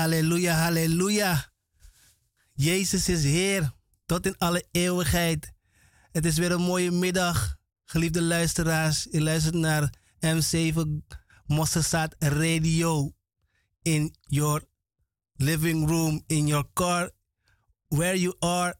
[0.00, 1.52] Halleluja, halleluja.
[2.54, 3.72] Jezus is Heer
[4.06, 5.52] tot in alle eeuwigheid.
[6.12, 9.06] Het is weer een mooie middag, geliefde luisteraars.
[9.10, 9.94] Je luistert naar
[10.26, 10.80] M7
[11.46, 13.12] Mossesat Radio
[13.82, 14.64] in your
[15.32, 17.10] living room, in your car,
[17.88, 18.74] where you are.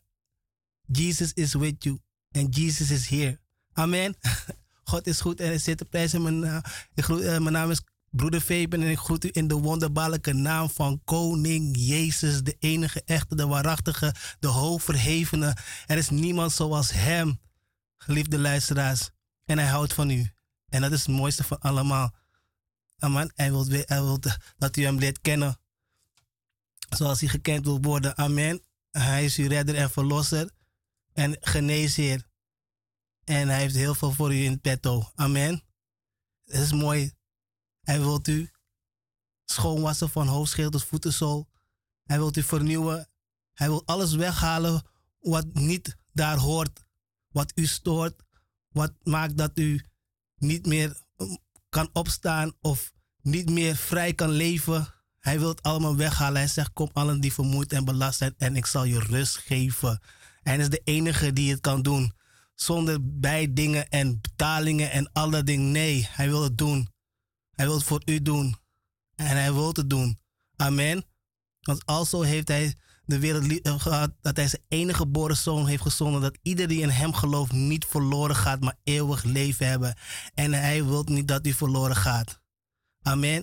[0.87, 2.00] Jesus is with you
[2.32, 3.40] and Jesus is here.
[3.72, 4.14] Amen.
[4.90, 6.22] God is goed en hij zit te prijzen.
[6.22, 10.70] Mijn, uh, mijn naam is Broeder Fabian en ik groet u in de wonderbaarlijke naam
[10.70, 15.56] van Koning Jezus, de enige echte, de waarachtige, de hoogverhevene.
[15.86, 17.40] Er is niemand zoals Hem,
[17.96, 19.10] geliefde luisteraars.
[19.44, 20.30] En Hij houdt van u.
[20.68, 22.14] En dat is het mooiste van allemaal.
[22.98, 23.32] Amen.
[23.34, 24.20] Hij wil, wil
[24.58, 25.58] dat u Hem leert kennen
[26.88, 28.16] zoals Hij gekend wil worden.
[28.16, 28.62] Amen.
[28.90, 30.50] Hij is uw redder en verlosser
[31.12, 32.28] en geneesheer.
[33.24, 35.10] En Hij heeft heel veel voor u in petto.
[35.14, 35.62] Amen.
[36.44, 37.18] Het is mooi
[37.90, 38.50] hij wilt u
[39.44, 41.48] schoonwassen van hoofdschil tot voetenzool.
[42.02, 43.08] Hij wilt u vernieuwen.
[43.52, 44.82] Hij wil alles weghalen
[45.20, 46.84] wat niet daar hoort.
[47.28, 48.22] Wat u stoort.
[48.69, 49.84] Wat maakt dat u
[50.37, 51.38] niet meer um,
[51.69, 52.92] kan opstaan of
[53.22, 54.94] niet meer vrij kan leven.
[55.19, 56.36] Hij wil het allemaal weghalen.
[56.36, 60.00] Hij zegt: Kom allen die vermoeid en belast zijn en ik zal je rust geven.
[60.43, 62.12] hij is de enige die het kan doen.
[62.54, 65.70] Zonder bijdingen en betalingen en alle dingen.
[65.70, 66.88] Nee, hij wil het doen.
[67.60, 68.56] Hij wil het voor u doen.
[69.14, 70.18] En hij wil het doen.
[70.56, 71.04] Amen.
[71.60, 72.74] Want alzo heeft hij
[73.04, 76.20] de wereld eh, gehad dat hij zijn enige geboren zoon heeft gezonden.
[76.20, 79.96] Dat ieder die in hem gelooft niet verloren gaat, maar eeuwig leven hebben.
[80.34, 82.40] En hij wil niet dat u verloren gaat.
[83.02, 83.42] Amen.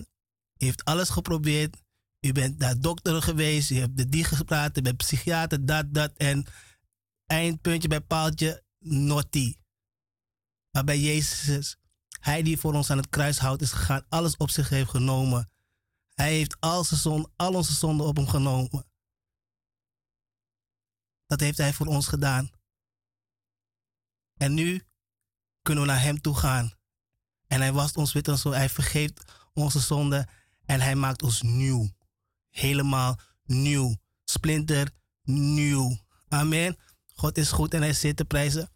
[0.56, 1.76] U heeft alles geprobeerd.
[2.20, 3.70] U bent naar dokter geweest.
[3.70, 4.78] U hebt de die gepraat.
[4.78, 6.12] U bent psychiater, dat, dat.
[6.16, 6.46] En
[7.26, 9.54] eindpuntje bij paaltje, naughty.
[10.70, 11.77] Maar bij Jezus
[12.20, 15.50] hij die voor ons aan het kruis houdt is gegaan, alles op zich heeft genomen.
[16.14, 18.86] Hij heeft al, zijn zon, al onze zonden op hem genomen.
[21.26, 22.50] Dat heeft hij voor ons gedaan.
[24.34, 24.82] En nu
[25.62, 26.72] kunnen we naar hem toe gaan.
[27.46, 28.50] En hij wast ons wit en zo.
[28.50, 30.28] Hij vergeeft onze zonden.
[30.64, 31.88] En hij maakt ons nieuw.
[32.50, 33.96] Helemaal nieuw.
[34.24, 34.90] Splinter
[35.22, 35.98] nieuw.
[36.28, 36.76] Amen.
[37.14, 38.70] God is goed en hij zit te prijzen.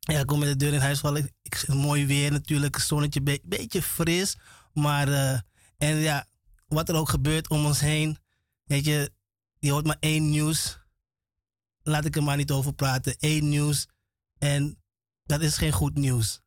[0.00, 1.30] Ja, ik kom met de deur in huis vallen.
[1.42, 4.36] Ik, mooi weer natuurlijk, zonnetje, be beetje fris.
[4.72, 5.38] Maar, uh,
[5.76, 6.26] en ja,
[6.68, 8.18] wat er ook gebeurt om ons heen.
[8.64, 9.12] Weet je,
[9.58, 10.78] je hoort maar één nieuws.
[11.82, 13.14] Laat ik er maar niet over praten.
[13.18, 13.86] Eén nieuws.
[14.38, 14.78] En
[15.24, 16.40] dat is geen goed nieuws.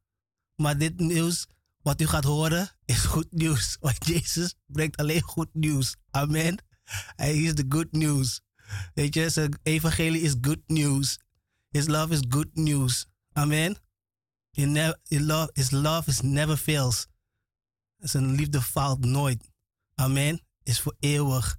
[0.55, 1.47] Maar dit nieuws,
[1.81, 3.77] wat u gaat horen, is goed nieuws.
[3.79, 5.95] Want Jezus brengt alleen goed nieuws.
[6.11, 6.63] Amen.
[7.15, 8.41] Hij is de good news.
[8.93, 11.19] Weet je, zijn evangelie is good news.
[11.69, 13.07] His love is good news.
[13.33, 13.77] Amen.
[15.07, 17.07] Love, his love is never fails.
[17.97, 19.51] Zijn liefde faalt nooit.
[19.95, 20.41] Amen.
[20.63, 21.57] Is voor eeuwig.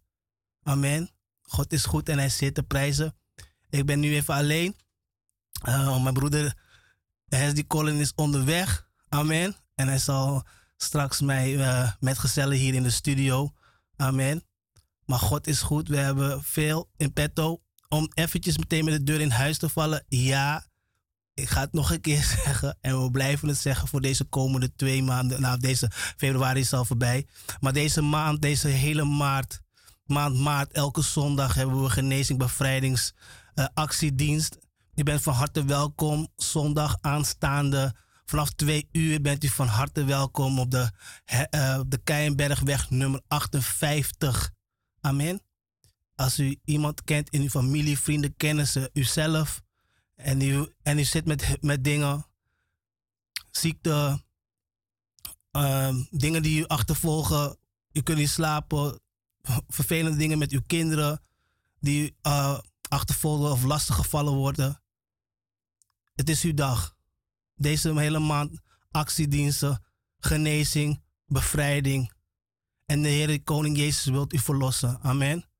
[0.62, 1.10] Amen.
[1.42, 3.16] God is goed en hij zit te prijzen.
[3.70, 4.76] Ik ben nu even alleen.
[5.68, 6.56] Uh, mijn broeder
[7.28, 8.88] Hesdy Colin is onderweg.
[9.08, 9.56] Amen.
[9.74, 13.52] En hij zal straks mij uh, metgezellen hier in de studio.
[13.96, 14.44] Amen.
[15.04, 15.88] Maar God is goed.
[15.88, 17.62] We hebben veel in petto.
[17.88, 20.04] Om eventjes meteen met de deur in huis te vallen.
[20.08, 20.66] Ja,
[21.34, 24.74] ik ga het nog een keer zeggen en we blijven het zeggen voor deze komende
[24.76, 25.40] twee maanden.
[25.40, 27.26] Nou, deze februari is al voorbij.
[27.60, 29.60] Maar deze maand, deze hele maart,
[30.04, 34.58] maand maart, elke zondag hebben we genezing, bevrijdingsactiedienst.
[34.94, 36.28] Je bent van harte welkom.
[36.36, 37.94] Zondag aanstaande
[38.24, 40.90] vanaf twee uur bent u van harte welkom op de,
[41.50, 44.50] uh, de Keienbergweg nummer 58.
[45.00, 45.42] Amen.
[46.14, 49.62] Als u iemand kent in uw familie, vrienden, kennissen, uzelf
[50.14, 52.26] en u, en u zit met, met dingen,
[53.50, 54.24] ziekte,
[55.52, 57.58] uh, dingen die u achtervolgen.
[57.92, 59.00] U kunt niet slapen,
[59.68, 61.20] vervelende dingen met uw kinderen
[61.80, 64.82] die uh, achtervolgen of lastiggevallen worden.
[66.14, 66.96] Het is uw dag.
[67.54, 69.84] Deze hele maand actiediensten,
[70.18, 72.12] genezing, bevrijding.
[72.86, 75.00] En de Heer Koning Jezus wilt u verlossen.
[75.00, 75.50] Amen.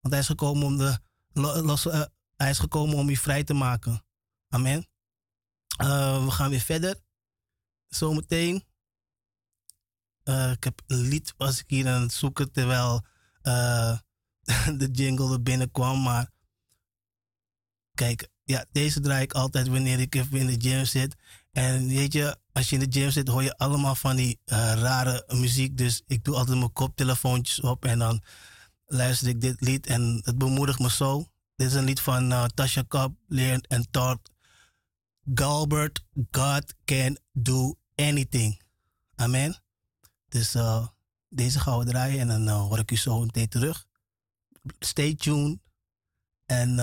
[0.00, 0.98] Want hij is gekomen om de,
[1.62, 2.04] los, uh,
[2.36, 4.04] hij is gekomen om je vrij te maken.
[4.48, 4.86] Amen.
[5.82, 6.96] Uh, we gaan weer verder.
[7.88, 8.64] Zometeen.
[10.24, 13.04] Uh, ik heb een lied was ik hier aan het zoeken terwijl
[13.42, 13.98] uh,
[14.80, 16.02] de jingle er binnenkwam.
[16.02, 16.30] Maar
[17.94, 21.14] kijk, ja, deze draai ik altijd wanneer ik even in de gym zit.
[21.52, 25.24] En weet je, als je in de gym zit, hoor je allemaal van die rare
[25.26, 25.76] muziek.
[25.76, 28.22] Dus ik doe altijd mijn koptelefoontjes op en dan
[28.86, 29.86] luister ik dit lied.
[29.86, 31.28] En het bemoedigt me zo.
[31.56, 34.32] Dit is een lied van uh, Tasha Cobb, Leon en Todd.
[35.34, 38.62] Galbert, God can do anything.
[39.14, 39.62] Amen.
[40.28, 40.86] Dus uh,
[41.28, 43.86] deze gaan we draaien en dan hoor ik u zo meteen terug.
[44.78, 45.58] Stay tuned
[46.46, 46.74] en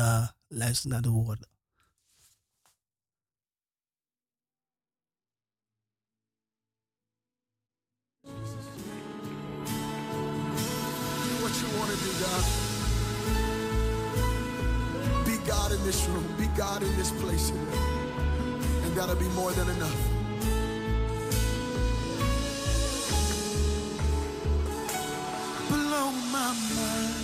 [0.47, 1.49] luister naar de woorden.
[11.41, 12.60] What you want do, God?
[15.47, 16.25] God in this room.
[16.37, 17.51] Be God in this place.
[17.51, 19.97] And that'll be more than enough.
[25.69, 27.15] Blow my mind.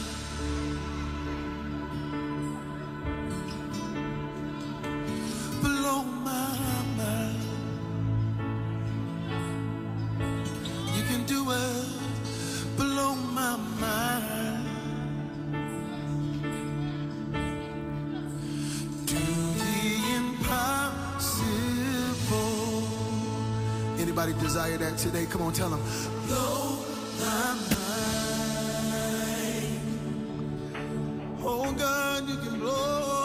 [5.62, 6.57] Blow my
[6.97, 7.41] mind.
[10.95, 11.86] You can do it.
[12.77, 14.56] Blow my mind.
[24.19, 25.27] Anybody desire that today?
[25.27, 25.79] Come on, tell them.
[26.25, 26.79] Blow
[27.19, 28.17] my mind.
[31.43, 33.16] Oh God, you can blow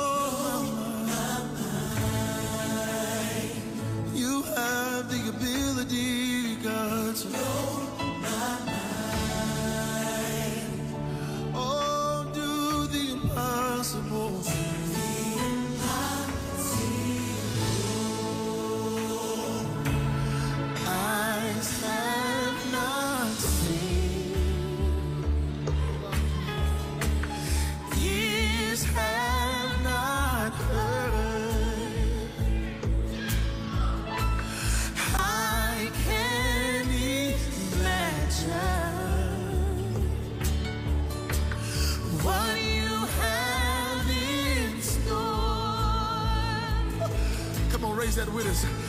[48.33, 48.82] with us.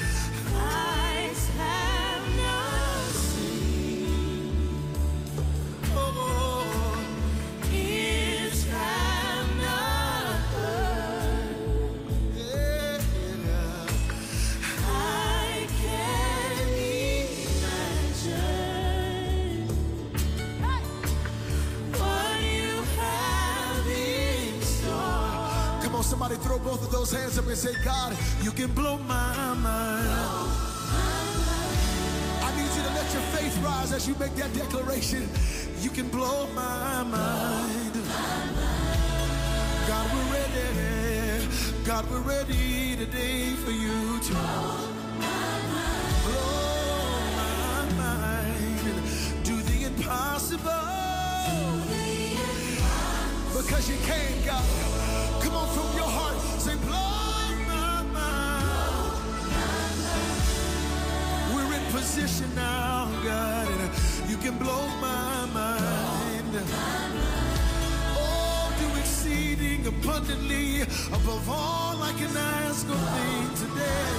[27.63, 30.09] Say, God, you can blow my mind.
[32.43, 35.29] I need you to let your faith rise as you make that declaration.
[35.79, 37.93] You can blow my mind.
[39.87, 41.47] God, we're ready.
[41.85, 44.33] God, we're ready today for you to
[46.25, 49.45] blow my mind.
[49.45, 50.91] Do the impossible.
[53.55, 54.65] Because you can, God.
[55.41, 56.42] Come on from your heart.
[62.23, 63.67] Position now, God.
[63.67, 66.53] And you can blow my mind.
[68.15, 74.11] Oh, do exceeding abundantly above all I can ask or think today.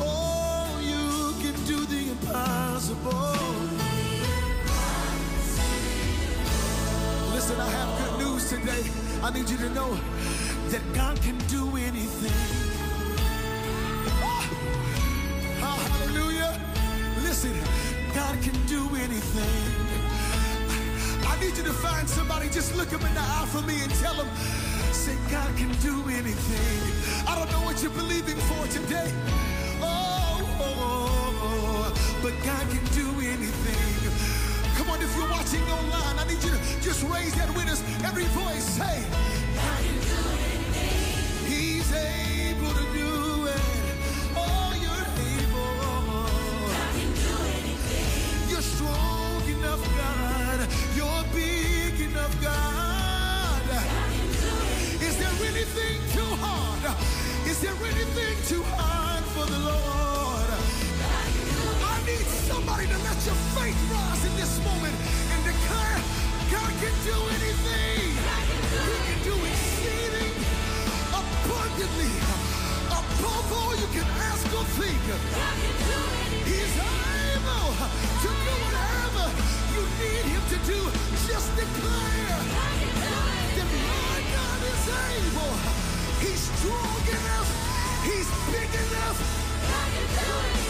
[0.00, 3.36] Oh, you can do the impossible.
[7.32, 8.84] Listen, I have good news today.
[9.22, 9.98] I need you to know
[10.68, 12.57] that God can do anything.
[18.28, 19.72] God can do anything.
[21.26, 23.90] I need you to find somebody, just look him in the eye for me and
[24.04, 24.28] tell him,
[24.92, 27.24] say, God can do anything.
[27.26, 29.10] I don't know what you're believing for today.
[29.80, 34.12] Oh, oh, oh, oh, but God can do anything.
[34.76, 37.80] Come on, if you're watching online, I need you to just raise that with us.
[38.04, 39.04] Every voice say,
[39.56, 40.20] God can do
[40.52, 41.48] anything.
[41.48, 43.27] He's able to do
[57.58, 60.50] Is there anything too hard for the Lord?
[61.90, 65.98] I need somebody to let your faith rise in this moment and declare
[66.54, 68.14] God can do anything.
[68.14, 70.38] He can do exceeding
[71.10, 72.14] abundantly
[72.94, 75.02] above all you can ask or think.
[76.46, 78.97] He's able to do whatever
[88.52, 89.18] big enough.
[89.68, 90.67] I can do it.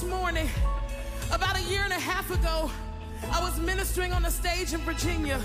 [0.00, 0.48] This morning.
[1.32, 2.70] About a year and a half ago,
[3.32, 5.40] I was ministering on a stage in Virginia.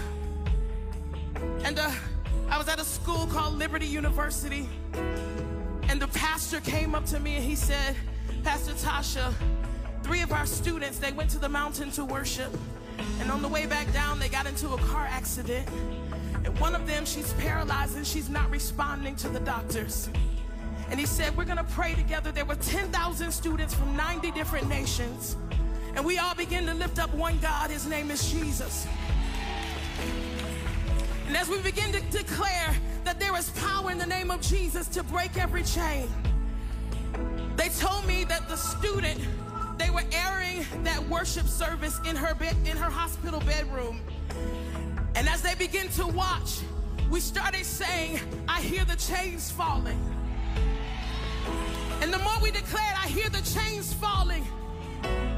[1.64, 1.90] And uh,
[2.50, 4.70] I was at a school called Liberty University.
[5.90, 7.96] And the pastor came up to me and he said,
[8.44, 9.34] Pastor Tasha,
[10.04, 12.56] three of our students, they went to the mountain to worship.
[13.22, 15.68] And on the way back down, they got into a car accident.
[16.46, 20.10] And one of them, she's paralyzed and she's not responding to the doctors.
[20.94, 22.32] And he said, We're going to pray together.
[22.32, 25.36] There were 10,000 students from 90 different nations.
[25.96, 27.72] And we all begin to lift up one God.
[27.72, 28.86] His name is Jesus.
[31.26, 34.88] And as we begin to declare that there is power in the name of Jesus
[34.90, 36.08] to break every chain,
[37.56, 39.20] they told me that the student,
[39.80, 44.00] they were airing that worship service in her bed, in her hospital bedroom.
[45.16, 46.60] And as they begin to watch,
[47.10, 50.13] we started saying, I hear the chains falling.
[52.04, 54.46] And the more we declared, I hear the chains falling.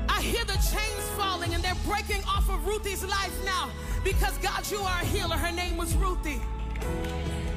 [0.10, 3.70] I hear the chains falling and they're breaking off of Ruthie's life now
[4.04, 5.36] because God, you are a healer.
[5.36, 6.42] Her name was Ruthie.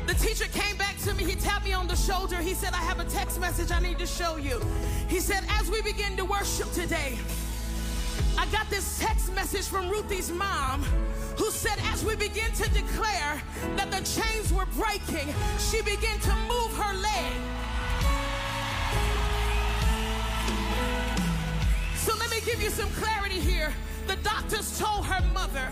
[0.07, 1.25] The teacher came back to me.
[1.25, 2.37] He tapped me on the shoulder.
[2.37, 4.61] He said, I have a text message I need to show you.
[5.09, 7.17] He said, as we begin to worship today,
[8.37, 10.83] I got this text message from Ruthie's mom
[11.39, 13.41] who said, as we begin to declare
[13.77, 17.58] that the chains were breaking, she began to move her leg.
[22.49, 23.71] Give you some clarity here.
[24.07, 25.69] The doctors told her mother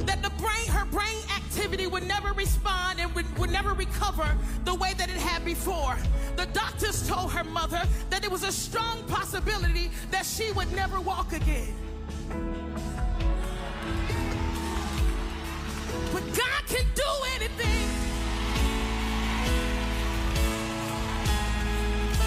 [0.00, 4.26] that the brain, her brain activity would never respond and would, would never recover
[4.64, 5.96] the way that it had before.
[6.34, 11.00] The doctors told her mother that it was a strong possibility that she would never
[11.00, 11.72] walk again.
[16.12, 17.88] But God can do anything.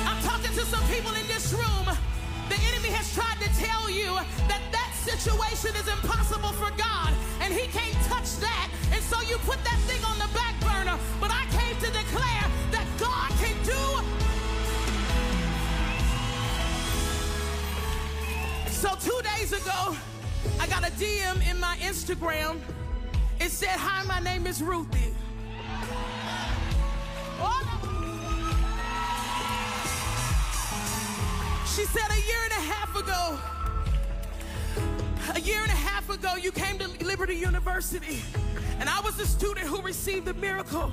[0.07, 1.97] I'm talking to some people in this room.
[2.51, 4.11] The enemy has tried to tell you
[4.51, 8.69] that that situation is impossible for God and he can't touch that.
[8.91, 10.99] And so you put that thing on the back burner.
[11.21, 13.79] But I came to declare that God can do.
[18.67, 19.95] So two days ago,
[20.59, 22.59] I got a DM in my Instagram.
[23.39, 25.10] It said, Hi, my name is Ruthie.
[31.75, 33.39] She said a year and a half ago,
[35.33, 38.21] a year and a half ago, you came to Liberty University,
[38.81, 40.91] and I was a student who received the miracle.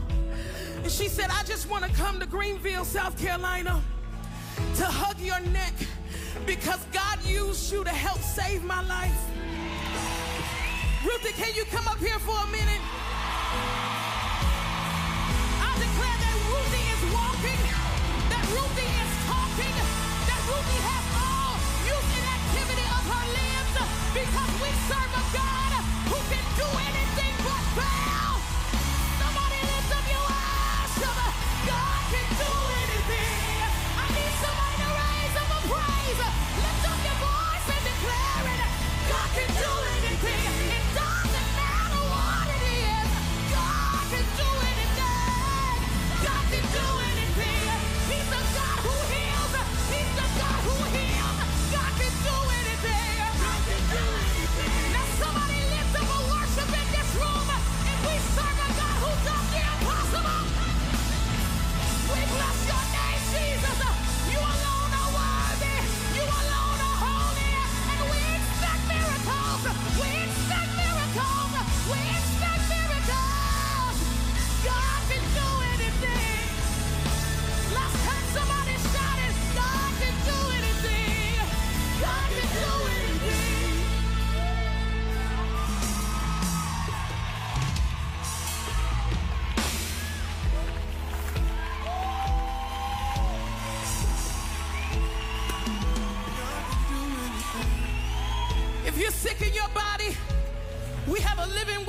[0.76, 3.82] And she said, I just want to come to Greenville, South Carolina,
[4.76, 5.74] to hug your neck
[6.46, 9.18] because God used you to help save my life.
[11.04, 12.80] Ruthie, can you come up here for a minute?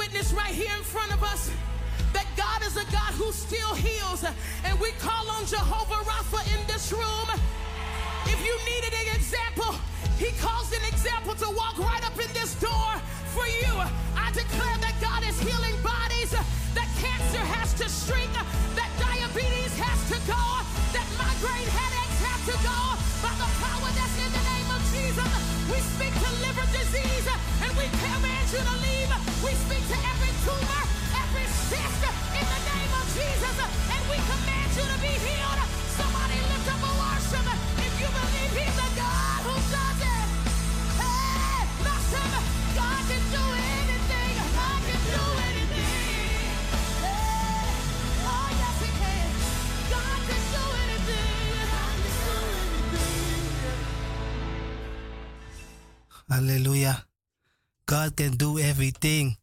[0.10, 1.52] Witness right here in front of us
[2.13, 4.26] that God is a God who still heals.
[4.65, 7.30] And we call on Jehovah Rapha in this room.
[8.26, 9.78] If you needed an example,
[10.17, 12.89] he calls an example to walk right up in this door
[13.38, 13.74] for you.
[14.17, 18.34] I declare that God is healing bodies, that cancer has to shrink,
[18.74, 20.43] that diabetes has to go,
[20.89, 22.80] that migraine headaches have to go
[23.22, 25.30] by the power that's in the name of Jesus.
[25.69, 27.28] We speak to liver disease
[27.62, 28.89] and we command you to leave
[31.72, 33.56] in the name of Jesus.
[33.94, 35.62] And we command you to be healed.
[36.00, 37.46] Somebody lift up a worship
[37.86, 40.28] if you believe he's a God who does it.
[40.98, 41.62] Hey.
[42.76, 43.44] God can do
[56.30, 57.06] Hallelujah.
[57.88, 59.36] God can do everything.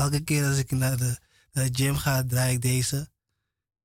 [0.00, 1.18] Elke keer als ik naar de,
[1.50, 3.10] de gym ga, draai ik deze.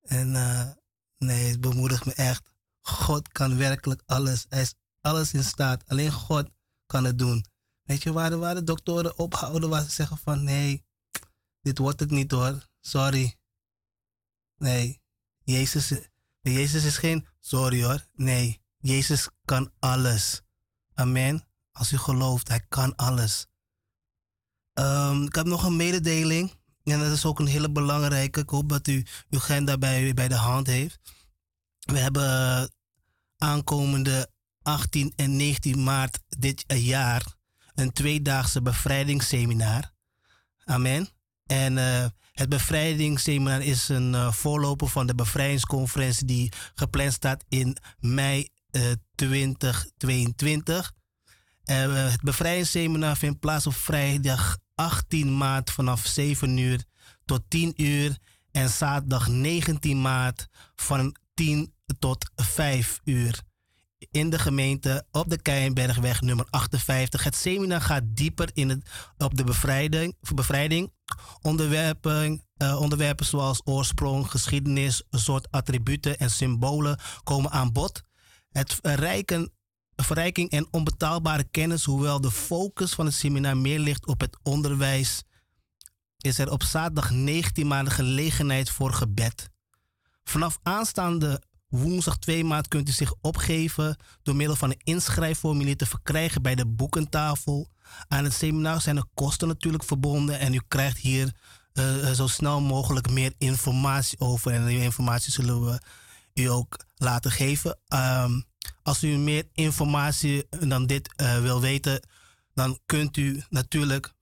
[0.02, 0.70] En eh,
[1.18, 2.44] nee, het bemoedigt me echt.
[2.82, 4.46] God kan werkelijk alles.
[4.50, 5.84] Hij is alles in staat.
[5.88, 6.50] Alleen God
[6.86, 7.46] kan het doen.
[7.84, 10.86] Weet je waar de, waar de doktoren ophouden waar ze zeggen van nee,
[11.62, 12.68] dit wordt het niet hoor.
[12.82, 13.36] Sorry.
[14.58, 15.02] Nee,
[15.44, 15.94] Jezus,
[16.42, 18.08] Jezus is geen sorry hoor.
[18.14, 20.42] Nee, Jezus kan alles.
[20.94, 21.48] Amen.
[21.72, 23.48] Als u gelooft, hij kan alles.
[24.76, 26.54] Ehm, ik heb nog een mededeling.
[26.84, 28.40] En dat is ook een hele belangrijke.
[28.40, 31.00] Ik hoop dat u uw agenda bij, bij de hand heeft.
[31.80, 32.72] We hebben
[33.38, 34.30] aankomende
[34.62, 37.36] 18 en 19 maart dit jaar
[37.76, 39.94] een tweedaagse bevrijdingsseminar.
[40.64, 41.10] Amen.
[41.46, 47.78] En uh, het bevrijdingsseminar is een uh, voorloper van de bevrijdingsconferentie die gepland staat in
[48.00, 50.94] mei uh, 2022.
[51.66, 56.84] het bevrijdingsseminar vindt plaats op vrijdag 18 maart vanaf 7 uur
[57.26, 58.18] tot 10 uur
[58.52, 63.44] en zaterdag 19 maart van 10 tot 5 uur
[64.12, 67.24] in de gemeente op de Keienbergweg nummer 58.
[67.24, 70.94] Het seminar gaat dieper in het, op de bevrijding, bevrijding.
[71.42, 78.02] Onderwerpen, uh, onderwerpen zoals oorsprong, geschiedenis, soort attributen en symbolen komen aan bod.
[78.50, 79.52] Het verrijken,
[79.96, 85.24] verrijking en onbetaalbare kennis, hoewel de focus van het seminar meer ligt op het onderwijs,
[86.18, 89.50] is er op zaterdag 19 maart gelegenheid voor gebed.
[90.24, 95.86] Vanaf aanstaande Woensdag 2 maart kunt u zich opgeven door middel van een inschrijfformulier te
[95.86, 97.68] verkrijgen bij de boekentafel.
[98.08, 101.34] Aan het seminar zijn er kosten natuurlijk verbonden en u krijgt hier
[101.74, 104.52] uh, zo snel mogelijk meer informatie over.
[104.52, 105.82] En die informatie zullen we
[106.34, 107.80] u ook laten geven.
[107.94, 108.46] Um,
[108.84, 112.08] als u meer informatie dan dit uh, wil weten,
[112.54, 114.14] dan kunt u natuurlijk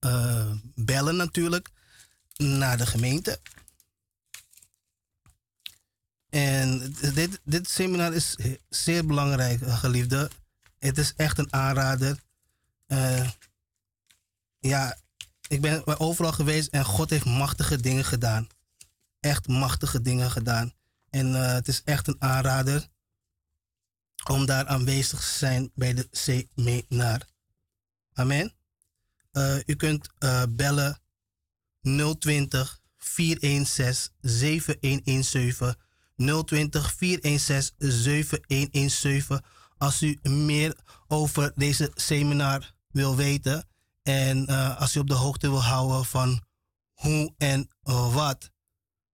[0.00, 1.70] uh, bellen natuurlijk
[2.36, 3.40] naar de gemeente.
[6.30, 8.36] En dit, dit seminar is
[8.68, 10.30] zeer belangrijk, eh, geliefde.
[10.78, 12.18] Het is echt een aanrader.
[14.58, 14.98] Ja,
[15.48, 18.48] ik ben overal geweest en God heeft machtige dingen gedaan.
[19.20, 20.72] Echt machtige dingen gedaan.
[21.10, 22.88] En het is echt een aanrader
[24.30, 27.20] om daar aanwezig te zijn bij de seminar.
[28.12, 28.52] Amen.
[29.32, 30.08] Uh, u kunt
[30.48, 31.00] bellen
[32.18, 35.76] 020 416 7117
[36.44, 39.40] 020 416 7117
[39.78, 40.76] als u meer
[41.08, 43.68] over deze seminar wil weten
[44.02, 46.42] en uh, als u op de hoogte wil houden van
[46.92, 48.51] hoe en uh, wat.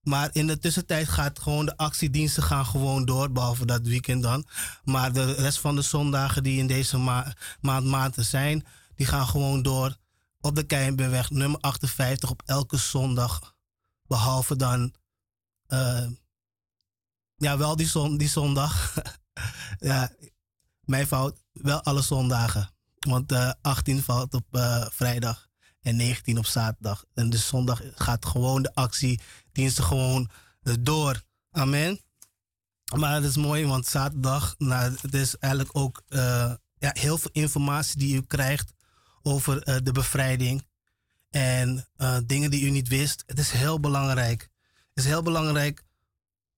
[0.08, 4.46] Maar in de tussentijd gaat gewoon de actiediensten gaan gewoon door, behalve dat weekend dan.
[4.84, 9.26] Maar de rest van de zondagen die in deze ma maand maanden zijn, die gaan
[9.26, 9.96] gewoon door
[10.40, 13.54] op de Keienbergweg nummer 58 op elke zondag.
[14.06, 14.94] Behalve dan
[15.68, 16.06] uh,
[17.36, 18.94] ja, wel die, zon, die zondag.
[19.78, 20.12] ja,
[20.80, 21.42] mijn fout.
[21.52, 22.70] Wel alle zondagen.
[22.98, 25.48] Want uh, eh, 18 valt op uh, vrijdag
[25.80, 27.04] en 19 op zaterdag.
[27.14, 29.20] En dus zondag gaat gewoon de actie,
[29.58, 30.30] diensten gewoon
[30.62, 31.22] uh, door.
[31.50, 32.00] Amen.
[32.96, 36.02] Maar het is mooi, want zaterdag, nou, het is eigenlijk ook
[36.78, 38.72] ja, heel veel informatie die u krijgt
[39.22, 40.66] over de bevrijding.
[41.30, 41.88] En
[42.26, 43.22] dingen die u niet wist.
[43.26, 44.40] Het is heel belangrijk.
[44.94, 45.82] Het is heel belangrijk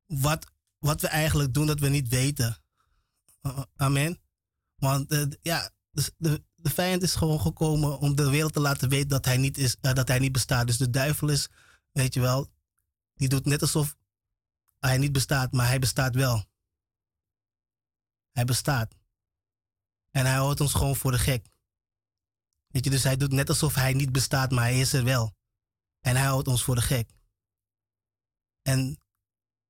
[0.06, 0.46] wat
[0.78, 2.56] wat we eigenlijk doen dat we niet weten.
[3.76, 4.20] Amen.
[4.76, 9.08] Want ja, dus de, de vijand is gewoon gekomen om de wereld te laten weten
[9.08, 10.66] dat hij niet, is, dat hij niet bestaat.
[10.66, 11.48] Dus de duivel is,
[11.92, 12.50] weet je wel,
[13.20, 13.96] die doet net alsof
[14.78, 16.44] hij niet bestaat, maar hij bestaat wel.
[18.30, 18.94] Hij bestaat.
[20.11, 21.46] En hij houdt ons gewoon voor de gek.
[22.66, 25.37] Weet je, dus hij doet net alsof hij niet bestaat, maar hij is er wel.
[26.00, 27.11] En hij houdt ons voor de gek.
[28.62, 28.98] En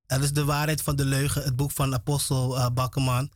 [0.06, 3.32] dat is de waarheid van de leugen, het boek van apostel uh, Bakkerman.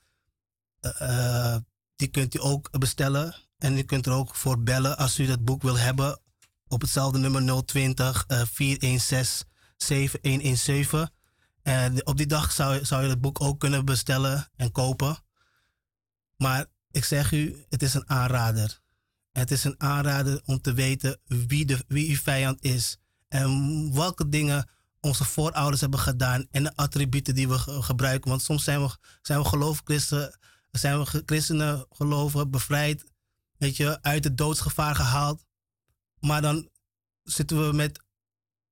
[0.81, 1.57] Uh,
[1.97, 3.35] die kunt u ook bestellen.
[3.57, 6.21] En u kunt er ook voor bellen als u dat boek wil hebben.
[6.67, 9.53] Op hetzelfde nummer 020 uh, 416
[9.87, 11.11] 7117.
[11.63, 15.17] En op die dag zou, zou je het boek ook kunnen bestellen en kopen.
[16.37, 18.81] Maar ik zeg u, het is een aanrader.
[19.33, 22.99] Het is een aanrader om te weten wie, de, wie uw vijand is.
[23.29, 24.71] En welke dingen
[25.01, 28.31] onze voorouders hebben gedaan en de attributen die we gebruiken.
[28.31, 29.49] Want soms zijn we, zijn we
[30.71, 33.05] zijn we christenen geloven, bevrijd,
[33.57, 35.45] weet je, uit het doodsgevaar gehaald.
[36.21, 36.69] Maar dan
[37.23, 38.04] zitten we met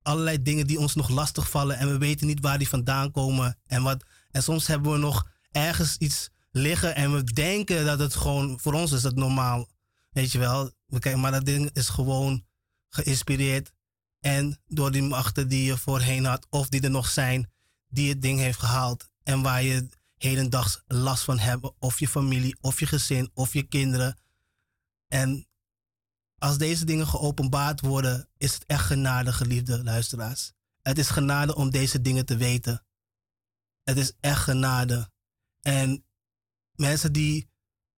[0.02, 3.58] allerlei dingen die ons nog lastig vallen en we weten niet waar die vandaan komen
[3.66, 4.04] en wat.
[4.30, 8.72] En soms hebben we nog ergens iets liggen en we denken dat het gewoon, voor
[8.72, 9.68] ons is dat normaal.
[10.10, 10.72] Weet je wel.
[11.16, 12.44] Maar dat ding is gewoon
[12.88, 13.72] geïnspireerd.
[14.20, 17.50] En door die machten die je voorheen had, of die er nog zijn,
[17.88, 19.10] die het ding heeft gehaald.
[19.22, 21.72] En waar je hedendags last van hebt.
[21.78, 24.20] Of je familie, of je gezin, of je kinderen.
[25.08, 25.46] En
[26.42, 30.52] als deze dingen geopenbaard worden, is het echt genade, geliefde luisteraars.
[30.82, 32.84] Het is genade om deze dingen te weten.
[33.82, 35.10] Het is echt genade.
[35.60, 36.04] En
[36.74, 37.50] mensen die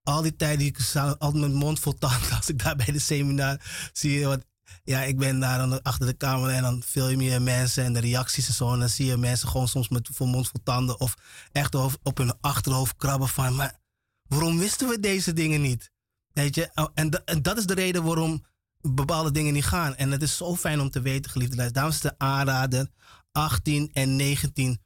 [0.02, 3.60] al die tijd, die altijd met mond vol tanden, als ik daar bij de seminar
[3.92, 4.44] zie wat.
[4.82, 8.00] Ja, ik ben daar dan achter de camera en dan film je mensen en de
[8.00, 8.72] reacties en zo.
[8.72, 11.14] En dan zie je mensen gewoon soms met vol mond vol tanden of
[11.52, 13.80] echt op hun achterhoofd krabben van, maar
[14.28, 15.92] waarom wisten we deze dingen niet?
[16.34, 18.44] Weet je, oh, en, en dat is de reden waarom
[18.80, 19.96] bepaalde dingen niet gaan.
[19.96, 21.70] En het is zo fijn om te weten, geliefde.
[21.70, 22.90] Daarom is de aanrader
[23.32, 24.80] 18 en 19.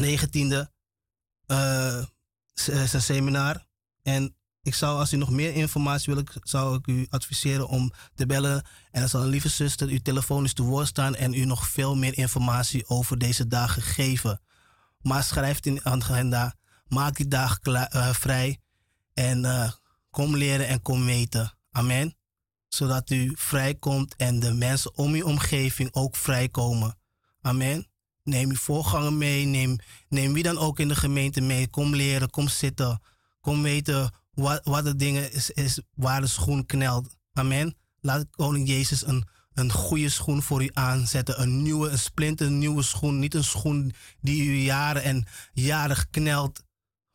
[0.00, 0.66] 19e
[1.46, 2.04] uh,
[2.96, 3.66] seminar.
[4.02, 8.26] En ik zou, als u nog meer informatie wil, zou ik u adviseren om te
[8.26, 8.64] bellen.
[8.90, 11.96] En dan zal een lieve zuster uw telefonisch te woord staan en u nog veel
[11.96, 14.40] meer informatie over deze dagen geven.
[15.00, 16.54] Maar schrijf in de agenda,
[16.88, 18.60] maak die dag uh, vrij
[19.14, 19.70] en uh,
[20.10, 21.58] kom leren en kom weten.
[21.70, 22.16] Amen.
[22.68, 26.98] Zodat u vrijkomt en de mensen om uw omgeving ook vrijkomen.
[27.40, 27.88] Amen.
[28.22, 29.76] Neem uw voorganger mee, neem,
[30.08, 31.68] neem wie dan ook in de gemeente mee.
[31.68, 33.00] Kom leren, kom zitten.
[33.40, 37.16] Kom weten wat, wat de dingen is, is waar de schoen knelt.
[37.32, 37.76] Amen.
[38.00, 41.40] Laat koning Jezus een, een goede schoen voor u aanzetten.
[41.40, 43.18] Een nieuwe, een splinter nieuwe schoen.
[43.18, 46.62] Niet een schoen die u jaren en jaren knelt.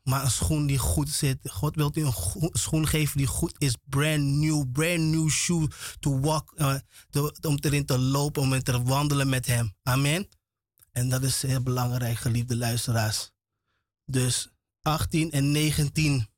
[0.06, 1.50] Maar een schoen die goed zit.
[1.50, 3.76] God wil u een schoen geven die goed is.
[3.84, 5.68] Brand new, brand new shoe
[6.00, 6.52] to walk.
[6.56, 6.76] Uh,
[7.40, 9.74] om erin te lopen, om te wandelen met hem.
[9.82, 10.28] Amen.
[10.92, 13.30] En dat is heel belangrijk, geliefde luisteraars.
[14.04, 14.48] Dus
[14.82, 16.28] 18 en 19.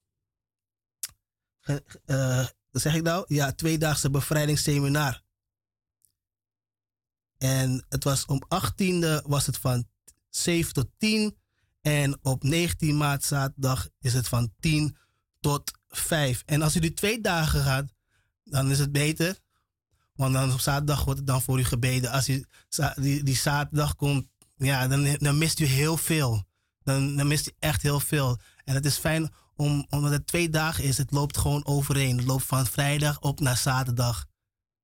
[2.07, 3.25] Uh, zeg ik nou?
[3.35, 5.23] Ja, tweedaagse bevrijdingsseminar.
[7.39, 9.89] En het was om 18e was het van
[10.31, 11.37] 7 tot 10.
[11.89, 14.97] En op 19 maart zaterdag is het van 10
[15.41, 16.43] tot 5.
[16.47, 17.95] En als u die twee dagen gaat,
[18.45, 19.39] dan is het beter.
[20.15, 22.11] Want dan op zaterdag wordt het dan voor u gebeden.
[22.11, 22.45] Als u
[22.95, 26.45] die, die zaterdag komt, ja, dan, dan mist u heel veel.
[26.83, 28.39] Dan, dan mist u echt heel veel.
[28.65, 30.99] En het is fijn om, omdat het twee dagen is.
[30.99, 32.17] Het loopt gewoon overeen.
[32.17, 34.27] Het loopt van vrijdag op naar zaterdag.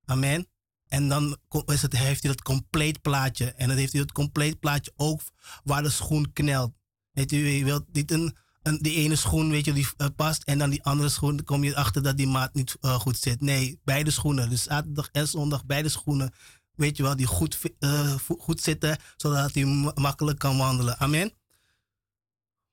[0.05, 0.49] Amen.
[0.89, 1.37] En dan
[1.67, 3.53] is het, heeft u het compleet plaatje.
[3.53, 5.21] En dan heeft u het compleet plaatje ook
[5.65, 6.73] waar de schoen knelt.
[7.15, 10.43] Weet u, je wilt niet een, een, die ene schoen, weet je, die uh, past.
[10.43, 13.41] En dan die andere schoen, kom je achter dat die maat niet uh, goed zit.
[13.41, 14.51] Nee, beide schoenen.
[14.51, 16.33] Dus zaterdag en zondag, beide schoenen
[16.75, 20.99] weet je wel, die goed, uh, goed zitten, zodat hij makkelijk kan wandelen.
[20.99, 21.33] Amen.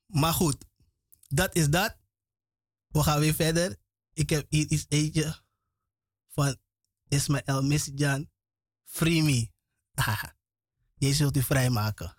[0.06, 0.66] Maar goed,
[1.28, 1.98] dat is dat.
[2.88, 3.78] We gaan weer verder.
[4.14, 5.42] Ik heb hier iets eentje
[6.28, 6.56] van
[7.08, 8.30] Ismael Messijan.
[8.84, 9.50] Free me.
[10.98, 12.14] Jezus zult u vrijmaken.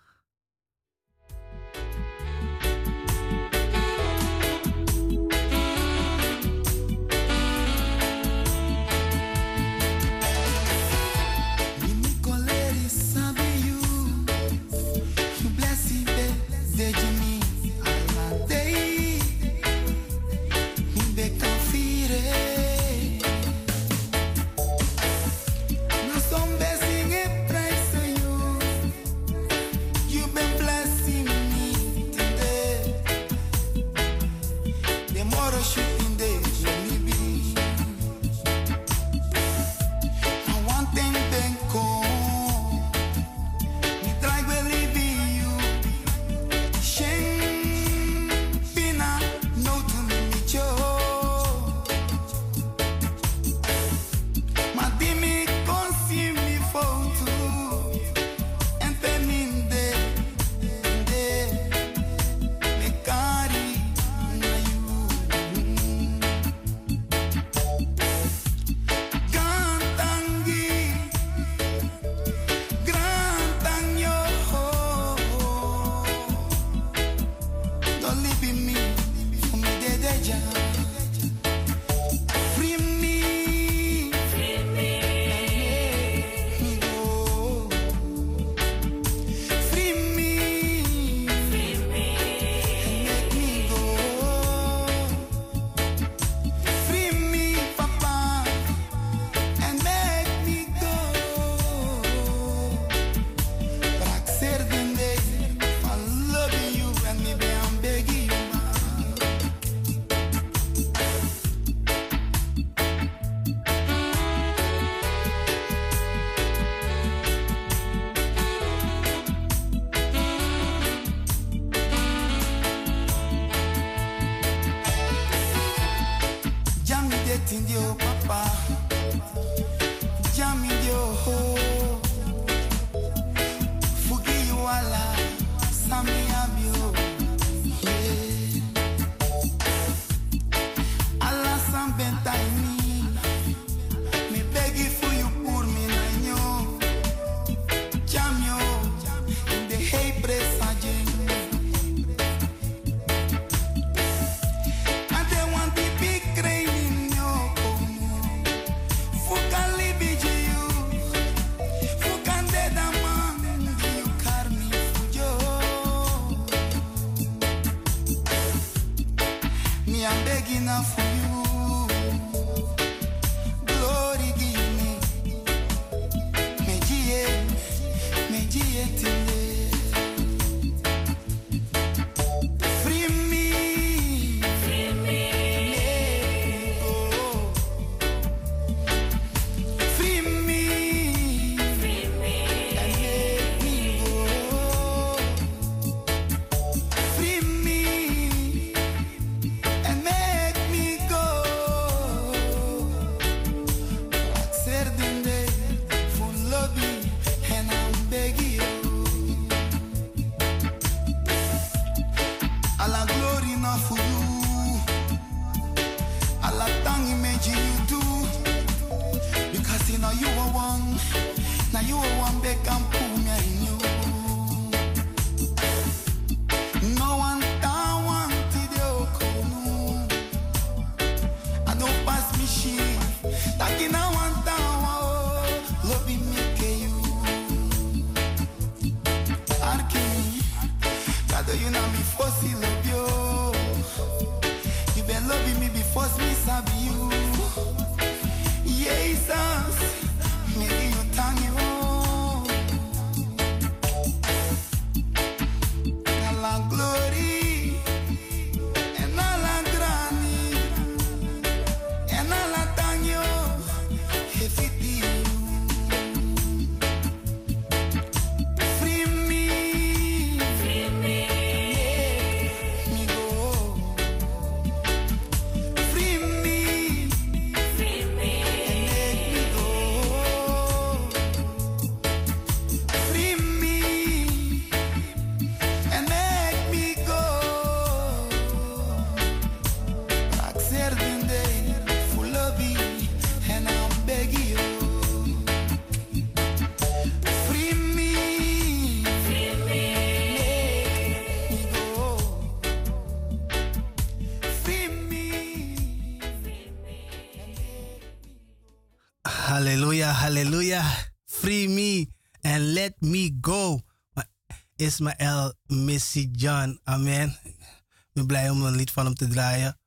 [314.93, 317.39] Ismael Missy John, amen.
[317.43, 319.79] Ik ben blij om een lied van hem te draaien.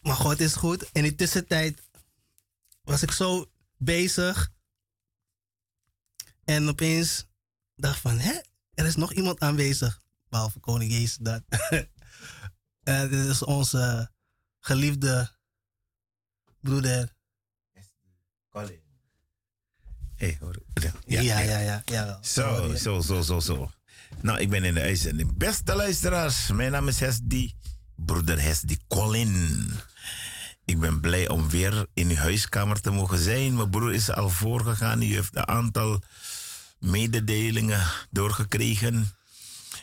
[0.00, 0.90] Maar God is goed.
[0.92, 1.82] In die tussentijd
[2.82, 4.52] was ik zo bezig.
[6.44, 7.26] En opeens
[7.74, 8.40] dacht van, hè,
[8.74, 10.02] er is nog iemand aanwezig.
[10.28, 11.42] Behalve koning Jezus dat.
[12.82, 14.12] En dit is onze
[14.58, 15.36] geliefde
[16.60, 17.11] broeder.
[20.22, 20.38] Hey.
[21.06, 21.58] Ja, ja, ja.
[21.58, 22.18] ja, ja.
[22.20, 23.70] Zo, zo, zo, zo, zo.
[24.20, 25.36] Nou, ik ben in de uitzending.
[25.36, 27.54] Beste luisteraars, mijn naam is Hesdi,
[27.96, 29.70] broeder Hesdi Colin.
[30.64, 33.54] Ik ben blij om weer in uw huiskamer te mogen zijn.
[33.56, 35.02] Mijn broer is al voorgegaan.
[35.02, 36.02] U heeft een aantal
[36.78, 39.10] mededelingen doorgekregen.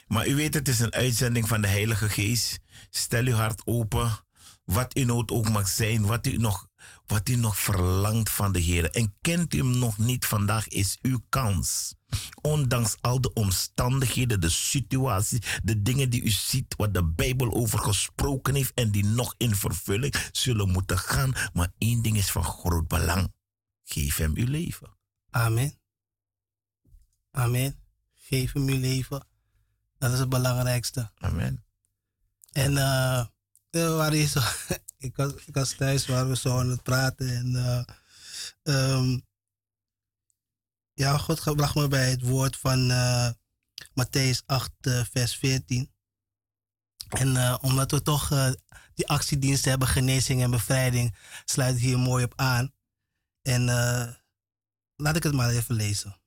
[0.07, 2.59] Maar u weet, het is een uitzending van de Heilige Geest.
[2.89, 4.19] Stel uw hart open.
[4.65, 6.05] Wat uw nood ook mag zijn.
[6.05, 6.67] Wat u nog,
[7.09, 8.89] wat u nog verlangt van de Heer.
[8.89, 11.95] En kent u hem nog niet vandaag, is uw kans.
[12.41, 17.79] Ondanks al de omstandigheden, de situatie, de dingen die u ziet, wat de Bijbel over
[17.79, 21.33] gesproken heeft en die nog in vervulling zullen moeten gaan.
[21.53, 23.33] Maar één ding is van groot belang.
[23.83, 24.97] Geef hem uw leven.
[25.29, 25.73] Amen.
[27.31, 27.79] Amen.
[28.13, 29.27] Geef hem uw leven.
[29.97, 31.11] Dat is het belangrijkste.
[31.17, 31.63] Amen.
[32.51, 32.73] En
[33.71, 34.41] waren hier zo,
[34.99, 37.29] ik, was, ik was thuis, waren we zo aan het praten.
[37.29, 37.83] En eh,
[38.61, 39.19] ehm,
[40.93, 43.29] ja, God bracht me bij het woord van eh
[43.89, 45.93] Matthäus 8, eh, vers 14.
[47.09, 48.29] En omdat we toch
[48.93, 52.73] die actiediensten hebben, genezing en bevrijding, sluit hier mooi op aan.
[53.41, 53.65] En
[54.95, 56.21] laat ik het maar even lezen.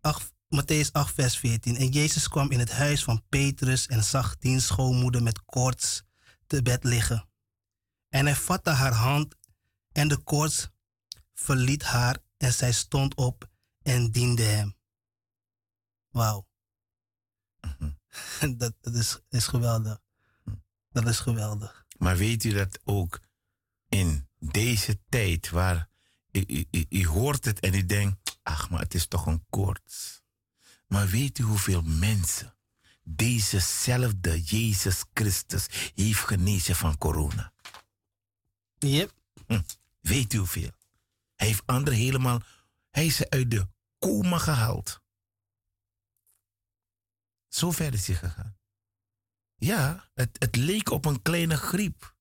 [0.00, 1.76] 8, Matthäus 8, vers 14.
[1.76, 6.05] En Jezus kwam in het huis van Petrus en zag diens schoonmoeder met koorts
[6.46, 7.28] te bed liggen.
[8.08, 9.36] En hij vatte haar hand
[9.92, 10.68] en de koorts
[11.34, 13.50] verliet haar en zij stond op
[13.82, 14.76] en diende hem.
[16.10, 16.46] Wauw.
[18.56, 20.02] dat, dat is, is geweldig.
[20.88, 21.86] Dat is geweldig.
[21.98, 23.20] Maar weet u dat ook
[23.88, 25.88] in deze tijd waar
[26.32, 29.44] u, u, u, u hoort het en u denkt, ach, maar het is toch een
[29.50, 30.22] koorts.
[30.86, 32.55] Maar weet u hoeveel mensen
[33.08, 37.52] dezezelfde Jezus Christus heeft genezen van corona?
[38.78, 39.12] Yep.
[39.46, 39.60] Hm,
[40.00, 40.70] Weet u hoeveel?
[41.34, 42.42] Hij heeft anderen helemaal,
[42.90, 45.00] hij is ze uit de coma gehaald.
[47.48, 48.56] Zo ver is hij gegaan.
[49.56, 52.14] Ja, het, het leek op een kleine griep.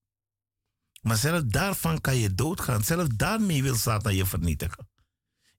[1.02, 2.84] Maar zelfs daarvan kan je doodgaan.
[2.84, 4.90] Zelfs daarmee wil Satan je vernietigen.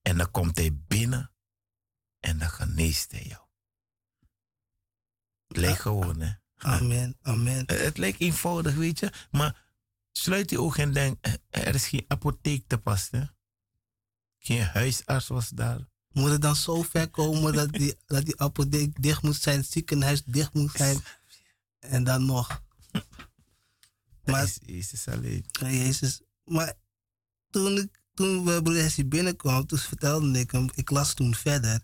[0.03, 1.31] En dan komt hij binnen
[2.21, 3.46] en dan geneest hij jou.
[5.57, 6.33] Het lijkt gewoon, hè.
[6.57, 7.17] Amen.
[7.23, 7.67] Amen.
[7.67, 9.13] Eh, Het lijkt eenvoudig, weet je.
[9.31, 9.63] Maar
[10.13, 13.23] sluit je ogen en denk, eh, er is geen apotheek te pas, hè.
[14.39, 15.89] Geen huisarts was daar.
[16.13, 19.71] Moet het dan zo ver komen dat die, dat die apotheek dicht moet zijn, het
[19.71, 20.99] ziekenhuis dicht moet zijn
[21.79, 22.63] en dan nog.
[24.25, 25.47] Maar is Jezus alleen.
[25.51, 26.23] Jezus.
[26.45, 26.75] Maar
[27.51, 31.81] toen, ik, toen we Hessie binnenkwam, toen vertelde ik hem, ik las toen verder.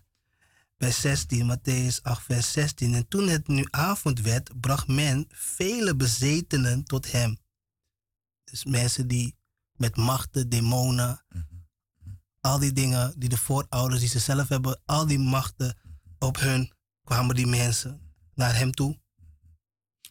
[0.83, 2.93] Bij 16, Matthäus 8, vers 16.
[2.93, 7.37] En toen het nu avond werd, bracht men vele bezetenen tot hem.
[8.43, 9.35] Dus mensen die
[9.75, 11.25] met machten, demonen,
[12.39, 15.77] al die dingen die de voorouders, die ze zelf hebben, al die machten
[16.19, 16.73] op hun,
[17.03, 18.99] kwamen die mensen naar hem toe.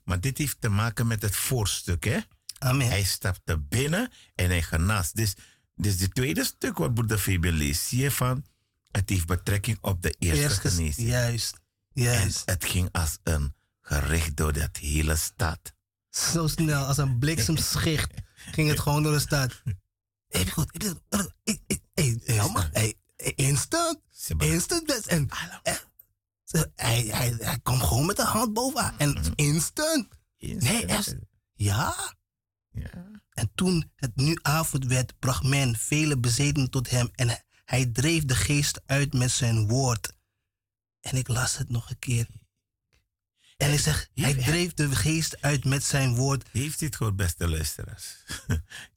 [0.05, 2.19] Maar dit heeft te maken met het voorstuk, hè.
[2.59, 2.89] Amen.
[2.89, 5.13] Hij stapte binnen en hij genas.
[5.13, 5.35] Dus,
[5.75, 8.45] dus het tweede stuk wat broeder Fabian leest, zie je van,
[8.93, 11.09] het heeft betrekking op de eerste Eerst ges- genezing.
[11.09, 11.61] Juist.
[11.95, 12.43] En Juist.
[12.45, 15.73] het ging als een gericht door dat hele stad.
[16.11, 19.63] Zo snel, als een bliksemschicht, ging het gewoon door de stad.
[20.29, 20.83] Hey, goed, ik-
[21.43, 22.95] ik- ik- ik- hey,
[23.35, 24.01] instant,
[24.39, 25.07] instant best.
[25.07, 25.29] En
[25.63, 25.75] eh,
[26.75, 28.99] hij, hij, hij kwam gewoon met de hand bovenaan.
[28.99, 30.09] En instant.
[30.39, 31.15] Nee, echt.
[31.55, 32.15] Ja.
[32.71, 33.11] Ja.
[33.31, 37.09] En toen het nu avond werd, bracht men vele bezeten tot hem.
[37.13, 40.13] En hij dreef de geest uit met zijn woord.
[41.01, 42.27] En ik las het nog een keer.
[43.57, 46.49] En ik zeg, hij dreef de geest uit met zijn woord.
[46.51, 48.17] Heeft dit gehoord, beste luisteraars?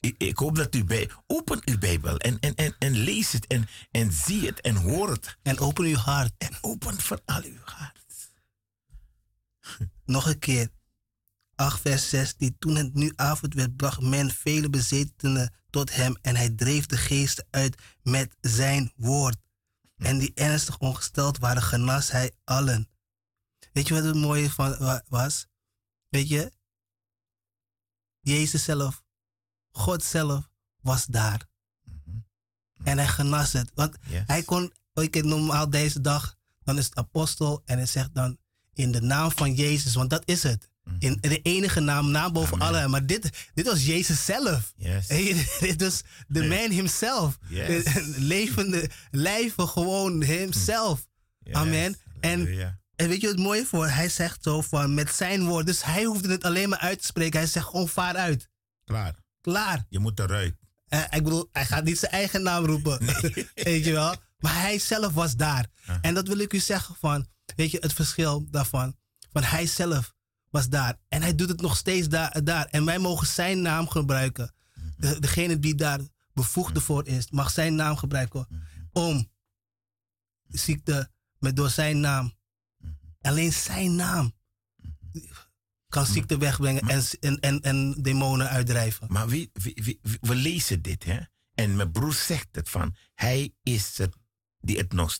[0.18, 1.10] ik, hoop dat u bij...
[1.26, 5.10] Open uw Bijbel en, en, en, en lees het en, en zie het en hoor
[5.10, 5.36] het.
[5.42, 6.32] En open uw hart.
[6.38, 8.30] En open van al uw hart.
[10.04, 10.68] Nog een keer.
[11.56, 12.56] 8 vers 16.
[12.58, 16.16] Toen het nu avond werd, bracht men vele bezetenen tot hem.
[16.22, 19.36] En hij dreef de geest uit met zijn woord.
[19.96, 22.88] En die ernstig ongesteld waren, genas hij allen.
[23.72, 25.46] Weet je wat het mooie van wa- was?
[26.08, 26.52] Weet je?
[28.20, 29.02] Jezus zelf,
[29.70, 30.48] God zelf,
[30.80, 31.46] was daar.
[32.84, 33.70] En hij genas het.
[33.74, 34.22] Want Yes.
[34.26, 38.38] hij kon, ik normaal deze dag, dan is het apostel en hij zegt dan
[38.72, 40.70] in de naam van Jezus, want dat is het.
[40.98, 42.66] In de enige naam, naam boven Amen.
[42.66, 42.88] alle.
[42.88, 44.72] Maar dit, dit was Jezus zelf.
[44.76, 45.06] Yes.
[45.60, 47.38] Dit was de man himself.
[47.48, 47.84] Yes.
[47.84, 51.06] De levende, lijven gewoon himself.
[51.52, 51.96] Amen.
[52.20, 52.48] En,
[52.96, 53.88] en weet je wat het mooie voor?
[53.88, 55.66] Hij zegt zo van met zijn woord.
[55.66, 57.38] Dus hij hoefde het alleen maar uit te spreken.
[57.38, 58.48] Hij zegt gewoon vaar uit.
[58.84, 59.14] Klaar.
[59.40, 59.86] Klaar.
[59.88, 60.54] Je moet eruit.
[60.88, 62.98] Eh, ik bedoel, hij gaat niet zijn eigen naam roepen.
[63.54, 64.14] weet je wel?
[64.38, 65.66] Maar hij zelf was daar.
[66.00, 67.26] En dat wil ik u zeggen van,
[67.56, 68.96] weet je, het verschil daarvan.
[69.32, 70.14] Van hij zelf
[70.56, 70.98] was daar.
[71.08, 72.44] En hij doet het nog steeds daar.
[72.44, 72.66] daar.
[72.66, 74.54] En wij mogen zijn naam gebruiken.
[74.96, 76.00] De, degene die daar
[76.32, 78.46] bevoegd voor is, mag zijn naam gebruiken
[78.92, 79.30] om
[80.48, 82.34] ziekte met door zijn naam.
[83.20, 84.32] Alleen zijn naam
[85.88, 89.06] kan ziekte wegbrengen en, en, en, en demonen uitdrijven.
[89.10, 91.18] Maar wie, wie, we lezen dit, hè?
[91.54, 94.16] En mijn broer zegt het van, hij is het
[94.60, 95.18] die het nog.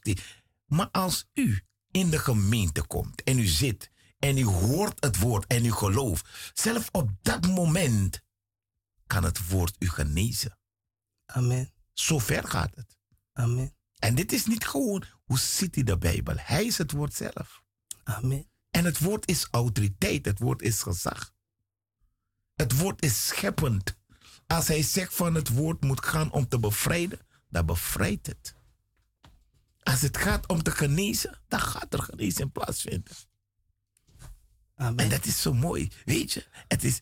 [0.66, 1.60] Maar als u
[1.90, 6.52] in de gemeente komt en u zit en u hoort het woord en u gelooft,
[6.54, 8.20] zelf op dat moment
[9.06, 10.58] kan het woord u genezen.
[11.26, 11.72] Amen.
[11.92, 12.96] Zo ver gaat het.
[13.32, 13.76] Amen.
[13.98, 16.34] En dit is niet gewoon, hoe ziet hij de Bijbel?
[16.38, 17.62] Hij is het woord zelf.
[18.04, 18.50] Amen.
[18.70, 21.34] En het woord is autoriteit, het woord is gezag.
[22.54, 23.96] Het woord is scheppend.
[24.46, 28.54] Als hij zegt van het woord moet gaan om te bevrijden, dan bevrijdt het.
[29.82, 33.14] Als het gaat om te genezen, dan gaat er genezing plaatsvinden.
[34.76, 35.08] En Amen.
[35.08, 36.46] dat is zo mooi, weet je.
[36.68, 37.00] Het is,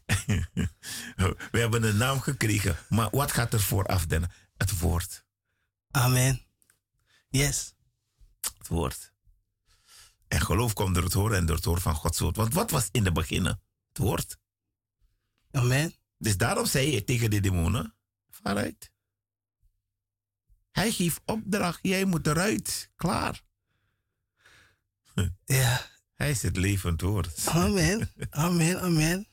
[1.51, 4.31] we hebben een naam gekregen, maar wat gaat er vooraf dan?
[4.57, 5.25] Het woord.
[5.91, 6.41] Amen.
[7.29, 7.75] Yes.
[8.59, 9.13] Het woord.
[10.29, 12.37] En geloof komt door het horen en door het horen van Gods woord.
[12.37, 13.63] Want wat was in de beginnen?
[13.89, 14.39] Het woord.
[15.51, 15.95] Amen.
[16.19, 17.95] Dus daarom zei hij tegen de demonen,
[18.31, 18.93] vooruit.
[20.71, 22.91] Hij geeft opdracht, jij moet eruit.
[22.97, 23.43] Klaar.
[25.45, 25.93] Ja.
[26.15, 27.47] Hij is het levend woord.
[27.47, 28.11] Amen.
[28.31, 28.81] Amen.
[28.81, 29.27] Amen.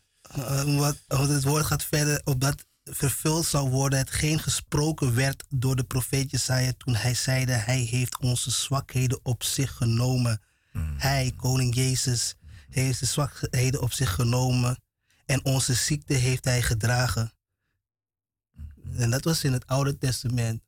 [0.78, 5.84] Wat, wat het woord gaat verder, opdat vervuld zou worden hetgeen gesproken werd door de
[5.84, 10.42] profeet Jesaja toen hij zeide, hij heeft onze zwakheden op zich genomen.
[10.98, 12.36] Hij, koning Jezus,
[12.70, 14.84] heeft de zwakheden op zich genomen
[15.26, 17.34] en onze ziekte heeft hij gedragen.
[18.96, 20.62] En dat was in het Oude Testament.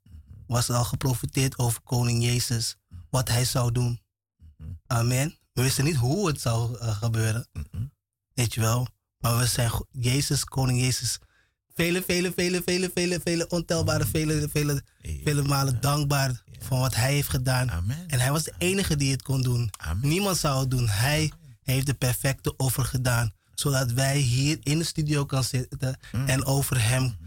[0.47, 2.75] Was al geprofiteerd over koning Jezus,
[3.09, 4.01] wat hij zou doen.
[4.87, 5.37] Amen.
[5.53, 7.47] We wisten niet hoe het zou uh, gebeuren.
[8.33, 8.87] Weet je wel.
[9.19, 11.19] Maar we zijn Jezus, koning Jezus,
[11.73, 14.83] vele, vele, vele, vele, vele, vele ontelbare, vele, vele,
[15.23, 17.71] vele malen dankbaar van wat hij heeft gedaan.
[17.71, 18.07] Amen.
[18.07, 19.69] En hij was de enige die het kon doen.
[19.77, 20.09] Amen.
[20.09, 20.87] Niemand zou het doen.
[20.87, 21.31] Hij
[21.63, 23.33] heeft de perfecte offer gedaan.
[23.53, 27.17] Zodat wij hier in de studio kan zitten en over hem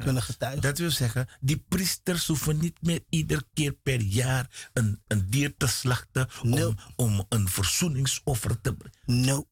[0.00, 0.62] kunnen getuigen.
[0.62, 5.56] Dat wil zeggen, die priesters hoeven niet meer iedere keer per jaar een, een dier
[5.56, 6.74] te slachten om, No.
[6.96, 9.24] om een verzoeningsoffer te brengen.
[9.26, 9.48] No.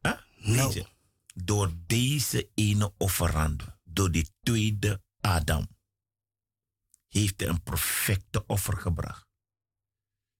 [0.00, 0.18] Huh?
[0.36, 0.72] No.
[0.72, 0.86] Je,
[1.34, 5.68] door deze ene offerande, door die tweede Adam,
[7.08, 9.26] heeft hij een perfecte offer gebracht.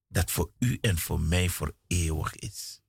[0.08, 2.80] Dat voor u en voor mij voor eeuwig is.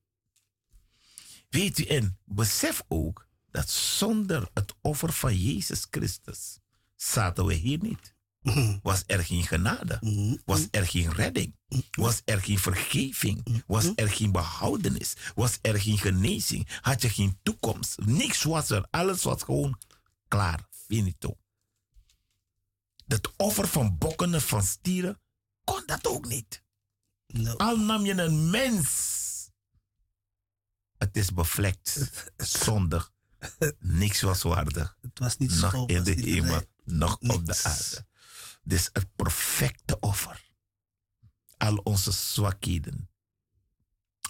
[1.49, 6.59] Weet u, en besef ook dat zonder het offer van Jezus Christus
[6.95, 8.15] zaten we hier niet.
[8.81, 9.99] Was er geen genade?
[10.45, 11.55] Was er geen redding?
[11.91, 13.63] Was er geen vergeving?
[13.67, 15.13] Was er geen behoudenis?
[15.35, 16.67] Was er geen genezing?
[16.81, 17.97] Had je geen toekomst?
[18.05, 18.87] Niks was er.
[18.89, 19.77] Alles was gewoon
[20.27, 20.67] klaar.
[20.69, 21.37] Finito.
[23.07, 25.21] Het offer van bokken en van stieren
[25.63, 26.63] kon dat ook niet.
[27.27, 27.53] no.
[27.53, 29.15] Al nam je een mens.
[30.97, 33.11] Het is bevlekt, zondig.
[33.79, 34.97] Niks was waardig.
[35.01, 35.87] Het was niet Nog schoon.
[35.87, 38.05] in de hemel, nog op de aarde.
[38.63, 40.45] Dus het perfecte offer.
[41.57, 43.09] Al onze zwakheden.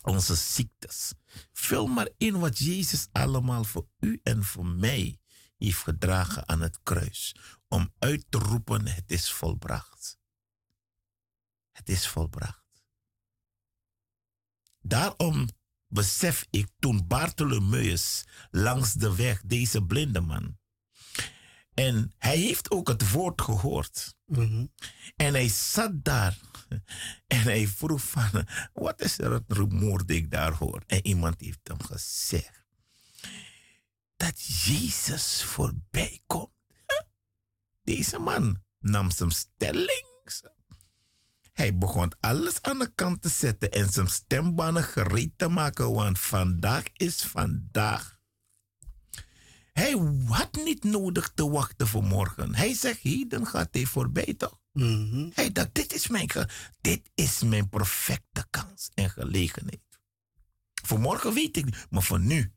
[0.01, 1.13] Onze ziektes.
[1.53, 5.19] Vul maar in wat Jezus allemaal voor u en voor mij
[5.57, 7.35] heeft gedragen aan het kruis.
[7.67, 10.19] Om uit te roepen, het is volbracht.
[11.71, 12.65] Het is volbracht.
[14.81, 15.47] Daarom
[15.87, 20.57] besef ik toen Bartholomeus langs de weg, deze blinde man.
[21.73, 24.15] En hij heeft ook het woord gehoord.
[24.25, 24.65] Mhm.
[25.15, 26.37] En hij zat daar.
[27.27, 30.83] En hij vroeg van, wat is er het rumoer dat ik daar hoor?
[30.87, 32.65] En iemand heeft hem gezegd
[34.17, 36.51] dat Jezus voorbij komt.
[37.83, 40.05] Deze man nam zijn stelling.
[41.57, 46.19] Hij begon alles aan de kant te zetten en zijn stembanen gereed te maken, want
[46.19, 48.19] vandaag is vandaag.
[49.73, 49.91] Hij
[50.27, 52.55] had niet nodig te wachten voor morgen.
[52.55, 54.59] Hij zegt, heden gaat hij voorbij toch?
[54.71, 55.29] Mhm.
[55.33, 56.29] Hij dacht, dit is mijn,
[56.81, 59.99] dit is mijn perfecte kans en gelegenheid.
[60.83, 62.53] Voor morgen weet ik niet, maar voor nu.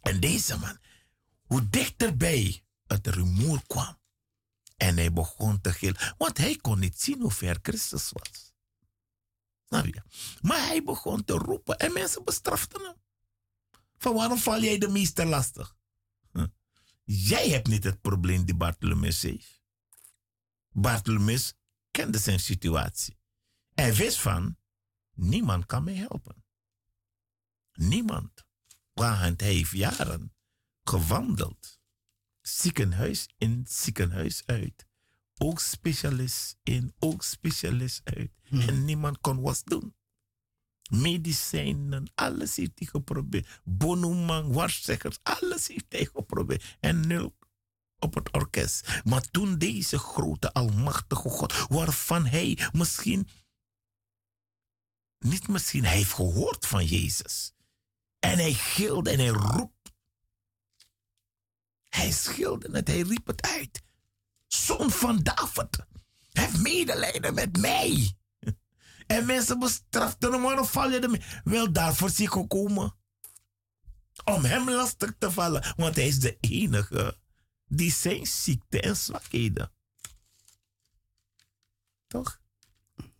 [0.00, 0.78] En deze man,
[1.42, 3.97] hoe dichterbij het rumoer kwam.
[4.78, 8.52] En hij begon te gillen, want hij kon niet zien hoe ver Christus was.
[9.64, 10.02] Snap je?
[10.40, 12.94] Maar hij begon te roepen en mensen bestraften hem.
[13.96, 15.76] Van waarom val jij de meester lastig?
[16.32, 16.46] Huh.
[17.04, 19.62] Jij hebt niet het probleem die Bartholomeus heeft.
[20.70, 21.54] Bartholomeus
[21.90, 23.18] kende zijn situatie.
[23.74, 24.56] Hij wist van,
[25.14, 26.44] niemand kan mij helpen.
[27.72, 28.46] Niemand.
[28.92, 30.34] Want hij heeft jaren
[30.84, 31.77] gewandeld.
[32.48, 34.86] Ziekenhuis in, ziekenhuis uit.
[35.38, 38.30] Ook specialist in, ook specialist uit.
[38.50, 39.94] En niemand kon wat doen.
[40.90, 43.60] Medicijnen, alles heeft hij geprobeerd.
[43.64, 46.76] Bonoman, waarzeggers, alles heeft hij geprobeerd.
[46.80, 47.36] En nul
[47.98, 49.02] op het orkest.
[49.04, 53.28] Maar toen deze grote almachtige God, waarvan hij misschien,
[55.18, 57.52] niet misschien, hij heeft gehoord van Jezus.
[58.18, 59.76] En hij gilde en hij roep.
[61.88, 63.82] Hij schilde het, hij riep het uit.
[64.46, 65.78] Zoon van David,
[66.32, 68.16] heb medelijden met mij.
[69.06, 71.22] En mensen bestraften hem, waarom val je ermee?
[71.44, 72.94] Wel, daarvoor is hij gekomen.
[74.24, 77.18] Om hem lastig te vallen, want hij is de enige
[77.66, 79.72] die zijn ziekte en zwakheden.
[82.06, 82.40] Toch?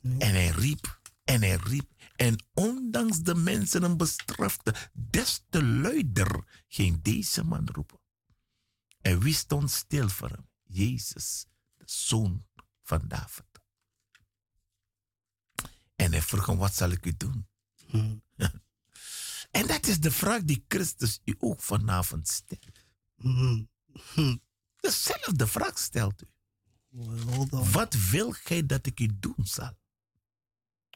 [0.03, 1.87] En hij riep, en hij riep.
[2.17, 8.01] En ondanks de mensen hem bestraften, des te luider ging deze man roepen.
[9.01, 10.49] En wie stond stil voor hem?
[10.63, 11.47] Jezus,
[11.77, 12.47] de zoon
[12.83, 13.47] van David.
[15.97, 17.49] En hij vroeg hem, wat zal ik u doen?
[19.59, 22.85] en dat is de vraag die Christus u ook vanavond stelt.
[23.17, 23.69] Mm.
[24.15, 24.37] Hm.
[24.77, 26.27] Dezelfde vraag stelt u.
[27.51, 29.79] Wat wil gij dat ik u doen zal?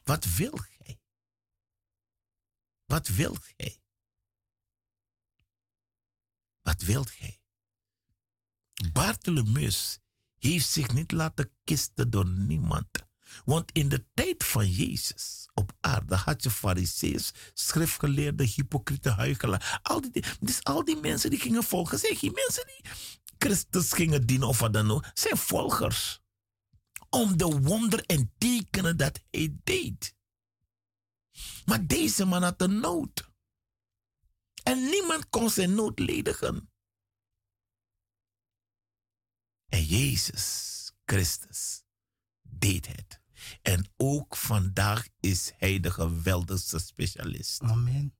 [0.03, 0.99] Wat wil gij?
[2.85, 3.81] Wat wil gij?
[6.61, 7.42] Wat wilt gij?
[8.93, 9.99] Bartholomeus
[10.39, 12.87] heeft zich niet laten kisten door niemand.
[13.45, 19.79] Want in de tijd van Jezus op aarde had je fariseeërs, schriftgeleerden, hypocriete huigelaar.
[19.83, 22.91] Al die, dus al die mensen die gingen volgen, zijn geen mensen die
[23.37, 25.05] Christus gingen dienen of wat dan ook.
[25.13, 26.21] Zijn volgers.
[27.09, 30.15] Om de wonder en tekenen dat hij deed.
[31.65, 33.31] Maar deze man had een nood.
[34.63, 36.72] En niemand kon zijn nood ledigen.
[39.73, 41.83] En Jezus Christus
[42.41, 43.21] deed het.
[43.61, 47.61] En ook vandaag is hij de geweldigste specialist.
[47.61, 48.15] Amen.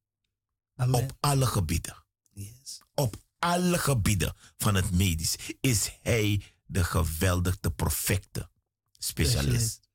[0.76, 1.04] Amen.
[1.04, 2.06] Op alle gebieden.
[2.30, 2.82] Yes.
[2.94, 8.50] Op alle gebieden van het medisch is hij de geweldigste, perfecte
[8.98, 9.90] specialist.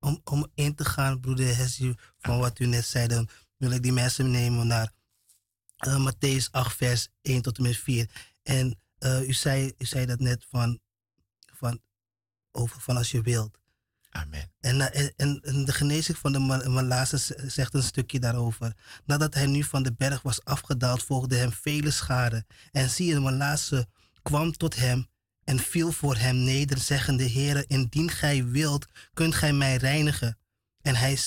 [0.00, 3.92] Om, om in te gaan, broeder van wat u net zei, dan wil ik die
[3.92, 4.92] mensen nemen naar
[5.86, 8.10] uh, Matthäus 8, vers 1 tot en met 4.
[8.42, 10.80] En uh, u, zei, u zei dat net van,
[11.54, 11.80] van,
[12.52, 13.58] over van als je wilt.
[14.10, 14.52] Amen.
[14.60, 18.76] En, uh, en, en, de genezing van de Malasse zegt een stukje daarover.
[19.04, 22.46] Nadat hij nu van de berg was afgedaald, volgden hem vele scharen.
[22.70, 23.86] En zie, de Malasse
[24.22, 25.06] kwam tot hem
[25.44, 30.38] en viel voor hem neder, zeggende: Heere, indien gij wilt, kunt gij mij reinigen.
[30.82, 31.18] En hij,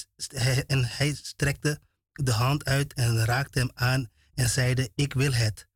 [0.68, 1.80] en hij strekte
[2.12, 5.68] de hand uit en raakte hem aan en zeide: Ik wil het.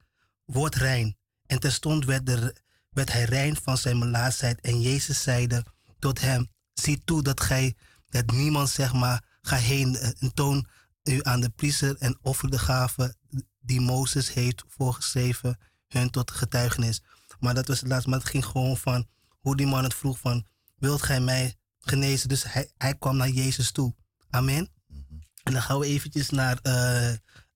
[0.45, 1.17] Word rein.
[1.45, 2.55] En terstond werd, de,
[2.89, 4.61] werd hij rein van zijn melaatsheid.
[4.61, 5.65] En Jezus zeide
[5.99, 7.75] tot hem: Zie toe dat gij,
[8.09, 10.67] dat niemand zeg maar, ga heen en toon
[11.03, 13.17] u aan de priester en offer de gaven
[13.59, 17.01] die Mozes heeft voorgeschreven, hun tot getuigenis.
[17.39, 18.09] Maar dat was het laatste.
[18.09, 19.07] Maar het ging gewoon van
[19.39, 22.29] hoe die man het vroeg van, wilt gij mij genezen?
[22.29, 23.95] Dus hij, hij kwam naar Jezus toe.
[24.29, 24.71] Amen.
[25.43, 27.13] En dan gaan we eventjes naar uh,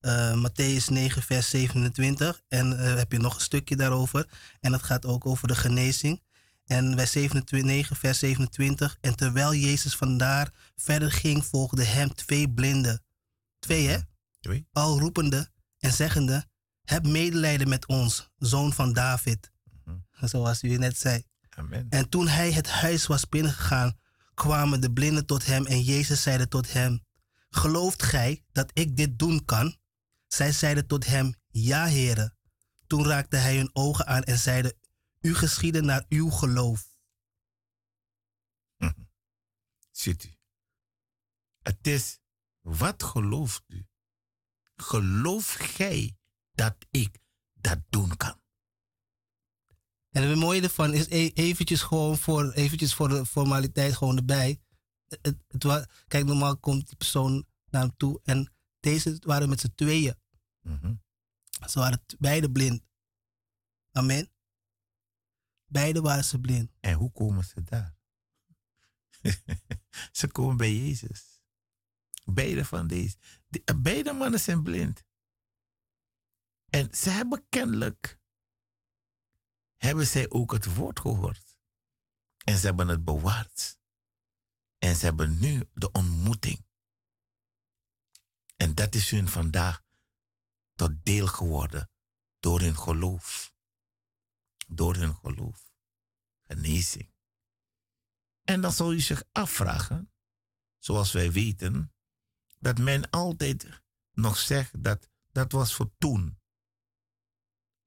[0.08, 2.42] uh, Matthäus 9, vers 27.
[2.48, 4.26] En uh, heb je nog een stukje daarover.
[4.60, 6.22] En dat gaat ook over de genezing.
[6.66, 8.98] En bij 27, 9, vers 27.
[9.00, 13.02] En terwijl Jezus vandaar verder ging, volgden hem twee blinden.
[13.58, 13.98] Twee, hè?
[14.40, 14.66] Twee.
[14.72, 16.46] Al roepende en zeggende:
[16.84, 19.50] Heb medelijden met ons, zoon van David.
[20.20, 21.22] Zoals u net zei.
[21.50, 21.86] Amen.
[21.90, 23.98] En toen hij het huis was binnengegaan,
[24.34, 27.04] kwamen de blinden tot hem en Jezus zeide tot hem:
[27.50, 29.76] Gelooft gij dat ik dit doen kan?
[30.28, 32.36] Zij zeiden tot hem: Ja, heren.
[32.86, 34.76] Toen raakte hij hun ogen aan en zeide:
[35.20, 36.86] U geschieden naar uw geloof.
[39.90, 40.36] Ziet u.
[41.62, 42.18] Het is,
[42.60, 43.86] wat gelooft u?
[44.76, 46.16] Geloof gij
[46.52, 47.18] dat ik
[47.54, 48.40] dat doen kan?
[50.10, 54.60] En het mooie ervan is e eventjes gewoon voor, eventjes voor de formaliteit gewoon erbij.
[55.08, 59.72] Het, het, kijk, normaal komt die persoon naar hem toe en deze waren met z'n
[59.74, 60.14] tweeën.
[60.60, 61.02] Mm -hmm.
[61.68, 62.82] Ze waren beide blind.
[63.92, 64.30] Amen.
[65.66, 66.70] Beide waren ze blind.
[66.80, 67.96] En hoe komen ze daar?
[70.18, 71.40] ze komen bij Jezus.
[72.24, 73.16] Beide van deze.
[73.48, 75.04] De, beide mannen zijn blind.
[76.70, 78.20] En ze hebben kennelijk,
[79.76, 81.58] hebben zij ook het woord gehoord.
[82.44, 83.78] En ze hebben het bewaard.
[84.78, 86.66] En ze hebben nu de ontmoeting.
[88.58, 89.82] En dat is hun vandaag
[90.74, 91.90] tot deel geworden
[92.38, 93.54] door hun geloof.
[94.66, 95.72] Door hun geloof.
[96.42, 97.12] Genezing.
[98.42, 100.12] En dan zal u zich afvragen,
[100.78, 101.94] zoals wij weten,
[102.58, 106.40] dat men altijd nog zegt dat dat was voor toen.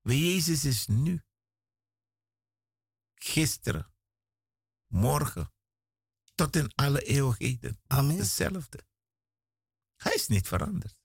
[0.01, 1.24] Jezus is nu.
[3.15, 3.93] Gisteren.
[4.88, 5.53] Morgen.
[6.36, 7.80] Tot in alle eeuwigheden.
[7.88, 8.17] Amen.
[8.17, 8.89] Hetzelfde.
[10.02, 10.95] Hij is niet veranderd.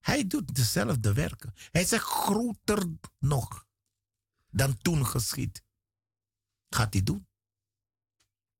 [0.00, 1.52] Hij doet dezelfde werken.
[1.70, 2.88] Hij zegt groter
[3.18, 3.66] nog
[4.50, 5.64] dan toen geschied.
[6.68, 7.28] Gaat hij doen.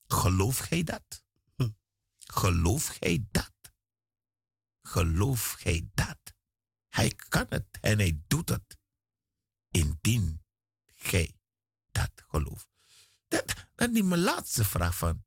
[0.07, 1.25] Geloof gij dat?
[1.57, 1.71] Hm.
[2.19, 3.53] Geloof gij dat?
[4.83, 6.35] Geloof gij dat?
[6.89, 8.79] Hij kan het en hij doet het.
[9.69, 10.45] Indien
[10.95, 11.37] gij
[11.91, 12.69] dat gelooft.
[13.29, 15.25] Dat, dat is mijn laatste vraag van.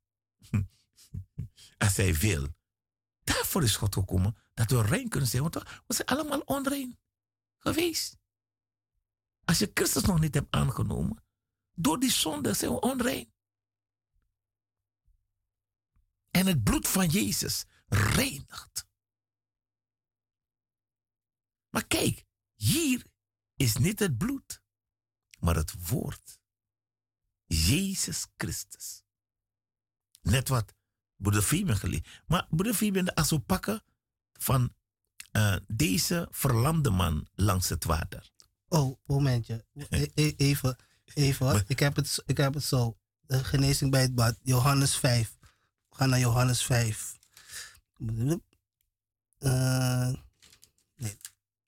[1.78, 2.56] Als hij wil.
[3.48, 5.42] Daarvoor is God gekomen dat we rein kunnen zijn.
[5.42, 5.54] Want
[5.86, 6.98] we zijn allemaal onrein
[7.58, 8.18] geweest.
[9.44, 11.24] Als je Christus nog niet hebt aangenomen,
[11.72, 13.32] door die zonde zijn we onrein.
[16.30, 18.86] En het bloed van Jezus reinigt.
[21.68, 22.24] Maar kijk,
[22.54, 23.06] hier
[23.56, 24.62] is niet het bloed,
[25.38, 26.40] maar het woord.
[27.44, 29.02] Jezus Christus.
[30.20, 30.77] Net wat
[31.18, 32.06] broeder Fieben geleerd.
[32.26, 33.82] Maar broeder Fieben, als we pakken
[34.32, 34.72] van
[35.32, 38.30] uh, deze verlamde man langs het water.
[38.68, 39.64] Oh, momentje.
[39.88, 40.76] E e even,
[41.14, 41.64] even.
[41.66, 42.96] Ik heb het, ik heb het zo.
[43.20, 44.38] De genezing bij het bad.
[44.42, 45.36] Johannes 5.
[45.88, 47.18] We gaan naar Johannes 5.
[47.98, 48.34] Uh,
[50.96, 51.16] nee.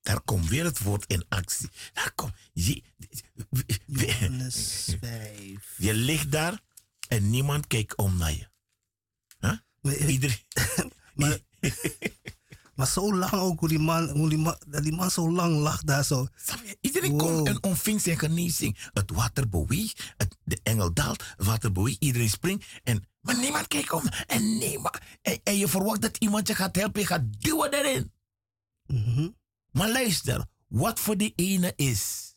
[0.02, 1.68] Daar komt weer het woord in actie.
[1.92, 2.32] Daar komt.
[2.52, 2.82] Je,
[3.86, 5.74] Johannes 5.
[5.76, 6.60] Je ligt daar
[7.08, 8.49] en niemand kijkt om naar je.
[10.06, 10.42] Iedereen.
[11.14, 11.38] maar,
[12.74, 15.56] maar zo lang ook, hoe die man, hoe die man, dat die man zo lang
[15.56, 16.26] lag daar zo.
[16.80, 17.20] Iedereen wow.
[17.20, 18.78] komt en ontving zijn genezing.
[18.92, 22.66] Het water beweegt, het, de engel daalt, het water beweegt, iedereen springt.
[22.82, 24.02] En, maar niemand kijkt om.
[24.26, 28.12] En, niemand, en, en je verwacht dat iemand je gaat helpen, je gaat duwen erin.
[28.86, 29.36] Mm -hmm.
[29.70, 32.34] Maar luister, wat voor die ene is,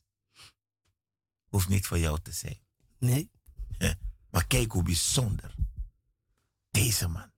[1.47, 2.59] hoeft niet voor jou te zijn.
[2.99, 3.31] Nee.
[4.31, 5.55] Maar kijk hoe bijzonder
[6.71, 7.32] deze man.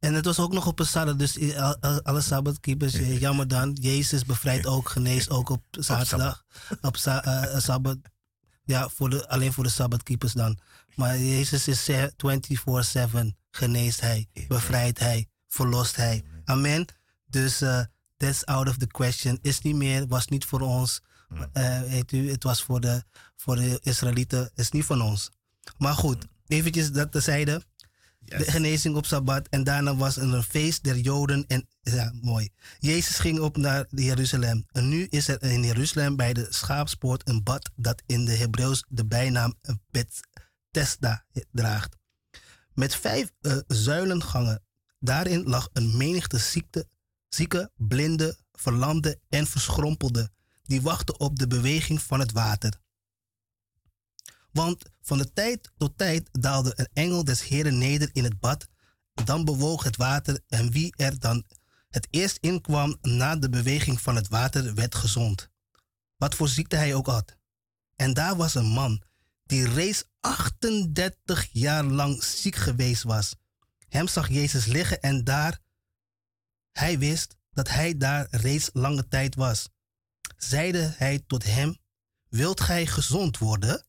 [0.00, 1.54] En het was ook nog op een sabbat, dus
[2.02, 2.92] alle sabbatkeepers,
[3.26, 3.72] jammer dan.
[3.72, 6.44] Jezus bevrijdt ook, geneest ook op zaterdag.
[6.80, 7.98] Op uh, sabbat.
[8.64, 10.58] Ja, voor de, alleen voor de sabbatkeepers dan.
[10.94, 13.34] Maar Jezus is 24-7.
[13.50, 16.24] Geneest hij, bevrijdt hij, verlost hij.
[16.44, 16.86] Amen.
[17.26, 17.80] Dus uh,
[18.16, 19.38] that's out of the question.
[19.42, 21.00] Is niet meer, was niet voor ons.
[21.54, 23.02] Uh, weet u, het was voor de,
[23.36, 25.30] voor de Israëlieten, is niet van ons.
[25.78, 27.62] Maar goed, eventjes dat tezijde.
[28.28, 28.44] Yes.
[28.44, 29.48] De genezing op Sabbat.
[29.48, 31.44] En daarna was er een feest der Joden.
[31.46, 32.48] En ja, mooi.
[32.78, 34.66] Jezus ging op naar Jeruzalem.
[34.72, 38.84] En nu is er in Jeruzalem bij de schaapspoort een bad dat in de Hebreeuws
[38.88, 39.54] de bijnaam
[39.90, 41.96] Bethesda draagt.
[42.74, 44.62] Met vijf uh, zuilengangen.
[44.98, 46.88] Daarin lag een menigte ziekte,
[47.28, 50.30] zieke, blinde, verlamde en verschrompelde.
[50.62, 52.80] Die wachten op de beweging van het water.
[54.56, 58.68] Want van de tijd tot tijd daalde een engel des Heren neder in het bad.
[59.24, 61.44] Dan bewoog het water en wie er dan
[61.88, 65.50] het eerst inkwam na de beweging van het water werd gezond.
[66.16, 67.36] Wat voor ziekte hij ook had.
[67.96, 69.02] En daar was een man
[69.42, 73.34] die reeds 38 jaar lang ziek geweest was.
[73.88, 75.60] Hem zag Jezus liggen en daar
[76.72, 79.68] hij wist dat hij daar reeds lange tijd was.
[80.36, 81.76] Zeide hij tot hem:
[82.28, 83.86] Wilt gij gezond worden?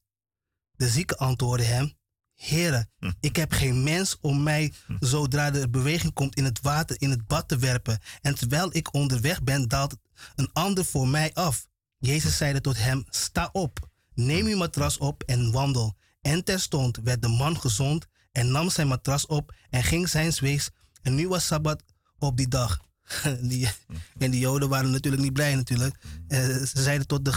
[0.77, 1.93] De zieke antwoordde hem:
[2.35, 2.87] Heere,
[3.19, 7.27] ik heb geen mens om mij zodra de beweging komt in het water in het
[7.27, 7.99] bad te werpen.
[8.21, 9.95] En terwijl ik onderweg ben, daalt
[10.35, 11.67] een ander voor mij af.
[11.97, 15.95] Jezus zeide tot hem: Sta op, neem uw matras op en wandel.
[16.21, 20.69] En terstond werd de man gezond en nam zijn matras op en ging zijn weegs.
[21.01, 21.83] En nu was Sabbat
[22.19, 22.79] op die dag.
[23.41, 23.69] die,
[24.17, 25.95] en die Joden waren natuurlijk niet blij natuurlijk.
[26.27, 27.31] Uh, ze zeiden tot de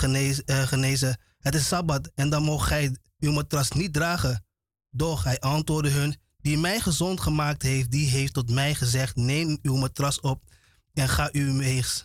[0.46, 4.44] uh, genezen, het is Sabbat en dan mocht gij uw matras niet dragen.
[4.90, 9.58] Doch hij antwoordde hun, die mij gezond gemaakt heeft, die heeft tot mij gezegd, neem
[9.62, 10.42] uw matras op
[10.92, 12.04] en ga uw weegs.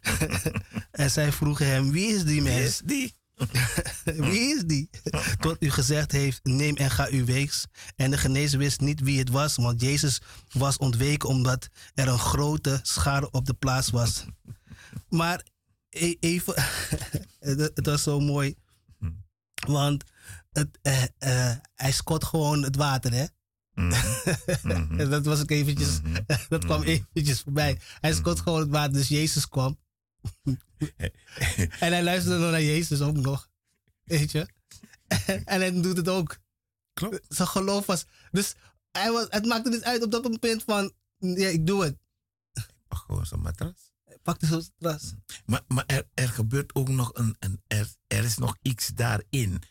[0.90, 2.80] en zij vroegen hem, wie is die mens?
[2.84, 3.14] die?
[4.30, 4.90] wie is die?
[5.38, 7.66] Tot u gezegd heeft, neem en ga uw weegs.
[7.96, 10.20] En de genezer wist niet wie het was, want Jezus
[10.52, 14.24] was ontweken omdat er een grote schade op de plaats was.
[15.08, 15.42] Maar
[15.88, 16.54] e- even,
[17.48, 18.54] het was zo mooi,
[19.66, 20.04] want
[20.52, 23.24] het, uh, uh, hij skot gewoon het water, hè?
[23.74, 23.92] Mm
[24.62, 25.10] -hmm.
[25.10, 26.24] dat was ook eventjes, mm -hmm.
[26.48, 27.80] dat kwam eventjes voorbij.
[28.00, 29.78] Hij skot gewoon het water, dus Jezus kwam.
[31.80, 33.50] en hij luisterde naar Jezus ook nog.
[34.04, 34.48] Weet je?
[35.44, 36.38] en hij doet het ook.
[36.92, 37.20] Klopt.
[37.28, 38.04] Zijn geloof was.
[38.30, 38.54] Dus
[38.90, 40.92] hij was, het maakte dus uit op dat moment van.
[41.18, 41.98] Ja, ik doe het.
[42.88, 43.91] Pak gewoon zo'n matras.
[44.24, 45.14] Zo'n matras.
[45.44, 47.36] Maar, maar er, er gebeurt ook nog een.
[47.38, 49.62] een er, er is nog iets daarin.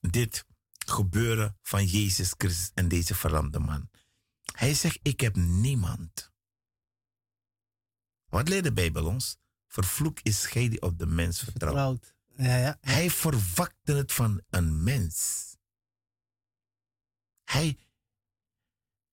[0.00, 0.44] Dit
[0.86, 3.90] gebeuren van Jezus Christus en deze verlamde man.
[4.52, 6.32] Hij zegt: Ik heb niemand.
[8.28, 9.36] Wat leert de Bijbel ons?
[9.66, 12.14] Vervloek is gij die op de mens vertrouwt.
[12.36, 12.78] Ja, ja.
[12.80, 15.42] Hij verwakte het van een mens.
[17.44, 17.78] Hij,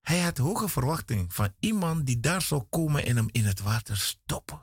[0.02, 3.96] hij had hoge verwachting van iemand die daar zou komen en hem in het water
[3.96, 4.62] stoppen.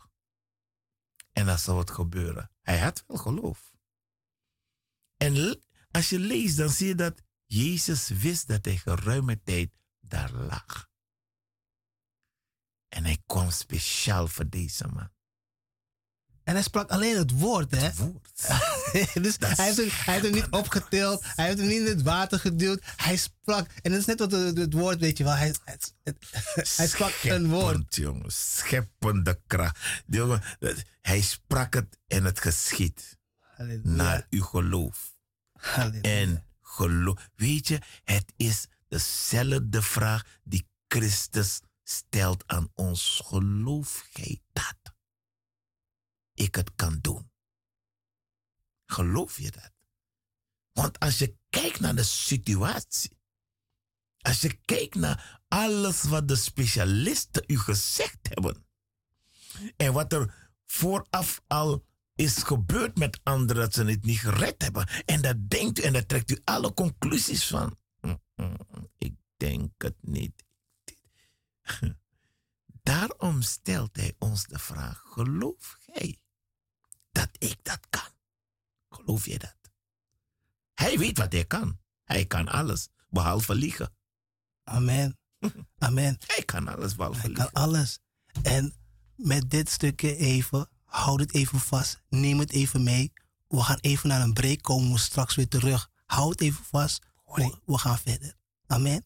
[1.32, 2.52] En dat zou het gebeuren.
[2.62, 3.78] Hij had wel geloof.
[5.18, 5.62] En
[5.92, 10.90] als je leest, dan zie je dat Jezus wist dat hij geruime tijd daar lag.
[12.88, 15.12] En hij kwam speciaal voor deze man.
[16.50, 17.94] En hij sprak alleen het woord, hè?
[17.94, 18.48] Woord.
[19.24, 21.24] dus hij heeft, hem, hij heeft hem niet opgetild.
[21.24, 22.82] Hij heeft hem niet in het water geduwd.
[22.96, 23.70] Hij sprak.
[23.82, 25.36] En dat is net wat het, het woord, weet je wel.
[25.36, 26.20] Hij, het, het-
[26.78, 27.96] hij sprak een woord.
[27.96, 28.32] Jongen.
[28.32, 29.78] Scheppende kracht.
[30.08, 30.42] Jongen,
[31.02, 33.18] hij sprak het en het geschiet.
[33.56, 33.82] Halleluja.
[33.84, 35.18] Naar uw geloof.
[35.54, 36.02] Halleluja.
[36.02, 37.30] En geloof.
[37.36, 43.22] Weet je, het is dezelfde vraag die Christus stelt aan ons.
[43.26, 44.98] Geloof jij dat?
[46.40, 47.32] Ik het kan doen.
[48.86, 49.72] Geloof je dat?
[50.72, 53.18] Want als je kijkt naar de situatie,
[54.20, 58.68] als je kijkt naar alles wat de specialisten u gezegd hebben,
[59.78, 61.86] en wat er vooraf al
[62.16, 64.88] is gebeurd met anderen dat ze het niet gered hebben.
[65.06, 67.78] En dat denkt u en daar trekt u alle conclusies van.
[68.98, 70.44] Ik denk het niet.
[72.84, 76.20] Daarom stelt hij ons de vraag: geloof jij
[77.20, 78.12] dat ik dat kan?
[78.90, 79.56] Geloof je dat?
[80.74, 81.80] Hij weet wat hij kan.
[82.04, 83.94] Hij kan alles, behalve liegen.
[84.64, 85.18] Amen.
[85.78, 86.18] Amen.
[86.26, 87.52] Hij kan alles, behalve Hij liegen.
[87.52, 88.00] kan alles.
[88.44, 88.74] En
[89.16, 92.02] met dit stukje even, houd het even vast.
[92.10, 93.14] Neem het even mee.
[93.48, 95.90] We gaan even naar een break, komen we straks weer terug.
[96.06, 97.06] Houd het even vast.
[97.26, 98.36] We, we gaan verder.
[98.68, 99.06] Amen.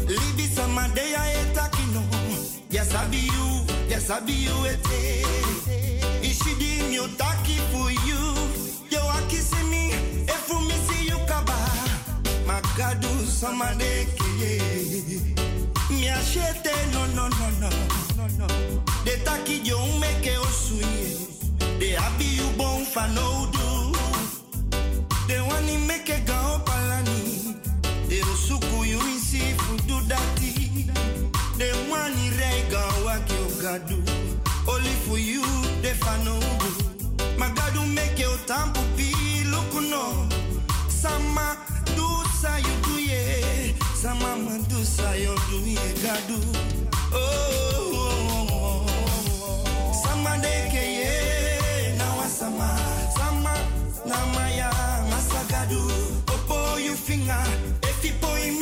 [0.08, 2.02] Libi sama de ya e taki no.
[2.70, 3.66] Yes I be you.
[3.88, 5.24] Yes I be you ete.
[6.22, 8.34] Ishidi mi taki for you.
[8.90, 9.90] Yo akisi mi.
[10.26, 11.54] Efu mi si you kaba.
[12.46, 14.60] Magadu sama de kiye.
[15.90, 17.68] Mi achete no no no no
[18.16, 18.46] no no.
[19.04, 21.16] De taki yo meke osuye.
[21.78, 23.92] De abi you bon fa no do.
[25.28, 27.23] De wani meke ga opalani.
[28.14, 30.70] De osuku you insi fudu dati.
[31.58, 33.98] De wani rega wake ogadu.
[34.68, 35.42] Only for you
[35.82, 36.70] de fa no do.
[37.36, 39.10] Magadu meke otampu pi
[39.50, 40.28] lukuno.
[40.88, 41.56] Sama
[41.96, 42.06] do
[42.40, 43.74] sa you do ye.
[43.96, 46.38] Sama madusa you do ye gadu.
[47.12, 47.18] Oh,
[47.94, 48.86] oh, oh,
[49.42, 49.92] oh.
[50.04, 51.96] Sama deke ye.
[51.98, 52.78] Nawa sama.
[53.16, 53.54] Sama
[54.06, 54.70] namaya
[55.10, 55.82] masagadu.
[56.26, 57.42] Opo you finger.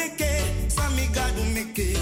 [0.05, 0.72] It.
[0.72, 2.01] Sami gadu make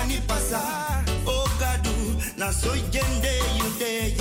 [0.00, 0.60] sani pasa
[1.26, 1.96] Ogadu
[2.36, 4.14] na so jende you de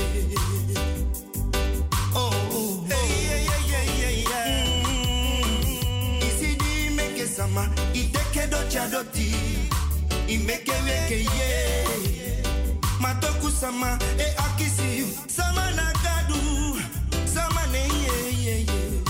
[2.16, 4.48] Oh, oh, hey, yeah, yeah, yeah, yeah, yeah.
[4.84, 6.22] Mm.
[6.28, 9.30] Isidi meke sama, iteke do chadoti,
[10.28, 11.52] imeke weke ye.
[13.00, 16.82] Matoku sama, e akisi, sama na gadu,
[17.26, 18.16] sama ne ye
[18.46, 19.02] ye ye.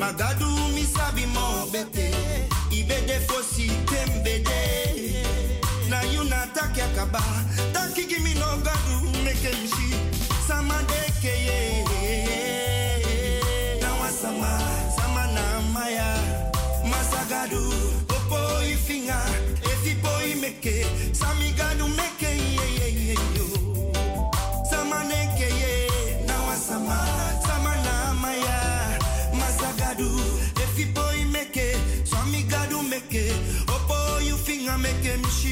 [0.00, 1.26] Magadu misabi
[7.02, 7.22] akaba,
[7.72, 9.94] taki gimi no gadu, meke mshi,
[10.46, 11.58] sama deke ye.
[13.80, 14.60] Na wasama,
[14.96, 15.60] sama na
[16.84, 17.72] masagadu,
[18.72, 19.20] ifinga,
[19.64, 23.46] efipo imeke, sami gadu meke ye ye ye yo.
[24.70, 25.88] Sama neke ye,
[26.26, 26.98] na wasama,
[27.46, 28.98] sama na maya,
[29.34, 30.10] masagadu,
[30.64, 33.32] efipo imeke, sami gadu meke,
[33.66, 35.51] opo you finger meke mitaki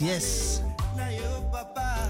[0.00, 0.64] Yes,
[0.96, 1.20] yes.
[1.20, 2.08] Yo papa.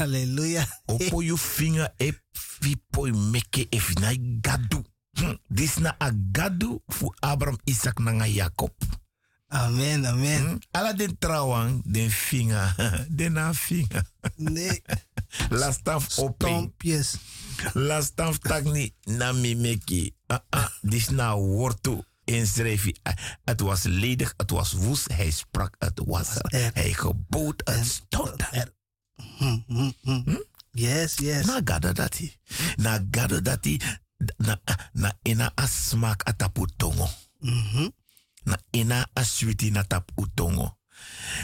[0.00, 0.64] Hallelujah.
[0.88, 4.80] Opo you finger e fipo meke if na gadu.
[5.20, 8.72] Hm, Dis na a gadu fu Abraham, Isaac na Jacob.
[9.52, 10.40] Amen, amen.
[10.40, 10.58] Hm?
[10.72, 12.72] Ala den trouwang, den finger,
[13.10, 14.00] den na finger.
[14.38, 14.80] Nee,
[15.60, 16.48] Last of open.
[16.48, 17.18] stompjes.
[17.74, 20.14] Last of tagni na mi meki.
[20.30, 22.00] Ah, ah, dis na wortu
[22.30, 22.96] inschreef hij.
[23.02, 23.14] Ah,
[23.44, 25.12] Het was ledig, het was woest.
[25.12, 26.70] Hij sprak, het was er.
[26.74, 28.72] Hij gebood, het stond er.
[29.38, 30.36] Hm, hm, hm.
[30.70, 31.44] Yes, yes.
[31.46, 32.36] Na gado dati.
[32.76, 33.80] Na gado dati.
[34.36, 34.60] Na,
[34.92, 37.08] na ina asmak atapu tongo.
[37.38, 37.88] Mhm.
[38.44, 40.78] Na ina aswiti na tap utongo.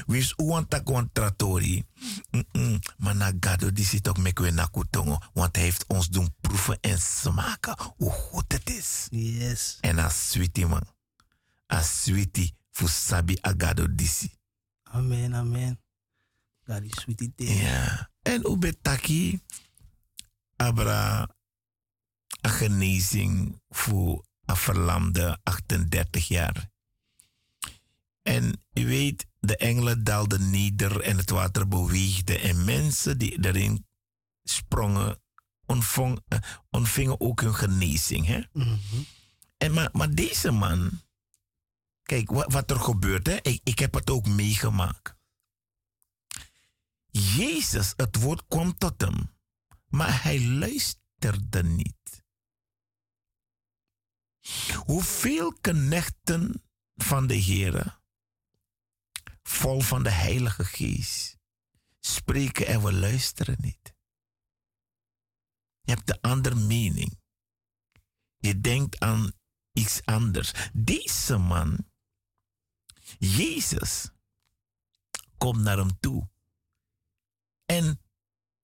[0.07, 1.85] Wis uwan tak wan tratori.
[2.31, 2.79] Mm -mm.
[2.97, 5.19] Maar na gado die zit ook mekwe na kutongo.
[5.33, 9.07] Want hij heeft ons doen proeven en smaken hoe goed het is.
[9.11, 9.79] Yes.
[9.81, 10.87] En as sweetie man.
[11.67, 14.31] As sweetie fusabi agado disi.
[14.83, 15.81] Amen, amen.
[16.67, 17.55] God is sweet it there.
[17.55, 18.11] Ja.
[18.23, 19.41] En ubetaki
[20.57, 21.29] abra
[22.41, 26.71] een genezing voor een verlamde 38 jaar.
[28.27, 32.39] En u weet, de engelen daalden neder en het water beweegde.
[32.39, 33.87] En mensen die erin
[34.43, 35.23] sprongen,
[35.67, 36.39] ontvong, eh,
[36.71, 38.27] ontvingen ook hun genezing.
[38.27, 38.41] Hè?
[38.53, 39.03] Mhm.
[39.57, 41.01] En maar, maar deze man,
[42.03, 43.37] kijk wat, wat er gebeurt, hè?
[43.43, 45.15] Ik, ik heb het ook meegemaakt.
[47.11, 49.35] Jezus, het woord kwam tot hem,
[49.87, 52.25] maar hij luisterde niet.
[54.75, 56.63] Hoeveel knechten
[56.95, 58.05] van de Heer,
[59.47, 61.39] vol van de Heilige Geest,
[62.01, 63.95] spreken en we luisteren niet.
[65.81, 67.21] Je hebt de andere mening.
[68.37, 69.33] Je denkt aan
[69.73, 70.53] iets anders.
[70.73, 71.89] Deze man,
[73.19, 74.11] Jezus,
[75.39, 76.29] komt naar hem toe.
[77.65, 78.01] En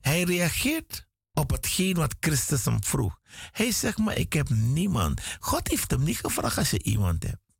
[0.00, 3.20] hij reageert op hetgeen wat Christus hem vroeg.
[3.50, 5.20] Hij zegt maar, ik heb niemand.
[5.40, 7.54] God heeft hem niet gevraagd als je iemand hebt.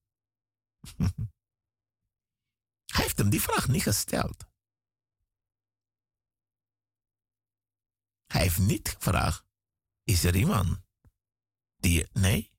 [2.93, 4.45] hij heeft hem die vraag niet gesteld.
[8.27, 9.45] Hij heeft niet gevraagd,
[10.05, 10.81] is er iemand
[11.77, 12.09] die...
[12.13, 12.51] Nee.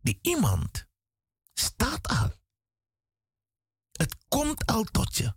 [0.00, 0.88] Die iemand
[1.52, 2.30] staat al.
[3.92, 5.34] Het komt al tot je.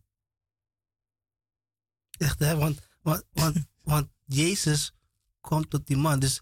[2.18, 2.56] Echt, hè?
[2.56, 4.94] Want, want, want, want Jezus
[5.42, 6.20] komt tot die man.
[6.20, 6.42] Dus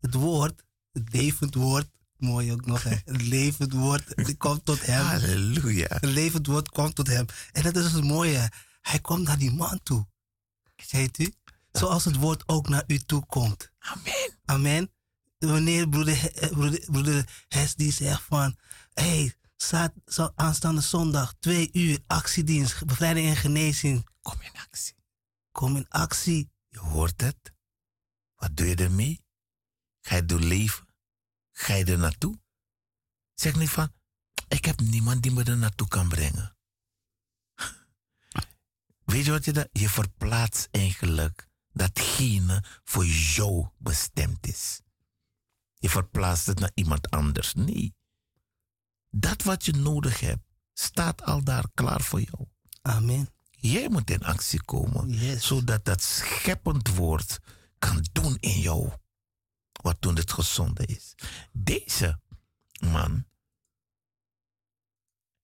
[0.00, 1.90] het woord, het levend woord,
[2.22, 2.96] mooi ook nog, hè?
[3.04, 5.04] Het levend woord, die komt tot hem.
[5.04, 5.86] Halleluja.
[5.88, 7.26] Het levend woord komt tot hem.
[7.52, 8.50] En dat is het mooie.
[8.80, 10.06] Hij komt naar die man toe.
[10.90, 11.32] Weet u?
[11.72, 13.72] Zoals het woord ook naar u toe komt.
[13.78, 14.38] Amen.
[14.44, 14.92] Amen.
[15.38, 18.56] Wanneer broeder, eh, broeder, broeder Hes die zegt van...
[18.92, 19.32] Hé,
[19.70, 19.92] hey,
[20.34, 24.08] aanstaande zondag, twee uur, actiedienst, bevrijding en genezing.
[24.22, 24.94] Kom in actie.
[25.50, 26.50] Kom in actie.
[26.68, 27.52] Je hoort het.
[28.36, 29.24] Wat doe je ermee?
[30.00, 30.86] Ga je door leven?
[31.62, 32.40] Ga je er naartoe?
[33.34, 33.92] Zeg niet van,
[34.48, 36.56] ik heb niemand die me er naartoe kan brengen.
[39.12, 39.68] Weet je wat je dat?
[39.72, 44.80] Je verplaatst eigenlijk datgene voor jou bestemd is.
[45.74, 47.54] Je verplaatst het naar iemand anders.
[47.54, 47.94] Nee.
[49.10, 52.46] Dat wat je nodig hebt, staat al daar klaar voor jou.
[52.82, 53.28] Amen.
[53.50, 55.46] Jij moet in actie komen, Yes.
[55.46, 57.38] zodat dat scheppend woord
[57.78, 58.92] kan doen in jou
[59.82, 61.14] wat toen het gezonde is.
[61.52, 62.20] Deze
[62.80, 63.28] man,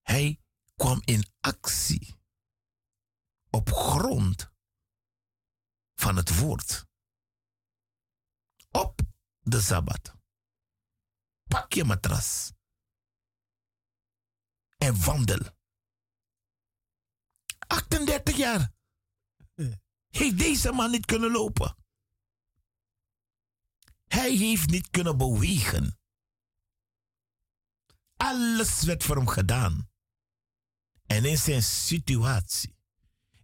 [0.03, 0.41] hij
[0.77, 2.21] kwam in actie
[3.51, 4.51] op grond
[5.95, 6.87] van het woord.
[8.71, 9.01] Op
[9.41, 10.17] de Sabbat.
[11.49, 12.53] Pak je matras
[14.79, 15.57] en wandel.
[17.67, 18.73] 38 jaar
[20.09, 21.77] heeft deze man niet kunnen lopen.
[24.09, 25.99] Hij heeft niet kunnen bewegen.
[28.17, 29.91] Alles werd voor hem gedaan.
[31.07, 32.77] En in zijn situatie,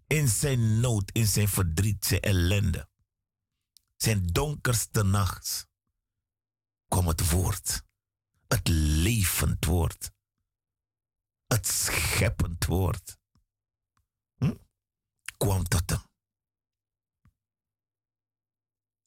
[0.07, 2.89] in zijn nood, in zijn verdriet, zijn ellende,
[3.97, 5.69] zijn donkerste nacht,
[6.89, 7.83] kwam het woord.
[8.47, 10.11] Het levend woord.
[11.47, 13.19] Het scheppend woord.
[14.37, 14.55] Hm?
[15.37, 16.03] Kwam tot hem.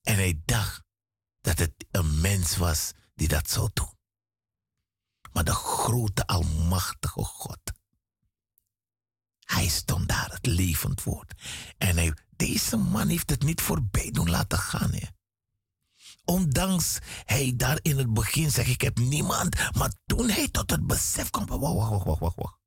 [0.02, 0.87] En hij dacht
[1.48, 3.94] dat het een mens was die dat zou doen.
[5.32, 7.60] Maar de grote, almachtige God.
[9.40, 11.34] Hij stond daar, het levend woord.
[11.78, 14.94] En deze man heeft het niet voorbij doen laten gaan.
[14.94, 15.08] Hè.
[16.26, 19.56] Ondanks hij daar in het begin zegt, ik heb niemand.
[19.76, 22.60] Maar toen hij tot het besef kwam, wacht, wacht, wacht, wacht, wacht.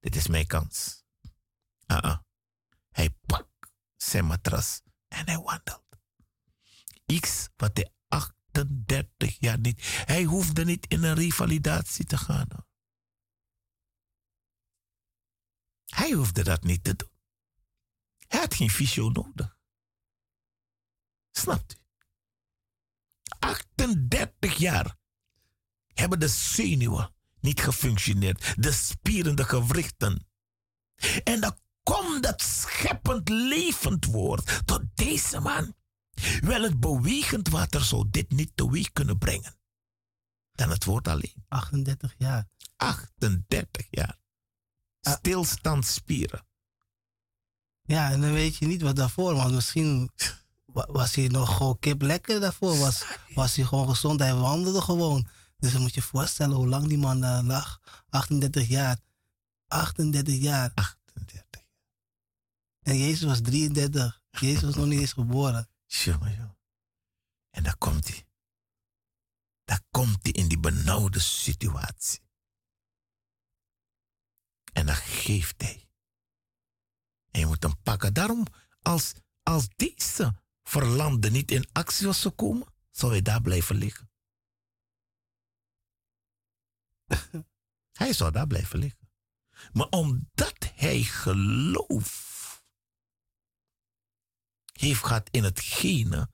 [0.00, 1.04] Dit is mijn kans.
[1.86, 2.18] Ah, ah.
[2.90, 3.48] Hij pakt
[3.96, 5.83] zijn matras en hij wandelt.
[7.06, 9.80] Iets wat hij 38 jaar niet.
[10.04, 12.48] Hij hoefde niet in een revalidatie te gaan.
[15.84, 17.12] Hij hoefde dat niet te doen.
[18.28, 19.56] Hij had geen fysio nodig.
[21.30, 21.76] Snapt u?
[23.38, 24.96] 38 jaar
[25.94, 28.62] hebben de zenuwen niet gefunctioneerd.
[28.62, 30.26] De spieren, de gewrichten.
[31.24, 35.74] En dan komt dat scheppend levend woord tot deze man.
[36.40, 39.56] Wel, het bewegend water zou dit niet teweeg kunnen brengen.
[40.52, 41.44] Dan het woord alleen.
[41.48, 42.48] 38 jaar.
[42.76, 44.18] 38 jaar.
[45.00, 46.46] Stilstandsspieren.
[47.82, 50.10] Ja, en dan weet je niet wat daarvoor, want misschien
[50.64, 52.78] wa- was hij nog gewoon kip lekker daarvoor.
[52.78, 53.04] Was,
[53.34, 55.26] was hij gewoon gezond, hij wandelde gewoon.
[55.58, 57.80] Dus dan moet je je voorstellen hoe lang die man daar lag.
[58.08, 58.98] 38 jaar.
[59.68, 60.70] 38 jaar.
[60.74, 61.62] 38.
[62.82, 64.22] En Jezus was 33.
[64.30, 65.68] Jezus was nog niet eens geboren.
[66.02, 66.58] Jongen, jongen.
[67.50, 68.26] En daar komt hij.
[69.64, 72.22] Daar komt hij in die benauwde situatie.
[74.72, 75.88] En dan geeft hij.
[77.30, 78.14] En je moet hem pakken.
[78.14, 78.46] Daarom,
[78.82, 79.12] als,
[79.42, 84.10] als deze verlamde niet in actie was gekomen, zou hij daar blijven liggen.
[88.02, 89.08] hij zou daar blijven liggen.
[89.72, 92.33] Maar omdat hij geloof
[94.80, 96.28] heeft gehad in hetgene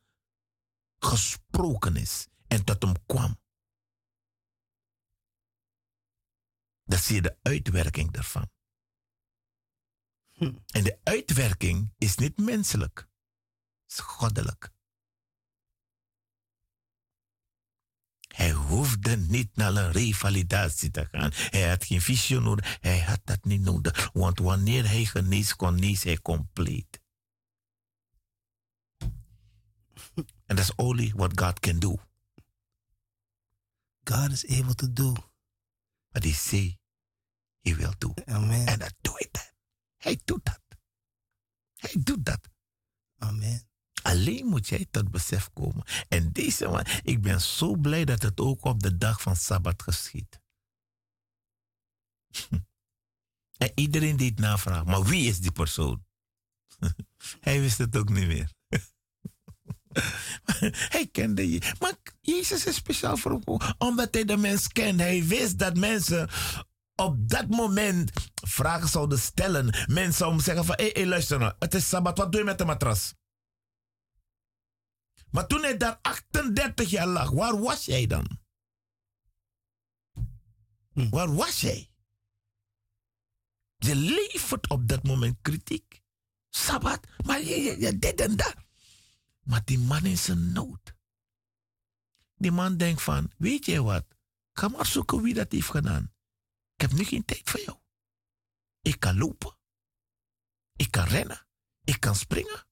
[0.99, 3.39] gesproken is en tot hem kwam.
[6.85, 8.51] Dan zie je de uitwerking daarvan.
[10.33, 10.55] Hm.
[10.67, 14.73] En de uitwerking is niet menselijk, het is goddelijk.
[18.35, 21.31] Hij hoefde niet naar een revalidatie te gaan.
[21.33, 22.79] Hij had geen visio nodig.
[22.81, 24.11] Hij had dat niet nodig.
[24.13, 27.00] Want wanneer hij geneest, kon hij compleet.
[30.47, 31.97] And that's only what God can do.
[34.05, 35.15] God is able to do.
[36.11, 36.79] What he say,
[37.61, 38.13] he will do.
[38.27, 38.67] Amen.
[38.67, 39.53] En dat doet hij.
[39.97, 40.61] Hij doet dat.
[41.75, 42.49] Hij doet dat.
[43.19, 43.69] Amen.
[44.03, 45.85] Alleen moet jij tot besef komen.
[46.09, 49.83] En deze man, ik ben zo blij dat het ook op de dag van Sabbat
[49.83, 50.41] geschiet.
[53.57, 56.05] En iedereen die het navraagt, maar wie is die persoon?
[57.41, 58.53] Hij wist het ook niet meer.
[60.95, 61.75] Hij kende je.
[61.79, 63.41] Maar Jezus is speciaal voor
[63.79, 65.01] Omdat hij de mens kent.
[65.01, 66.29] Hij wist dat mensen
[66.95, 69.65] op dat moment vragen zouden stellen.
[69.87, 71.55] Mensen zouden zeggen van, hé, hey, hey, luister nou.
[71.59, 73.15] Het is Sabbat, wat doe je met de matras?
[75.31, 78.39] Maar toen hij daar 38 jaar lag, waar was jij dan?
[80.93, 81.09] Hm.
[81.09, 81.91] Waar was jij?
[83.77, 86.03] Je levert op dat moment kritiek.
[86.49, 88.55] Sabbat, maar je, je, je dit en dat.
[89.41, 90.95] Maar die man is een nood.
[92.35, 94.07] Die man denkt van, weet je wat?
[94.53, 96.15] Ga maar zoeken wie dat heeft gedaan.
[96.75, 97.79] Ik heb nu geen tijd voor jou.
[98.81, 99.59] Ik kan lopen.
[100.77, 101.47] Ik kan rennen.
[101.85, 102.67] Ik kan springen.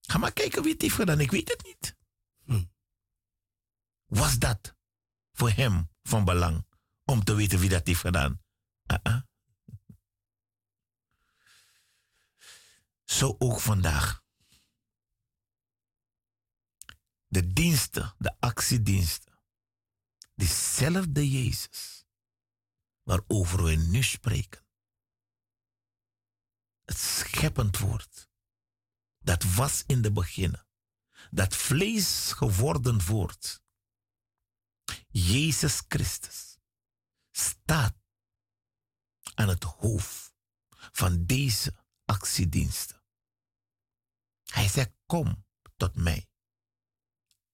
[0.00, 1.20] Ga maar kijken wie het heeft gedaan.
[1.20, 1.96] Ik weet het niet.
[2.44, 2.64] Hm.
[4.04, 4.76] Was dat
[5.32, 6.66] voor hem van belang
[7.04, 8.44] om te weten wie dat heeft gedaan?
[8.86, 9.20] Ah.
[13.04, 14.24] Zo ook vandaag.
[17.26, 19.38] De diensten, de actiediensten.
[20.34, 22.04] Diezelfde Jezus
[23.02, 24.64] waarover we nu spreken.
[26.84, 28.28] Het scheppend woord.
[29.18, 30.66] Dat was in de beginnen.
[31.30, 33.62] Dat vlees geworden wordt.
[35.08, 36.58] Jezus Christus
[37.30, 37.96] staat
[39.34, 40.34] aan het hoofd
[40.92, 41.74] van deze
[42.04, 43.02] actiediensten.
[44.44, 45.46] Hij zegt, kom
[45.76, 46.28] tot mij.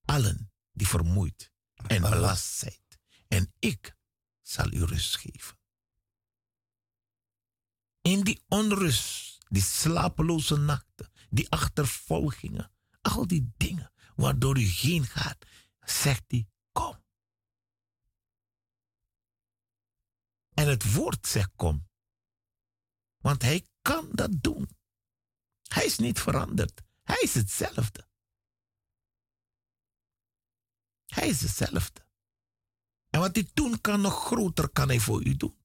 [0.05, 1.53] Allen die vermoeid
[1.87, 2.81] en belast zijn.
[3.29, 3.97] En ik
[4.41, 5.59] zal u rust geven.
[8.01, 15.47] In die onrust, die slapeloze nachten, die achtervolgingen, al die dingen waardoor u heen gaat,
[15.81, 17.05] zegt hij, kom.
[20.55, 21.89] En het woord zegt kom.
[23.17, 24.77] Want hij kan dat doen.
[25.63, 26.83] Hij is niet veranderd.
[27.03, 28.09] Hij is hetzelfde.
[31.13, 32.07] Hij is hetzelfde.
[33.09, 35.59] En wat hij doen kan, nog groter kan hij voor u doen.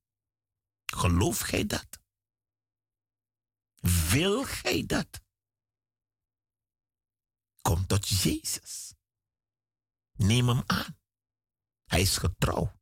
[0.86, 2.00] Geloof gij dat?
[4.10, 5.22] Wil gij dat?
[7.62, 8.94] Kom tot Jezus.
[10.12, 10.98] Neem hem aan.
[11.86, 12.80] Hij is getrouw.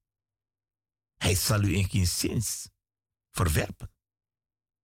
[1.15, 2.69] Hij zal u in geen zins
[3.31, 3.93] verwerpen.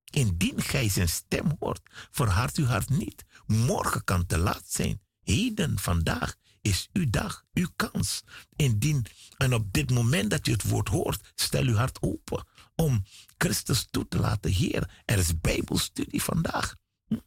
[0.04, 3.26] Indien gij zijn stem hoort, verhard uw hart niet.
[3.46, 5.02] Morgen kan te laat zijn.
[5.20, 8.24] Heden, vandaag is uw dag, uw kans.
[8.56, 9.06] Indien
[9.38, 13.04] en op dit moment dat je het woord hoort, stel uw hart open om
[13.38, 14.52] Christus toe te laten.
[14.52, 16.76] Heer, er is Bijbelstudie vandaag.
[17.08, 17.18] Hm?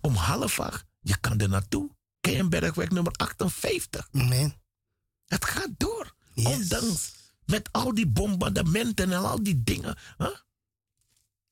[0.00, 1.90] Om half acht, je kan er naartoe.
[2.20, 4.08] Keienbergweg nummer 58.
[4.12, 4.54] Amen.
[5.26, 6.14] Het gaat door.
[6.34, 6.46] Yes.
[6.46, 7.12] Ondanks
[7.44, 9.98] met al die bombardementen en al die dingen.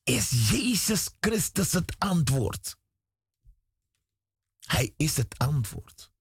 [0.03, 2.77] Is Jezus Christus het antwoord?
[4.59, 6.13] Hij is het antwoord.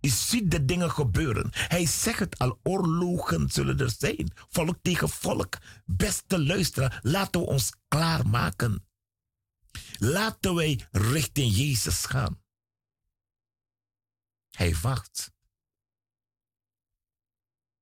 [0.00, 1.48] Je ziet de dingen gebeuren.
[1.52, 4.32] Hij zegt het al, oorlogen zullen er zijn.
[4.34, 5.58] Volk tegen volk.
[5.84, 8.88] Beste luisteraar, laten we ons klaarmaken.
[9.98, 12.42] Laten wij richting Jezus gaan.
[14.50, 15.32] Hij wacht.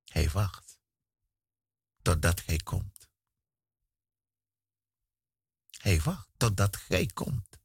[0.04, 0.80] Hij wacht.
[2.02, 3.08] Totdat hij komt.
[5.78, 7.60] Hij wacht totdat gij komt.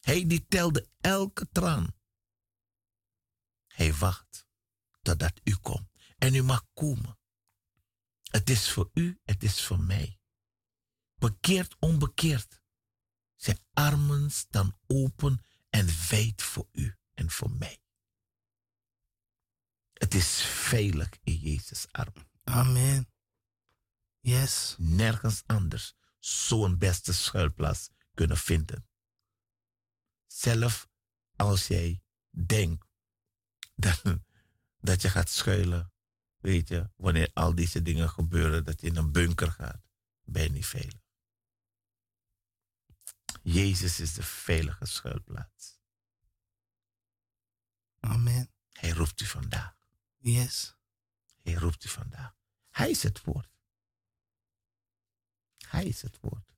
[0.00, 1.94] Hij die telde elke traan.
[3.74, 4.46] Hij wacht
[5.02, 5.88] totdat u komt.
[6.18, 7.18] En u mag komen.
[8.22, 10.20] Het is voor u, het is voor mij.
[11.14, 12.62] Bekeerd, onbekeerd.
[13.34, 17.82] Zijn armen staan open en wijd voor u en voor mij.
[19.92, 22.30] Het is veilig in Jezus' armen.
[22.44, 23.12] Amen.
[24.20, 24.74] Yes.
[24.78, 28.88] Nergens anders zo'n beste schuilplaats kunnen vinden.
[30.26, 30.88] Zelf
[31.36, 32.83] als jij denkt
[33.74, 34.02] dat,
[34.88, 35.92] dat je gaat schuilen,
[36.38, 39.82] weet je, wanneer al deze dingen gebeuren, dat je in een bunker gaat,
[40.24, 41.02] ben je niet veilig.
[43.42, 45.78] Jezus is de veilige schuilplaats.
[48.00, 48.52] Amen.
[48.72, 49.74] Hij roept u vandaag.
[50.16, 50.76] Yes.
[51.42, 52.36] Hij roept u vandaag.
[52.70, 53.48] Hij is het woord.
[55.58, 56.54] Hij is het woord.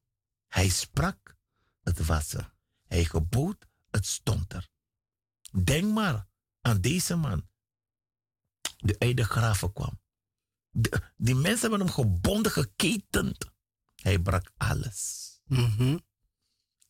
[0.47, 1.37] Hij sprak,
[1.81, 2.55] het was er.
[2.87, 4.69] Hij gebood, het stond er.
[5.65, 6.29] Denk maar
[6.67, 7.49] aan deze man,
[8.77, 10.01] die uit de graven kwam.
[10.71, 13.51] De- die mensen hebben hem gebonden, geketend.
[13.95, 15.31] Hij brak alles.
[15.45, 15.99] Mhm.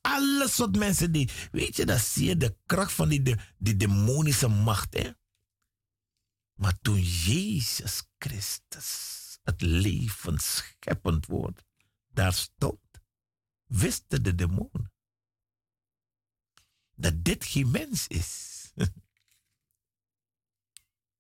[0.01, 3.77] Alles wat mensen die, weet je, dat zie je de kracht van die, de, die
[3.77, 4.95] demonische macht.
[4.95, 5.11] Hè?
[6.55, 11.65] Maar toen Jezus Christus, het leven scheppend woord,
[12.09, 12.81] daar stond,
[13.65, 14.93] wisten de demonen
[16.95, 18.63] dat dit geen mens is.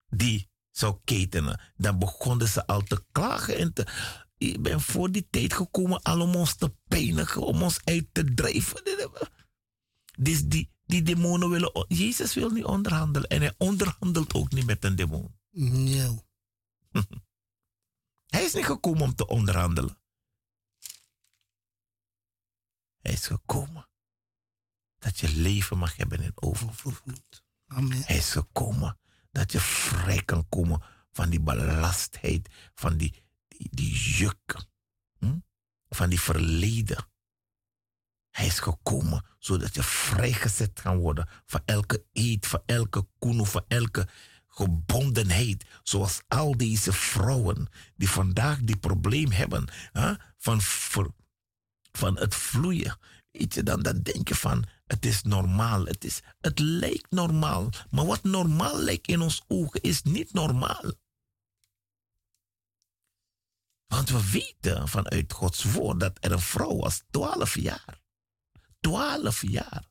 [0.08, 1.60] Die zou ketenen.
[1.76, 3.86] Dan begonnen ze al te klagen en te.
[4.38, 8.34] Ik ben voor die tijd gekomen al om ons te pijnigen, om ons uit te
[8.34, 8.82] drijven.
[10.18, 11.84] Dus die, die demonen willen.
[11.88, 13.28] Jezus wil niet onderhandelen.
[13.28, 15.38] En hij onderhandelt ook niet met een demon.
[15.50, 16.24] No.
[18.26, 19.98] Hij is niet gekomen om te onderhandelen.
[22.98, 23.88] Hij is gekomen
[24.98, 26.32] dat je leven mag hebben in.
[26.34, 27.44] Overvloed.
[27.66, 28.02] Amen.
[28.02, 28.98] Hij is gekomen
[29.36, 30.82] dat je vrij kan komen
[31.12, 34.66] van die belastheid, van die, die, die juk,
[35.18, 35.38] hm?
[35.88, 37.06] van die verleden.
[38.30, 43.64] Hij is gekomen zodat je vrijgezet kan worden van elke eet, van elke koen van
[43.68, 44.08] elke
[44.46, 45.64] gebondenheid.
[45.82, 50.14] Zoals al deze vrouwen die vandaag die probleem hebben hè?
[50.38, 50.60] Van,
[51.92, 52.98] van het vloeien.
[53.30, 55.84] weet je, dan, dan denk je van, het is normaal.
[55.84, 57.70] Het, is, het lijkt normaal.
[57.90, 60.92] Maar wat normaal lijkt in ons ogen is niet normaal.
[63.86, 68.00] Want we weten vanuit Gods woord dat er een vrouw was, 12 jaar.
[68.80, 69.88] 12 jaar.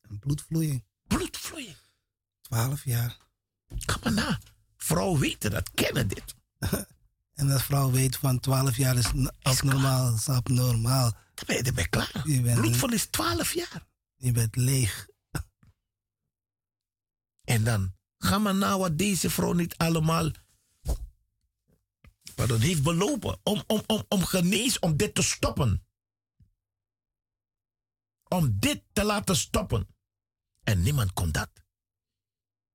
[0.00, 0.84] Een bloedvloeiing.
[1.06, 1.76] Bloedvloeiing.
[2.40, 3.16] 12 jaar.
[3.76, 4.40] Ga maar na.
[4.76, 6.34] Vrouwen weten dat, kennen dit.
[7.38, 11.10] En als vrouw weet van 12 jaar is n- abnormaal, is abnormaal.
[11.10, 12.22] Dan ben je ermee klaar.
[12.28, 13.86] Je bent- Bloedverlies 12 jaar.
[14.18, 15.08] Je bent leeg.
[17.44, 20.30] En dan ga maar na wat deze vrouw niet allemaal
[22.34, 25.86] pardon, heeft belopen om, om, om, om genees, om dit te stoppen.
[28.28, 29.88] Om dit te laten stoppen.
[30.62, 31.50] En niemand kon dat.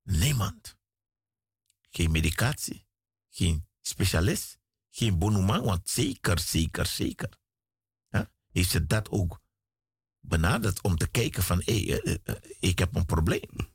[0.02, 0.78] Niemand.
[1.90, 2.88] Geen medicatie,
[3.30, 4.60] geen specialist,
[4.90, 7.40] geen bonumang, want zeker, zeker, zeker.
[8.08, 9.43] Ja, heeft ze dat ook
[10.26, 13.72] benaderd om te kijken van, hé, eh, eh, eh, ik heb een probleem.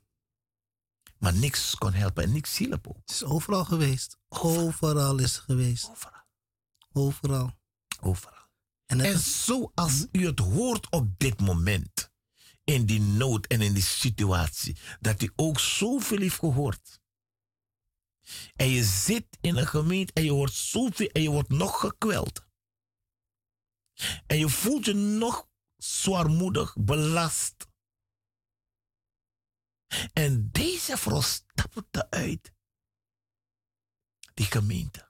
[1.18, 2.96] Maar niks kon helpen en niks hielp ook.
[2.96, 4.18] Het is overal geweest.
[4.28, 5.88] Overal is het geweest.
[5.88, 6.22] Overal.
[6.92, 7.56] Overal.
[8.00, 8.46] Overal.
[8.86, 12.10] En, het En is- zoals u het hoort op dit moment,
[12.64, 17.00] in die nood en in die situatie, dat u ook zoveel heeft gehoord.
[18.56, 22.46] En je zit in een gemeente en je hoort zoveel en je wordt nog gekweld.
[24.26, 25.47] En je voelt je nog
[25.78, 27.68] zwaarmoedig, belast.
[30.12, 32.52] En deze vrouw stapte uit
[34.34, 35.06] die gemeente.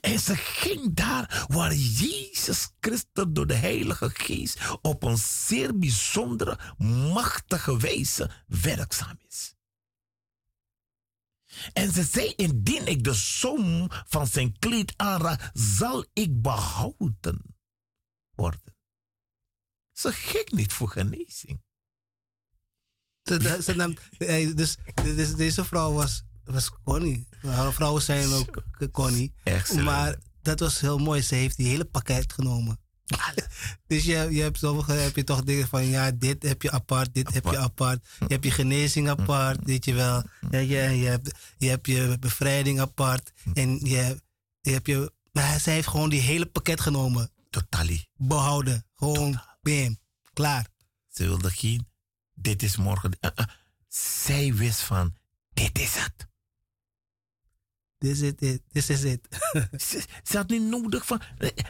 [0.00, 6.74] En ze ging daar waar Jezus Christus door de Heilige Geest op een zeer bijzondere,
[7.12, 9.54] machtige wijze werkzaam is.
[11.72, 17.56] En ze zei, indien ik de som van zijn kleed aanraak, zal ik behouden
[18.30, 18.73] worden.
[19.94, 21.62] Ze ging niet voor genezing.
[23.22, 23.96] Ze, ze nam,
[24.54, 27.26] dus, dus deze vrouw was, was Connie.
[27.40, 28.62] Haar Vrouwen zijn ook
[28.92, 29.32] Connie.
[29.44, 29.84] Excellent.
[29.84, 31.22] Maar dat was heel mooi.
[31.22, 32.78] Ze heeft die hele pakket genomen.
[33.86, 37.14] Dus je, je hebt sommige heb je toch dingen van ja, dit heb je apart,
[37.14, 38.06] dit heb je apart.
[38.18, 40.22] Je hebt je genezing apart, weet je wel.
[40.50, 43.32] Ja, je, je, hebt, je hebt je bevrijding apart.
[43.54, 44.20] En je,
[44.60, 45.12] je hebt je.
[45.32, 47.30] Maar zij heeft gewoon die hele pakket genomen.
[47.50, 48.06] Totally.
[48.16, 48.86] Behouden.
[48.94, 49.98] Gewoon, bam,
[50.32, 50.66] klaar.
[51.08, 51.88] Ze wilde geen,
[52.34, 53.16] dit is morgen.
[53.20, 53.44] Uh, uh.
[53.88, 55.16] Zij wist van,
[55.52, 56.28] dit is het.
[57.98, 58.62] This is it.
[58.72, 59.28] This is it.
[60.24, 61.20] Ze, had niet nodig van.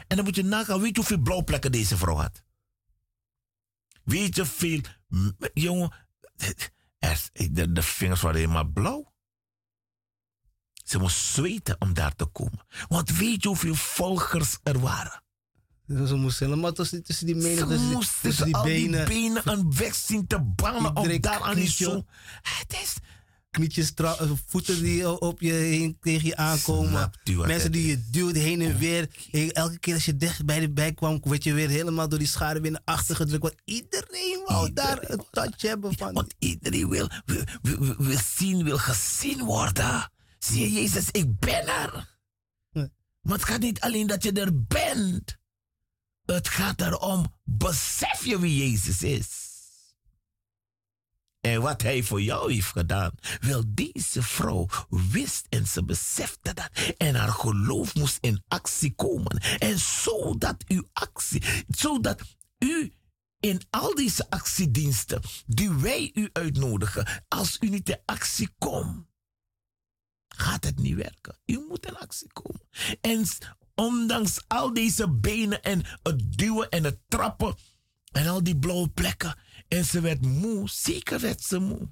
[0.07, 2.43] En dan moet je nagaan, weet je hoeveel blauwplekken deze vrouw had?
[4.03, 4.81] Weet je hoeveel.
[5.07, 5.91] m- Jongen,
[7.51, 9.13] de, de vingers waren helemaal blauw.
[10.83, 12.65] Ze moest zweten om daar te komen.
[12.87, 15.23] Want weet je hoeveel volgers er waren?
[15.87, 19.05] Ze moest helemaal tussen, tussen die menen, Ze tussen, die- moest tussen die al benen.
[19.05, 22.07] die benen een weg zien te banen Iedere daar aan die zon.
[22.41, 22.93] Het is.
[23.51, 27.11] knietjes, eh, voeten die op je heen tegen je aankomen.
[27.35, 29.09] Mensen die je duwt heen en weer.
[29.31, 32.19] En elke keer als je dicht bij de bij kwam, werd je weer helemaal door
[32.19, 33.41] die schade binnen achtergedrukt.
[33.43, 36.13] Want iedereen wou daar een touch hebben van.
[36.13, 40.11] Want iedereen wil, wil, wil, wil zien, wil gezien worden.
[40.39, 42.17] Zie je, Jezus, ik ben er.
[43.21, 45.37] Maar het gaat niet alleen dat je er bent.
[46.25, 49.45] Het gaat erom, besef je wie Jezus is?
[51.41, 53.11] En wat hij voor jou heeft gedaan.
[53.39, 56.69] Wel, deze vrouw wist en ze besefte dat.
[56.97, 59.41] En haar geloof moest in actie komen.
[59.59, 62.21] En zodat uw actie, zodat
[62.59, 62.93] u
[63.39, 69.05] in al deze actiediensten die wij u uitnodigen, als u niet in actie komt,
[70.27, 71.39] gaat het niet werken.
[71.45, 72.67] U moet in actie komen.
[73.01, 73.25] En
[73.75, 77.55] ondanks al deze benen en het duwen en het trappen
[78.11, 79.37] en al die blauwe plekken,
[79.67, 81.91] en ze werd moe, zeker werd ze moe.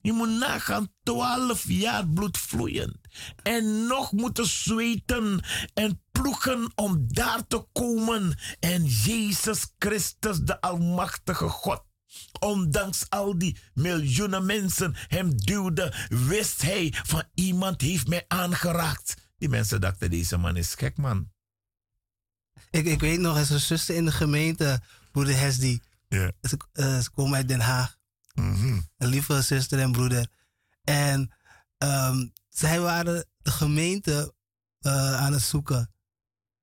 [0.00, 2.96] Je moet nagaan, twaalf jaar bloed vloeiend.
[3.42, 5.40] En nog moeten zweten
[5.74, 8.38] en ploegen om daar te komen.
[8.60, 11.82] En Jezus Christus, de Almachtige God.
[12.40, 19.21] Ondanks al die miljoenen mensen hem duwden, wist hij van iemand heeft mij aangeraakt.
[19.42, 21.32] Die mensen dachten, deze man is gek man.
[22.70, 24.80] Ik, ik weet nog, er is een zuster in de gemeente,
[25.12, 25.80] broeder Hesdy.
[26.08, 26.32] Ja.
[26.42, 26.56] Ze,
[27.02, 27.98] ze komen uit Den Haag.
[28.34, 28.80] Mhm.
[28.98, 30.26] Een lieve zuster en broeder.
[30.84, 31.32] En
[31.78, 34.34] ehm, zij waren de gemeente
[34.80, 35.94] eh, aan het zoeken.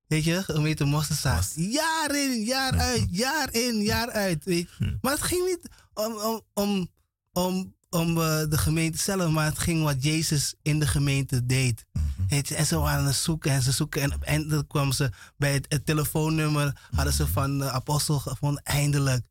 [0.08, 1.54] Weet je, gemeente Mosterdzaad.
[1.56, 4.44] Jaar in, jaar uit, jaar in, jaar uit.
[4.44, 4.98] Weet je.
[5.02, 6.92] Maar het ging niet om, om, om,
[7.32, 11.86] om, om eh, de gemeente zelf, maar het ging wat Jezus in de gemeente deed.
[12.28, 14.02] Je, en ze waren aan het zoeken en ze zoeken.
[14.02, 16.82] En eindelijk kwamen ze bij het, het telefoonnummer.
[16.96, 19.26] Hadden ze van de apostel gevonden, eindelijk.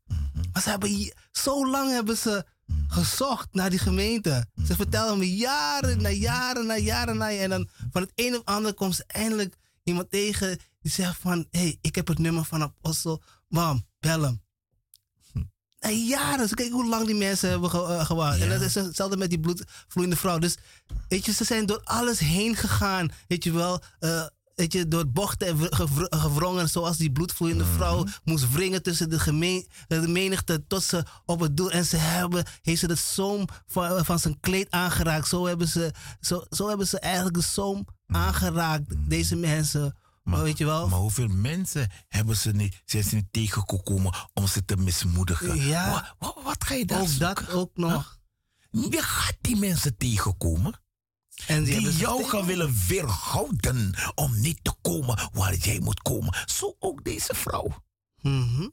[0.53, 2.45] Maar ze hebben zo lang hebben ze
[2.87, 4.45] gezocht naar die gemeente.
[4.65, 7.31] Ze vertelden me jaren na jaren na jaren na.
[7.31, 10.59] En dan van het een of ander komt ze eindelijk iemand tegen.
[10.81, 13.21] Die zegt van, hé, hey, ik heb het nummer van apostel.
[13.49, 14.41] Bam, bel hem.
[15.79, 16.37] Na jaren.
[16.37, 18.39] Dus kijk hoe lang die mensen hebben ge- eh, gewacht.
[18.39, 20.37] En dat is hetzelfde met die bloedvloeiende vrouw.
[20.39, 20.57] Dus
[21.07, 23.09] weet je, ze zijn door alles heen gegaan.
[23.27, 24.25] Weet je wel, eh,
[24.55, 26.69] weet je, door bochten en wr- gewr- gewrongen.
[26.69, 31.57] Zoals die bloedvloeiende vrouw moest wringen tussen de, gemeen, de menigte tot ze op het
[31.57, 31.71] doel.
[31.71, 35.27] En ze hebben, heeft ze de zoom van, van zijn kleed aangeraakt.
[35.27, 35.91] Zo hebben ze,
[36.21, 38.85] zo, zo hebben ze eigenlijk de zoom aangeraakt.
[39.09, 39.95] Deze mensen.
[40.29, 40.87] Maar, weet je wel?
[40.89, 45.65] Maar hoeveel mensen hebben ze niet, zijn ze niet tegengekomen om ze te mismoedigen?
[45.65, 45.91] Ja.
[45.91, 47.45] Wa- wa- wat ga je daar ook zoeken?
[47.45, 48.19] dat ook nog.
[48.71, 50.81] Je gaat die mensen tegenkomen.
[51.47, 56.37] En Die jou gaan willen weerhouden om niet te komen waar jij moet komen.
[56.45, 57.83] Zo ook deze vrouw.
[58.21, 58.67] Mhm.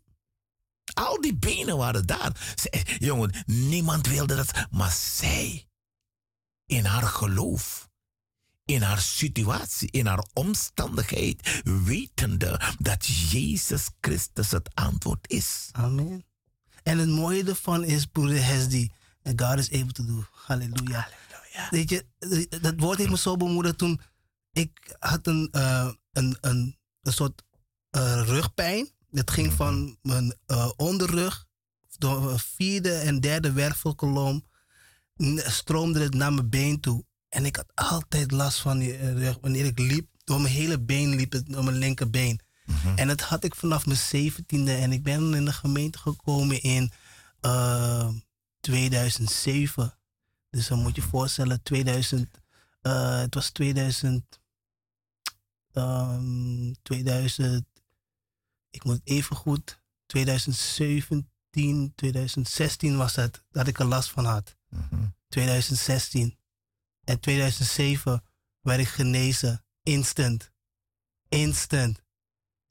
[0.95, 2.55] Al die benen waren daar.
[2.55, 4.67] Zij- jongen, niemand wilde dat.
[4.71, 5.69] Maar zij,
[6.67, 7.86] in haar geloof,
[8.67, 15.69] in haar situatie, in haar omstandigheid, wetende dat Jezus Christus het antwoord is.
[15.73, 16.25] Amen.
[16.83, 18.89] En het mooie ervan is, broeder Hesdy,
[19.23, 20.25] that God is able to do.
[20.31, 21.09] Halleluja.
[21.71, 22.07] Weet je,
[22.61, 24.01] dat woord heeft me zo bemoedigd toen
[24.53, 27.43] ik had een, eh, een, een, een soort
[27.91, 28.91] eh, rugpijn.
[29.11, 31.47] Dat ging van mijn eh, onderrug,
[31.99, 34.45] door mijn vierde en derde wervelkolom,
[35.37, 37.05] stroomde het naar mijn been toe.
[37.37, 39.39] En ik had altijd last van die eh, rug.
[39.41, 42.41] Wanneer ik liep, door mijn hele been liep het, door mijn linkerbeen.
[42.97, 44.75] En dat had ik vanaf mijn zeventiende.
[44.75, 46.93] En ik ben in de gemeente gekomen in
[47.41, 48.09] eh,
[48.61, 49.99] 2007.
[50.51, 52.41] Dus dan moet je je voorstellen, 2000,
[52.81, 54.41] eh, het was 2000,
[55.73, 57.65] ehm, 2000,
[58.71, 64.57] ik moet even goed, 2017, 2016 was het, dat ik er last van had.
[65.29, 66.39] 2016.
[67.07, 68.23] En 2007
[68.61, 70.51] werd ik genezen, instant.
[71.29, 72.03] Instant.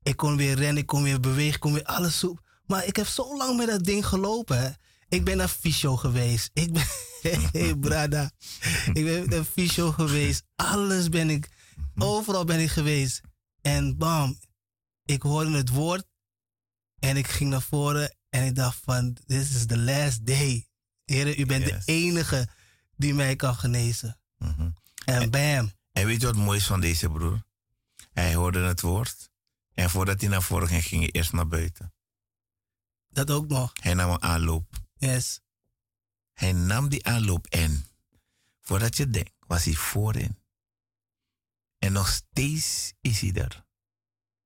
[0.03, 2.35] Ik kon weer rennen, ik kon weer bewegen, ik kon weer alles zo.
[2.65, 4.59] Maar ik heb zo lang met dat ding gelopen.
[4.61, 4.69] Hè.
[5.07, 6.49] Ik ben naar fysio geweest.
[6.53, 6.85] Ik ben,
[7.51, 8.31] hey brada.
[8.93, 10.43] Ik ben naar fysio geweest.
[10.55, 11.49] Alles ben ik,
[11.97, 13.21] overal ben ik geweest.
[13.61, 14.39] En bam,
[15.05, 16.05] ik hoorde het woord.
[16.99, 20.67] En ik ging naar voren en ik dacht van, this is the last day.
[21.05, 21.85] Heer, u bent Yes.
[21.85, 22.47] de enige
[22.97, 24.19] die mij kan genezen.
[25.05, 25.71] En bam.
[25.91, 27.43] En weet je wat mooi is van deze broer?
[28.13, 29.29] Hij hoorde het woord.
[29.73, 31.93] En voordat hij naar voren ging, ging hij eerst naar buiten.
[33.09, 33.71] Dat ook nog.
[33.81, 34.65] Hij nam een aanloop.
[34.97, 35.39] Yes.
[36.33, 37.85] Hij nam die aanloop en
[38.61, 40.37] voordat je denkt, was hij voorin.
[41.77, 43.65] En nog steeds is hij er.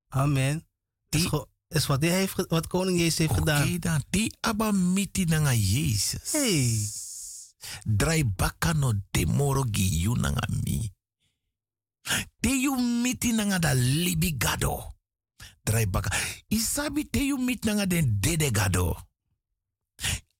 [0.08, 0.68] Amen.
[1.10, 3.78] Is, Die- is wat, hij heeft, wat koning Jezus heeft Oké gedaan.
[3.80, 6.32] dan, die abamiti nanga Jezus.
[6.32, 6.90] Hey.
[7.84, 10.94] Drai baka no demoro giyu nanga mi.
[12.40, 14.96] Te you miti nanga da libi gado.
[15.64, 16.10] Drai baka.
[16.48, 19.08] Isabi te you mit nanga den dede gado.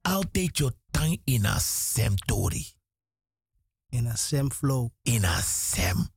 [0.02, 2.78] Altijd je tang in a sem tori.
[3.90, 4.90] In een Sam Flow.
[5.02, 6.10] In a sem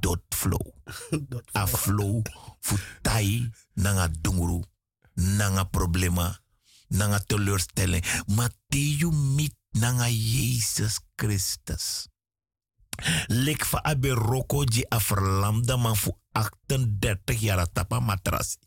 [0.00, 0.74] dot flow.
[1.28, 2.22] Dat- a flow
[2.60, 4.62] futai nanga dunguru
[5.14, 6.40] nanga problema
[6.88, 12.08] nanga teleurstelling maar die you meet nanga Jezus Christus.
[13.28, 16.12] Lek fa abe roko ji a verlamde man fu
[16.68, 18.58] 38 jaar tapa matrasi.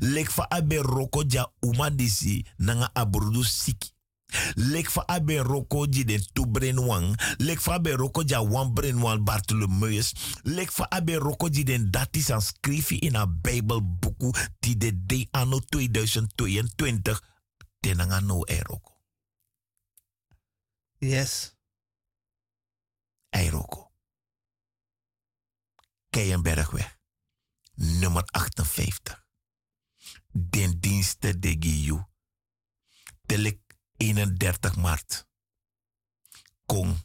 [0.00, 3.92] Lek fa abe roko ja uma disi nanga abrudu siki.
[4.56, 6.44] Lek fa abe roko ji den tu
[6.86, 7.16] wang.
[7.38, 10.12] Lek abe roko wan brain wang Bartholomeus
[10.44, 15.28] lek fa abe roko ji den dati san skrifi in a bijbelboeku ti de de
[15.32, 17.20] anno 2022
[17.80, 18.93] tenanga no e roko
[21.04, 21.56] Yes.
[23.30, 23.92] e roko
[26.10, 26.98] Keienbergweg
[27.74, 29.26] nummer 58
[30.32, 32.06] den dienste de Giyu
[33.26, 33.60] telek
[33.96, 35.26] 31 maart.
[36.66, 36.96] Kon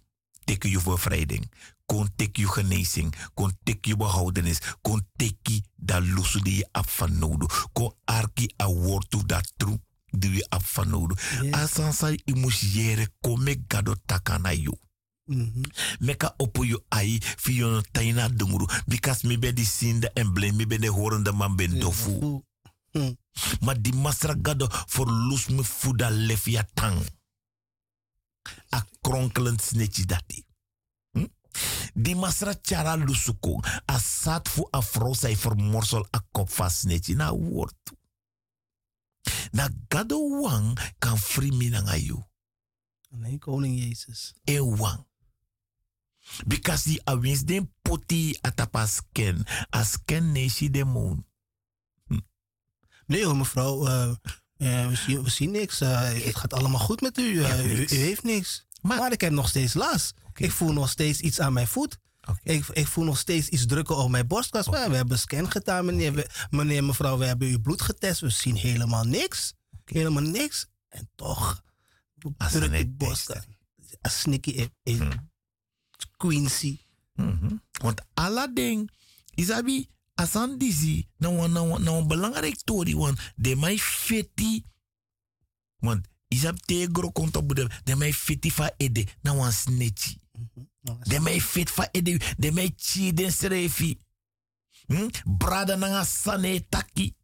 [0.43, 1.51] teken je bevrijding.
[1.85, 3.15] Kon teken je genezing.
[3.33, 4.59] Kon teken je behoudenis.
[4.81, 7.67] Kon teki da lusu die je af van nodig.
[7.71, 11.53] Kon arki a wortu da tru die je af van nodig Yes.
[11.53, 14.77] asansa i mus yere kon me gado takana you
[15.25, 15.61] Mhm.
[15.99, 20.55] meka opo yo ai fi yo taina dunguru because mi ben di sinde en blame
[20.55, 22.41] mi ben de horende man ben dofu Oeh.
[22.91, 23.15] Hm.
[23.61, 27.05] ma di masra gado for lus me fuda lef ya tang
[28.69, 30.45] a kronkelend snitje dati
[31.11, 31.25] hm?
[31.93, 33.59] Die masra chara lusuko.
[33.85, 37.15] A sat fu a vrouw zij vermorsel a kop vastnetje.
[37.15, 37.75] Na woord.
[39.51, 42.23] Na gado wang kan frimi na you.
[43.09, 44.33] Nee, koning Jezus.
[44.43, 45.07] E wang.
[46.47, 49.43] Because die awins den poti atapa sken.
[49.75, 51.25] A sken neshi de moon.
[53.05, 53.85] Nee hoor, mevrouw.
[53.87, 54.09] eh,
[54.57, 55.81] eh, we, zien, we zien niks.
[55.81, 57.23] Eh, het gaat allemaal goed met u.
[57.23, 57.43] U,
[57.87, 58.65] heeft niks.
[58.81, 60.13] Maar- Maar, ik heb nog steeds last.
[60.33, 61.97] Ik voel nog steeds iets aan mijn voet.
[62.43, 64.67] Ik, ik voel nog steeds iets drukken op mijn borstkas.
[64.67, 66.13] Maar we hebben een scan gedaan, meneer.
[66.13, 68.19] We- meneer, mevrouw, we hebben uw bloed getest.
[68.19, 69.53] We zien helemaal niks.
[69.85, 70.65] Helemaal niks.
[70.89, 71.63] En toch
[72.17, 73.43] druk een net borstkas.
[74.01, 75.11] Een snikkie in, in
[76.17, 76.79] Quincy.
[77.13, 77.55] Mhm.
[77.81, 78.89] Want Aladdin,
[79.35, 84.63] isabi, asan disi, na wan, na wan, na wan belangrijk tori, want de mij feti,
[85.77, 90.17] want isab te gro konto bude, de mij feti fa ede, na wan snitchi.
[91.03, 93.99] De mij fit fa ede, de mij chi den strefi.
[94.85, 95.09] Hm?
[95.37, 97.17] Brada na nga sane taki.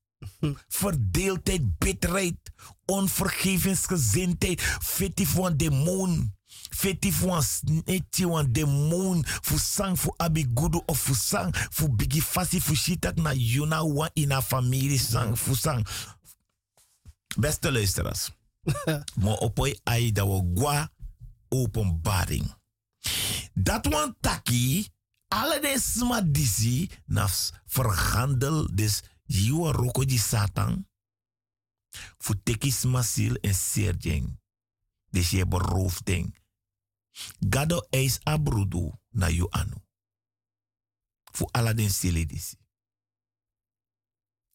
[0.67, 2.37] Verdeeldheid, bitterheid,
[2.85, 6.33] onvergevensgezindheid, voor een demon.
[6.69, 9.25] Feti een snitje, een demon.
[9.25, 13.83] Fu sang fu abi gudu of fu sang fu bigi fasi fu shitak na yuna
[13.83, 15.87] wa in a familie sang fu sang.
[17.37, 18.31] Beste luisteraars.
[19.21, 20.91] Mo opoi ai da wo gwa
[21.49, 22.55] openbaring.
[23.53, 24.87] Dat wan taki,
[25.27, 30.87] alle de sma disi, nafs verhandel, dus jiwa roko di satan,
[32.17, 34.27] fu teki sma sil en serjeng.
[35.09, 36.35] Dus je beroofd ding.
[37.39, 39.77] Gado eis abrudu na yu anu.
[41.31, 42.57] Fu ala den sili disi.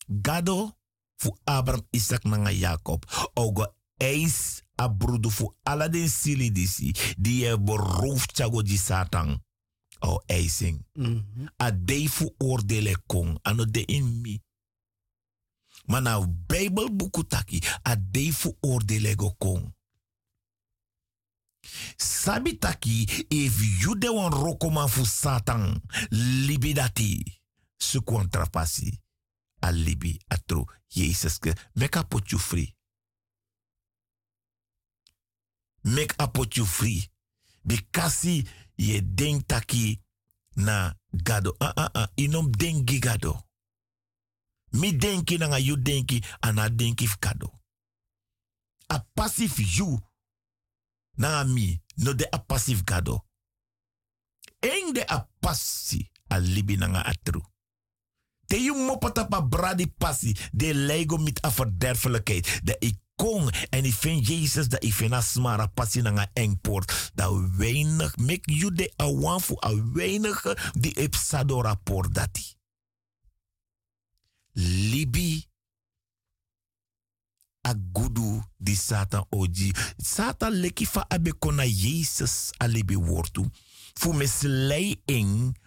[0.06, 0.76] Gado
[1.16, 3.04] fu Abraham, Isaac nanga Jacob.
[3.34, 6.94] Ogo eis abrudu fu ala den sili disi.
[7.20, 9.36] Je beroofd chago di satan.
[10.00, 10.86] O eising.
[10.92, 11.48] Mhm.
[11.56, 13.38] A dei fu oordele kong.
[13.42, 14.40] Ano de in mi.
[15.84, 17.62] Maar nou Bijbelboeken taki.
[17.82, 19.74] A dei fu oordele go kong.
[21.96, 25.82] Sabi taki if you de wan rokoma fu satan
[26.46, 27.40] libidati
[27.76, 29.00] su kontrapasi
[29.58, 32.74] a libi atro Jesus ke meka put you free
[35.84, 37.08] make a put you free
[37.64, 40.00] bikasi ye denk taki
[40.56, 43.42] na gado ah ah ah inom dengi gado
[44.72, 47.50] mi denki na you denki ana denki gado
[48.88, 49.98] a passive you
[51.16, 53.24] na mi no de a passive gado.
[54.60, 57.40] Eng de a passi a libi na nga atru.
[58.46, 62.60] Te yu mopata pa bradi passi de lego mit a verderfelijkheid.
[62.64, 67.10] De ik kon en ik vind Jezus dat ik vind smara passi na nga engpoort.
[67.14, 72.56] Dat weinig, mek you de a wan fu a weinig die epsado rapport dati.
[74.52, 75.44] Libi
[77.68, 79.74] a gudu di satan oji.
[79.96, 83.46] Satan leki fa abe kona Jesus alibi wortu.
[83.94, 85.02] Fu mislei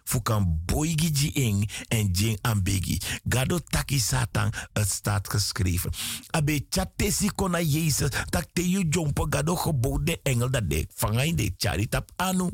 [0.03, 3.01] ing, fu kan boigi ji ing en jing ambegi.
[3.23, 5.91] Gado taki satan, het staat geschreven.
[6.31, 9.55] Abe chatesi kona Jesus, tak te you jompo gado
[10.03, 12.51] de engel dat de vangai de charitap anu.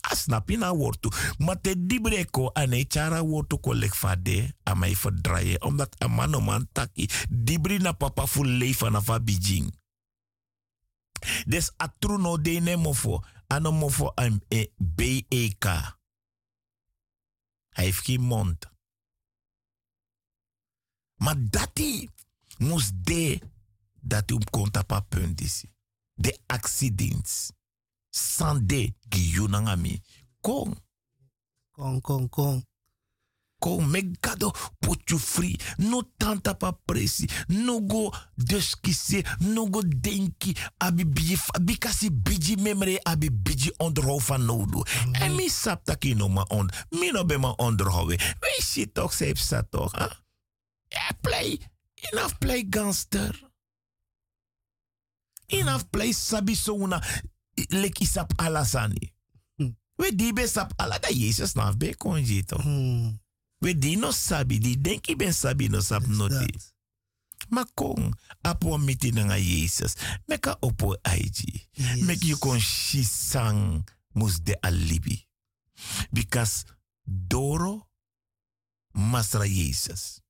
[0.00, 1.10] Asnapi na wortu.
[1.38, 5.62] Maar te dibreko ane chara wortu kolek fade a mij verdraaien.
[5.62, 7.08] Omdat a man o man taki.
[7.28, 9.02] Dibri na papa fu leven.
[11.46, 13.22] Des a true no de ne mofo.
[13.46, 15.98] Ano mofo am e BEK.
[17.80, 18.58] Hij heeft geen.
[21.14, 22.08] Maar dati
[22.58, 23.40] moest de
[24.00, 25.72] dat um konta pa punt disi.
[26.14, 27.52] De accidents.
[28.10, 30.02] Sande giyunangami.
[30.40, 30.82] Kong.
[31.70, 32.64] Kom, kom, kom.
[33.60, 34.50] Kom, me gado
[34.80, 35.56] put you free.
[35.78, 37.28] No tanta pa presi.
[37.48, 39.22] No go duskise.
[39.40, 40.56] No go denki.
[40.80, 42.98] Abi biji, abi kasi biji memre.
[43.04, 44.84] Abi biji onderhoud van nodo.
[45.20, 46.70] En mi sap taki no ma on.
[46.90, 48.18] Mi no be ma onderhouden.
[48.40, 49.92] We shit toch, zeep sa toch.
[49.92, 50.08] Huh?
[51.20, 51.58] Play.
[52.12, 53.36] Enough play gangster.
[55.52, 57.02] Enough play sabi so una.
[57.68, 59.12] Lek isap alasani.
[60.00, 62.56] We di be sap ala da Jezus naf be konjito.
[62.56, 63.20] Hmm,
[63.60, 66.48] We di no sabi, di denki ben sabi no sap no di.
[67.50, 69.96] Ma kong, apo miti nga Jezus.
[70.28, 71.68] Meka opo aiji.
[71.76, 72.02] Yes.
[72.06, 73.84] Mek you kon shisang
[74.14, 75.28] mus de alibi.
[76.12, 76.64] Because
[77.04, 77.88] doro
[78.94, 80.20] masra Jezus.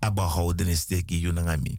[0.00, 1.78] Aba houdenis teki you nga mi.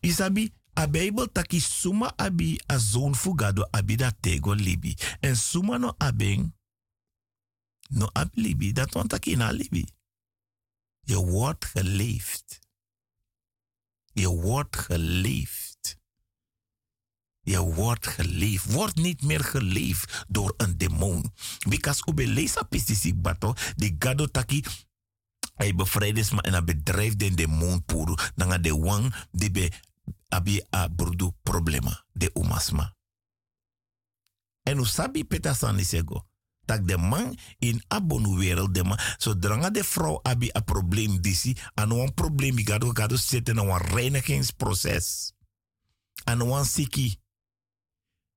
[0.00, 4.96] Isabi, a Bijbel taki suma abi a zoon fugado abi da tego libi.
[5.20, 6.52] En suma no abeng
[7.88, 9.84] No ablibi, dat want ik in alibi.
[11.04, 12.60] Je wordt geleefd.
[14.12, 15.98] Je wordt geleefd.
[17.40, 18.72] Je wordt geleefd.
[18.72, 21.32] Wordt niet meer geleefd door een demon.
[21.68, 24.64] Because ube leesa pisisi bato, die gado taki,
[25.54, 28.14] hij bevrijdt me en hij bedrijft den demon puro.
[28.34, 29.72] Dan de wang, die be
[30.28, 32.96] abi a burdu problema, de umasma.
[34.62, 36.26] En u sabi peta sani sego.
[36.64, 38.98] Tak de man in abonu wereld de man.
[39.16, 41.56] So dranga de vrouw abi a probleem disi.
[41.74, 45.32] An een probleem gado gado zitten na een reinigingsproces.
[46.24, 47.16] An een siki.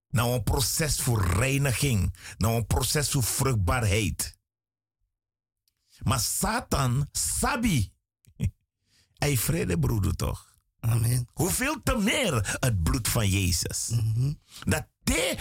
[0.09, 2.15] Na een proces voor reiniging.
[2.37, 4.37] Na een proces voor vruchtbaarheid.
[6.03, 7.93] Maar Satan, sabi.
[9.23, 10.55] Hij vrede broeder toch?
[10.79, 11.27] Amen.
[11.33, 13.91] Hoeveel te meer het bloed van Jezus.
[14.59, 15.37] Dat de,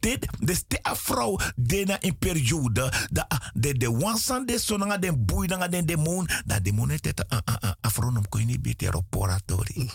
[0.00, 5.24] de, de, de vrouw de na in periode de de de wansan de so den
[5.24, 7.24] boy nga den demon dat demon het het
[7.80, 9.90] afronom kon je niet beter operatori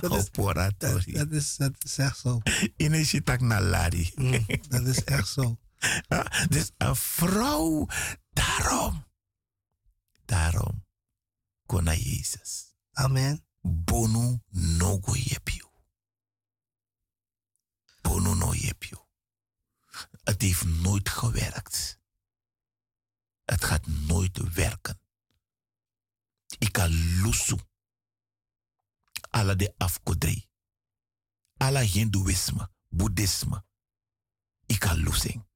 [0.00, 2.40] dat, is, operatori dat, is, dat is echt zo.
[2.76, 5.56] in je tak na lari Mm, dat is echt zo.
[6.08, 7.86] Ah, dus een vrouw
[8.32, 9.04] daarom
[10.24, 10.84] daarom
[11.66, 13.44] kon naar Jezus Amen.
[13.60, 15.73] bonu nogo yepio.
[18.20, 19.08] No yepio.
[20.22, 21.98] Het heeft nooit gewerkt.
[23.44, 25.00] Het gaat nooit werken.
[26.58, 27.58] Ik lusu.
[29.30, 30.48] Alla de afkodri.
[31.56, 33.64] Alla hindoeïsme, boeddhisme.
[34.66, 35.46] Ik lusing.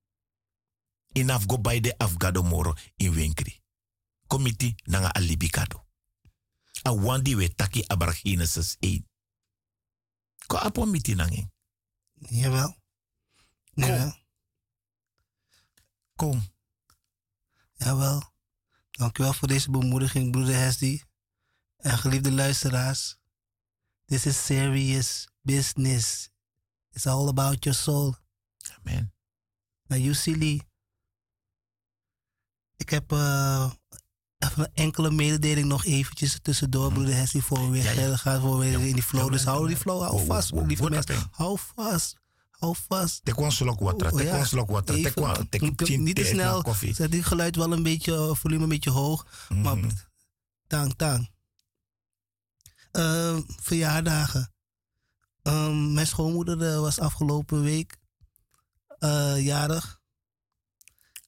[1.12, 3.60] In afgo bij de afgadomoro in winkri.
[4.26, 5.88] Komiti nanga alibikado
[6.88, 9.06] a wandi we taki abar Genesis 1.
[10.46, 11.50] Ko apo miti nanging.
[12.20, 12.76] Jawel.
[13.74, 14.16] Jawel.
[16.16, 16.42] Kom.
[17.72, 18.32] Jawel.
[18.90, 21.00] Dankjewel voor deze bemoediging, broeder Hesdy.
[21.76, 23.18] En geliefde luisteraars.
[24.04, 26.30] This is serious business.
[26.90, 28.16] It's all about your soul.
[28.78, 29.12] Amen.
[29.86, 30.62] Nou, Yusili.
[32.76, 33.72] Ik heb eh,
[34.38, 38.58] even een enkele mededeling nog eventjes tussendoor, broeder Hesdy, voor we weer Ja, gaan, voor
[38.58, 39.32] we weer in die flow.
[39.32, 40.68] Dus hou die flow, hou Wow, vast, wow, wow.
[40.68, 41.28] lieve mensen.
[41.30, 42.16] Hou vast,
[42.50, 43.24] hou vast.
[43.24, 44.36] Te kon slok water, te Oh, ja.
[44.36, 46.74] kon slok water, Niet- te snel.
[46.92, 49.26] Zet die geluid wel een beetje, eh, volume een beetje hoog.
[49.48, 49.90] Maar Mhm.
[50.66, 51.30] tang, tang.
[52.92, 54.52] Ehm, verjaardagen.
[55.42, 57.96] Ehm, mijn schoonmoeder eh, was afgelopen week
[58.98, 60.00] eh, jarig.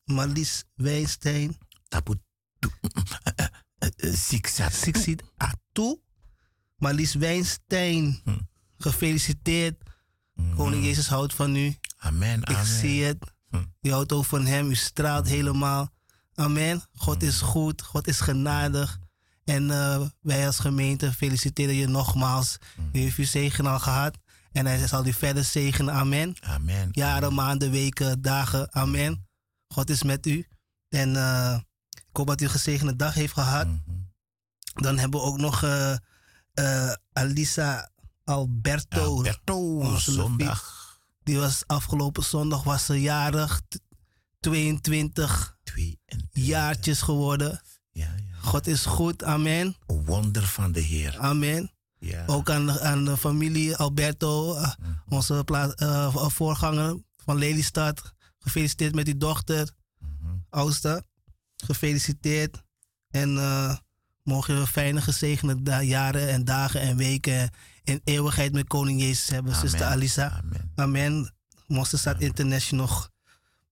[0.04, 1.58] Marlies Wijnstein.
[1.88, 2.29] Tapu ziek zat.
[4.72, 6.00] Sixit Atu.
[6.76, 8.20] Marlies Wijnstein.
[8.24, 8.38] Hm.
[8.78, 9.82] Gefeliciteerd.
[10.56, 11.74] Koning Jezus houdt van u.
[11.96, 12.66] Amen, Ik amen.
[12.66, 13.18] zie het.
[13.50, 13.62] Hm.
[13.82, 14.70] U houdt ook van hem.
[14.70, 15.90] U straalt helemaal.
[16.34, 16.82] Amen.
[16.94, 17.82] God is goed.
[17.82, 18.98] God is genadig.
[19.44, 22.58] En eh, wij als gemeente feliciteren je nogmaals.
[22.92, 24.18] U heeft uw zegen al gehad.
[24.52, 25.94] En hij zal u verder zegenen.
[25.94, 26.34] Amen.
[26.40, 26.88] Amen.
[26.90, 28.72] Jaren, maanden, weken, dagen.
[28.72, 29.28] Amen.
[29.68, 30.46] God is met u.
[30.88, 31.58] En eh,
[32.10, 33.66] ik hoop dat u een gezegende dag heeft gehad.
[33.66, 33.78] Mhm.
[34.74, 35.96] Dan hebben we ook nog eh,
[36.52, 37.90] eh, Alisa
[38.24, 39.04] Alberto.
[39.04, 40.78] Alberto, Onze zondag.
[41.22, 43.60] Die was afgelopen zondag was ze jarig.
[43.68, 43.80] T-
[44.40, 47.60] 22 Twee en jaartjes geworden.
[47.92, 48.36] Ja, ja.
[48.40, 49.24] God is goed.
[49.24, 49.76] Amen.
[49.86, 51.18] Wonder van de Heer.
[51.18, 51.72] Amen.
[51.98, 52.24] Ja.
[52.26, 54.70] Ook aan, de- aan de familie Alberto, eh,
[55.08, 58.14] onze pla- eh, voorganger van Lelystad.
[58.38, 60.34] Gefeliciteerd met uw dochter, Mhm.
[60.50, 61.04] oudste.
[61.60, 62.62] Gefeliciteerd.
[63.10, 63.76] En eh,
[64.22, 67.50] mogen we fijne gezegende jaren en dagen en weken
[67.82, 69.54] in eeuwigheid met Koning Jezus hebben.
[69.54, 69.68] Amen.
[69.68, 70.30] Zuster Alisa.
[70.30, 70.72] Amen.
[70.74, 71.34] Amen.
[71.66, 73.08] Mosterdstad International.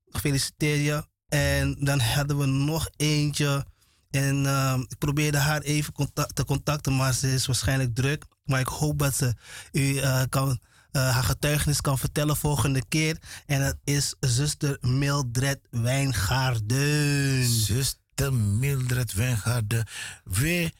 [0.08, 1.06] Gefeliciteer je.
[1.28, 3.66] En dan hadden we nog eentje.
[4.10, 8.24] En ehm, ik probeerde haar even contact, te contacten, maar ze is waarschijnlijk druk.
[8.44, 9.34] Maar ik hoop dat ze
[9.72, 10.60] u eh, kan,
[10.98, 13.18] eh, haar getuigenis kan vertellen volgende keer.
[13.46, 17.44] En dat is zuster Mildred Wijngaarden.
[17.44, 19.86] Zuster Mildred Wijngaarden.
[20.24, 20.72] We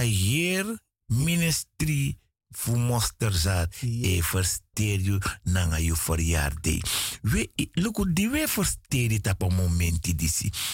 [0.00, 2.18] hier ministry
[2.50, 3.74] voor mosterzaad.
[3.80, 7.18] E versteer je na je verjaardag.
[7.22, 10.14] We, look, die we versteer het op een moment.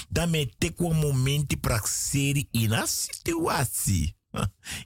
[0.08, 4.17] Dan me tek een moment praxeri in een situatie.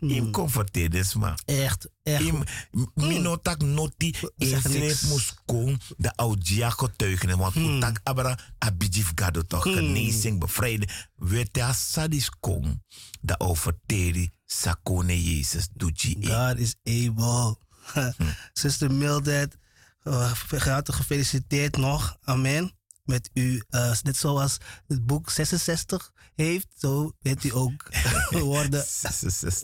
[0.01, 0.31] Im hmm.
[0.31, 1.41] comforteer is maar.
[1.45, 2.23] Echt, echt.
[2.23, 2.91] Im, hmm.
[2.95, 7.39] minotak noti inschrijf moest komen de audia getuigen.
[7.39, 7.77] Want mm.
[7.77, 9.75] utak abra abijif gado toch hmm.
[9.75, 10.89] genezing bevrijden.
[11.17, 12.83] Weta sadis kom
[13.21, 17.57] de overteri sakone Jezus doet God is able.
[18.53, 19.59] Sister Mildred,
[20.03, 20.13] eh,
[20.53, 22.17] uh, hartelijk gefeliciteerd nog.
[22.23, 22.73] Amen.
[23.05, 27.89] Met u, uh, net zoals het boek 66 heeft, zo bent u ook
[28.35, 28.85] geworden.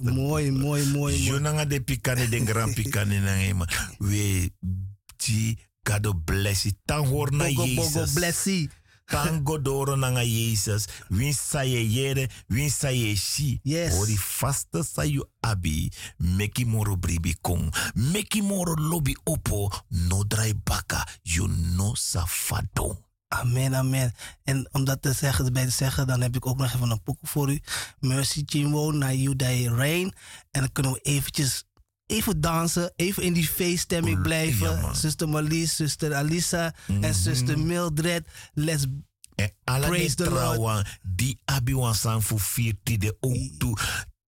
[0.03, 1.23] mooi, mooi, mooi.
[1.23, 3.69] Jonanga de pikane, de grand pikane, nangema.
[3.99, 4.51] We,
[5.17, 6.79] die, kado blessie.
[6.85, 7.93] Tangor na Jezus.
[7.93, 8.71] Bogo, blessie.
[9.09, 13.61] Tango doro nanga Jesus Win saye yere, win saye shi.
[13.63, 13.95] Yes.
[13.95, 17.75] Ori fasta sayu abi, meki moro bribi kong.
[17.95, 24.15] Meki moro lobby opo, no dry baka, you no safado Amen, amen.
[24.45, 27.03] En om dat te zeggen, bij te zeggen, dan heb ik ook nog even een
[27.03, 27.61] poek voor u.
[28.01, 30.15] Mercy Chimwo, na you die Rain.
[30.51, 31.65] En dan kunnen we eventjes
[32.07, 34.71] even dansen, even in die feeststemming blijven.
[34.71, 37.05] Ja, zuster Sister zuster Alisa mm -hmm.
[37.05, 37.19] en mhm.
[37.19, 38.29] zuster Mildred.
[38.55, 38.87] Let's
[39.35, 40.99] en praise the Lord.
[41.03, 42.41] Die abiwan san voor
[42.83, 43.79] de ook toe.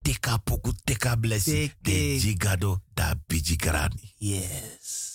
[0.01, 1.75] Teka poku, teka blessing.
[1.81, 4.13] De jigado, da bijigrani.
[4.17, 5.10] Yes.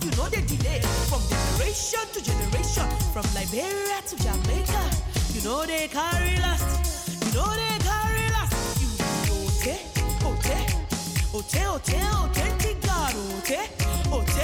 [0.00, 4.90] love, you know they delay from generation to generation, from Liberia to Jamaica.
[5.32, 8.80] You know they carry last, you know they carry last.
[8.80, 8.88] You
[9.32, 9.76] ote,
[10.24, 10.50] ote,
[11.34, 13.52] ote, ote, authentic God, ote,
[14.12, 14.38] ote,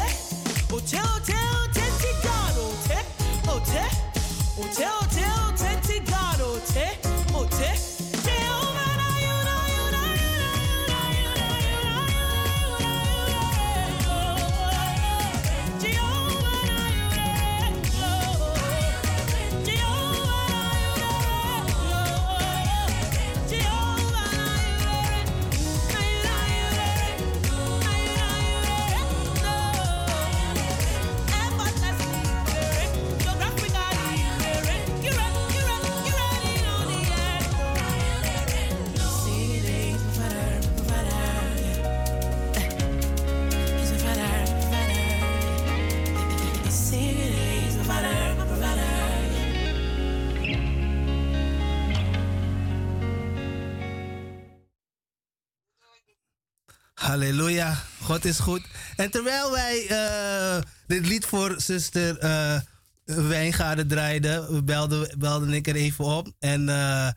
[0.73, 3.05] ote, ote, authentic God, ote,
[3.49, 3.85] ote,
[4.59, 6.99] ote, ote, authentic God, ote,
[7.35, 7.96] ote.
[57.21, 57.83] Halleluja.
[58.03, 58.63] God is goed.
[58.97, 62.61] En terwijl wij eh, dit lied voor zuster eh
[63.05, 66.33] Wijngaarden draaiden, belden, belden ik er even op.
[66.39, 67.09] En eh,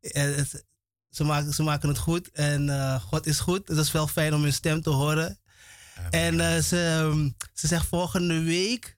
[0.00, 0.64] het-
[1.10, 2.30] ze, maken, ze maken het goed.
[2.30, 3.68] En God is goed.
[3.68, 5.38] Het is wel fijn om hun stem te horen.
[6.10, 8.96] En ze, ehm, ze zegt volgende week,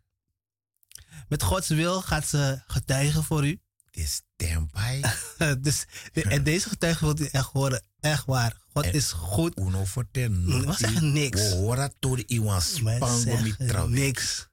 [1.28, 3.60] met Gods wil, gaat ze getuigen voor u.
[3.90, 5.02] Dit tempai.
[5.60, 7.82] dus, de- en deze getuige wilt u echt horen.
[8.10, 8.56] Echt waar.
[8.72, 9.58] God En- is goed.
[9.58, 9.84] Uno
[10.66, 11.40] We zeggen niks.
[11.50, 12.22] We horen door
[13.20, 13.86] zeggen trouw.
[13.86, 14.48] niks.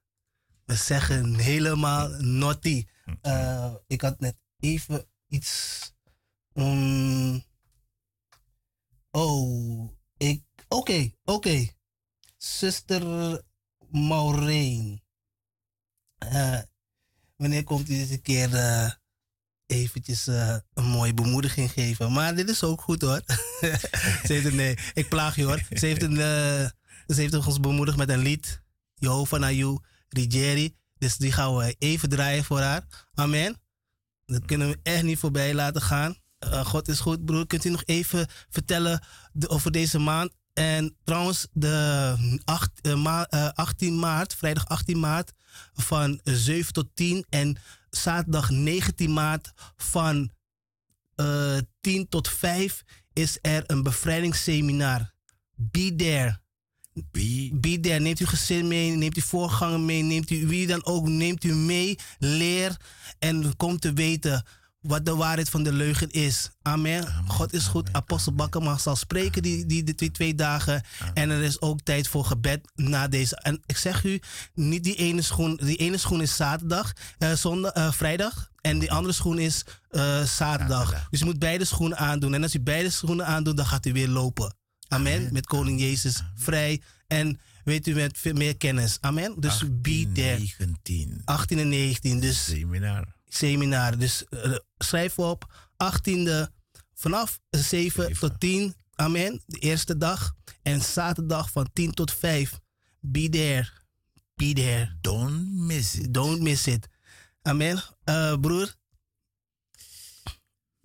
[0.66, 2.86] We zeggen helemaal naughty.
[3.22, 5.82] Eh, ik had net even iets.
[9.12, 10.44] oh, ik.
[10.68, 11.68] Oké, oké.
[12.38, 13.42] Zuster
[13.90, 15.02] Maureen.
[16.18, 16.60] Eh,
[17.36, 18.92] wanneer komt u deze keer eh,
[19.68, 22.12] eventjes eh, een mooie bemoediging geven?
[22.12, 23.22] Maar dit is ook goed hoor.
[24.26, 25.62] ze heeft een, nee, ik plaag je hoor.
[25.74, 26.70] Ze heeft, een, eh,
[27.08, 28.62] ze heeft ons bemoedigd met een lied.
[28.96, 29.80] Jehovah na you.
[30.98, 33.08] Dus die gaan we even draaien voor haar.
[33.14, 33.62] Amen.
[34.26, 36.16] Dat kunnen we echt niet voorbij laten gaan.
[36.40, 37.48] Eh, God is goed, broer.
[37.48, 39.06] Kunt u nog even vertellen
[39.48, 40.32] over deze maand?
[40.54, 45.32] En trouwens, de 8, eh, ma- eh, 18 maart, vrijdag 18 maart,
[45.74, 47.26] van 7 tot 10.
[47.30, 47.58] En
[47.96, 50.32] zaterdag 19 maart van
[51.16, 52.84] eh 10 tot 5
[53.14, 55.12] is er een bevrijdingsseminar.
[55.56, 56.42] Be there.
[57.12, 58.00] Be Be there.
[58.00, 61.54] Neemt uw gezin mee, neemt uw voorganger mee, neemt u wie dan ook, neemt u
[61.56, 62.78] mee, leer
[63.20, 64.46] en kom te weten
[64.84, 66.50] wat de waarheid van de leugen is.
[66.62, 67.08] Amen.
[67.28, 67.94] God is goed.
[67.94, 70.84] Apostel Bakkema zal spreken die, die, twee dagen.
[71.14, 73.36] En er is ook tijd voor gebed na deze.
[73.36, 74.22] En ik zeg u,
[74.54, 75.60] niet die ene schoen.
[75.64, 78.52] Die ene schoen is zaterdag, eh, zondag, eh, vrijdag.
[78.62, 81.08] En die andere schoen is eh, zaterdag.
[81.10, 82.34] Dus u moet beide schoenen aandoen.
[82.34, 84.56] En als u beide schoenen aandoet, dan gaat u weer lopen.
[84.88, 85.30] Amen.
[85.32, 86.82] Met koning Jezus vrij.
[87.08, 88.98] En weet u, met veel meer kennis.
[89.02, 89.34] Amen.
[89.40, 90.38] Dus be there.
[90.38, 91.22] 19.
[91.26, 92.20] 18 en 19.
[92.20, 93.13] Dus Seminar.
[93.36, 93.98] Seminar.
[93.98, 96.52] Dus eh, schrijf op 18e
[96.94, 98.20] vanaf 7 Zeven.
[98.20, 98.76] tot 10.
[98.96, 99.42] Amen.
[99.46, 100.34] De eerste dag.
[100.62, 102.60] En zaterdag van 10 tot 5.
[103.00, 103.70] Be there.
[104.36, 104.98] Be there.
[105.02, 106.14] Don't miss it.
[106.14, 106.88] Don't miss it.
[107.42, 107.84] Amen.
[108.04, 108.74] Eh, broer.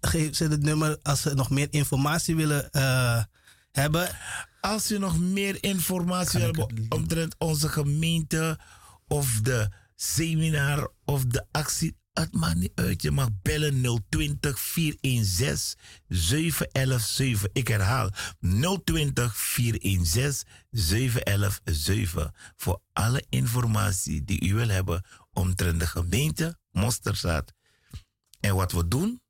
[0.01, 3.23] Geef ze het nummer als ze nog meer informatie willen eh,
[3.73, 4.09] hebben.
[4.61, 8.59] Als u nog meer informatie link- omtrent onze gemeente
[9.07, 13.03] of de seminar of de actie, het maakt niet uit.
[13.03, 15.78] Je mag bellen 020 416
[16.09, 17.51] 7117.
[17.53, 18.11] Ik herhaal
[18.85, 27.53] 020 416 7117 voor alle informatie die u wil hebben omtrent de gemeente Mosterzaad.
[28.40, 29.20] En wat we doen,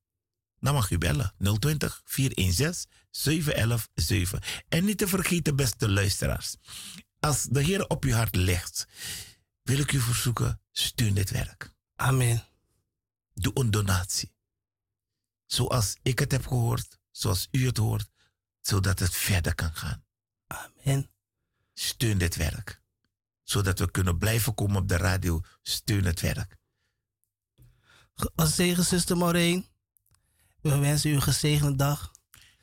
[0.60, 1.34] dan mag u bellen.
[1.58, 4.40] 020 416 7117.
[4.68, 6.56] En niet te vergeten, beste luisteraars.
[7.20, 8.86] Als de Heer op uw hart legt,
[9.62, 11.74] wil ik u verzoeken, steun dit werk.
[11.96, 12.48] Amen.
[13.40, 14.34] Doe een donatie.
[15.46, 18.10] Zoals ik het heb gehoord, zoals u het hoort,
[18.60, 20.04] zodat het verder kan gaan.
[20.46, 21.10] Amen.
[21.74, 22.82] Steun dit werk.
[23.42, 25.40] Zodat we kunnen blijven komen op de radio.
[25.62, 26.56] Steun het werk.
[28.34, 29.66] Als zegen, zuster Maureen.
[30.60, 32.12] We wensen u een gezegende dag.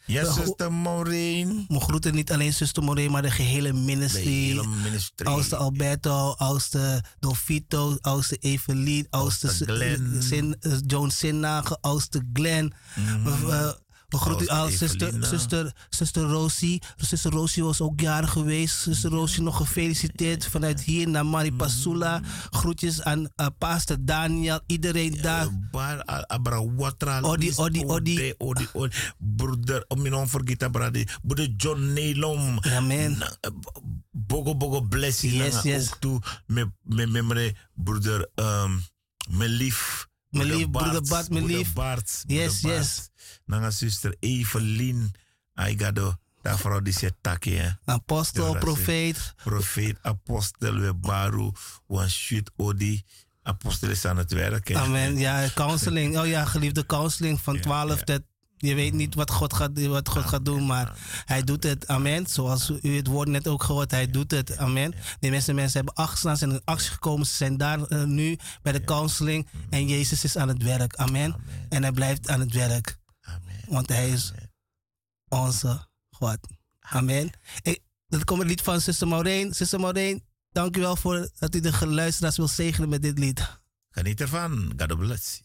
[0.06, 1.66] Ja, Wel, zuster Maureen.
[1.68, 4.24] We groeten niet alleen zuster Maureen, maar de gehele De ministry.
[4.24, 5.26] hele ministry.
[5.28, 10.22] Oudste Alberto, oudste Dolfito, oudste Evelien, oudste Glenn.
[10.24, 10.56] Sin,
[10.88, 12.74] Joan Sinnage, oudste Glenn.
[12.96, 16.82] We, we- we groeten u al, zuster, zuster, zuster Rosie.
[16.96, 18.82] Zuster Rosie was ook jarig geweest.
[18.82, 22.22] Zuster Rosie nog gefeliciteerd vanuit hier naar Maripasula.
[22.50, 25.48] Groetjes aan uh, pastor Daniel, iedereen daar.
[25.72, 27.22] Bar a- abra watra.
[27.22, 28.34] Odi, odi, odi.
[28.38, 28.96] odi, odi.
[29.18, 31.06] Broeder, om je non vergeten, brady.
[31.22, 32.58] Broeder John Nelom.
[32.60, 33.22] Amen.
[33.22, 33.52] Eh,
[34.12, 35.34] Bogo, bogo, blessing.
[35.64, 35.92] Yes.
[35.92, 38.84] Ook toe, met, met mijn broeder, um,
[39.30, 40.08] mijn lief.
[40.36, 41.74] Mijn lief, broeder Bart, mijn lief.
[41.74, 43.10] Bart, Yes, yes.
[43.46, 45.12] Nanga zuster Evelien.
[45.70, 46.16] I got do.
[46.42, 47.70] Daar vrouw die zegt takkie, hè.
[47.86, 49.34] Apostel, Ja, profeet.
[49.44, 51.52] Profeet, apostel, we baru,
[51.88, 53.04] one shoot, odi.
[53.44, 54.76] Apostel is aan het werk, hè.
[54.76, 55.18] Amen.
[55.18, 56.18] Ja, counseling.
[56.18, 58.22] Oh ja, geliefde counseling van 12 tot.
[58.66, 61.88] Je weet niet wat God gaat, wat God gaat doen, maar hij doet het.
[61.88, 62.28] Amen.
[62.28, 64.58] Zoals u het woord net ook gehoord, hij doet het.
[64.58, 64.94] Amen.
[65.20, 67.26] De meeste mensen hebben afgestaan, zijn in actie gekomen.
[67.26, 69.48] Ze zijn daar eh, nu bij de counseling.
[69.70, 70.96] En Jezus is aan het werk.
[70.96, 71.36] Amen.
[71.70, 72.98] En hij blijft aan het werk.
[73.22, 73.66] Amen.
[73.68, 74.34] Want hij is
[75.28, 76.38] onze God.
[76.80, 77.30] Amen.
[77.62, 79.54] Ik, dat komt het lied van Sister Maureen.
[79.54, 83.60] Sister Maureen, dank u wel voor dat u de luisteraars wil zegenen met dit lied.
[83.90, 84.74] Geniet ervan.
[84.78, 85.45] God bless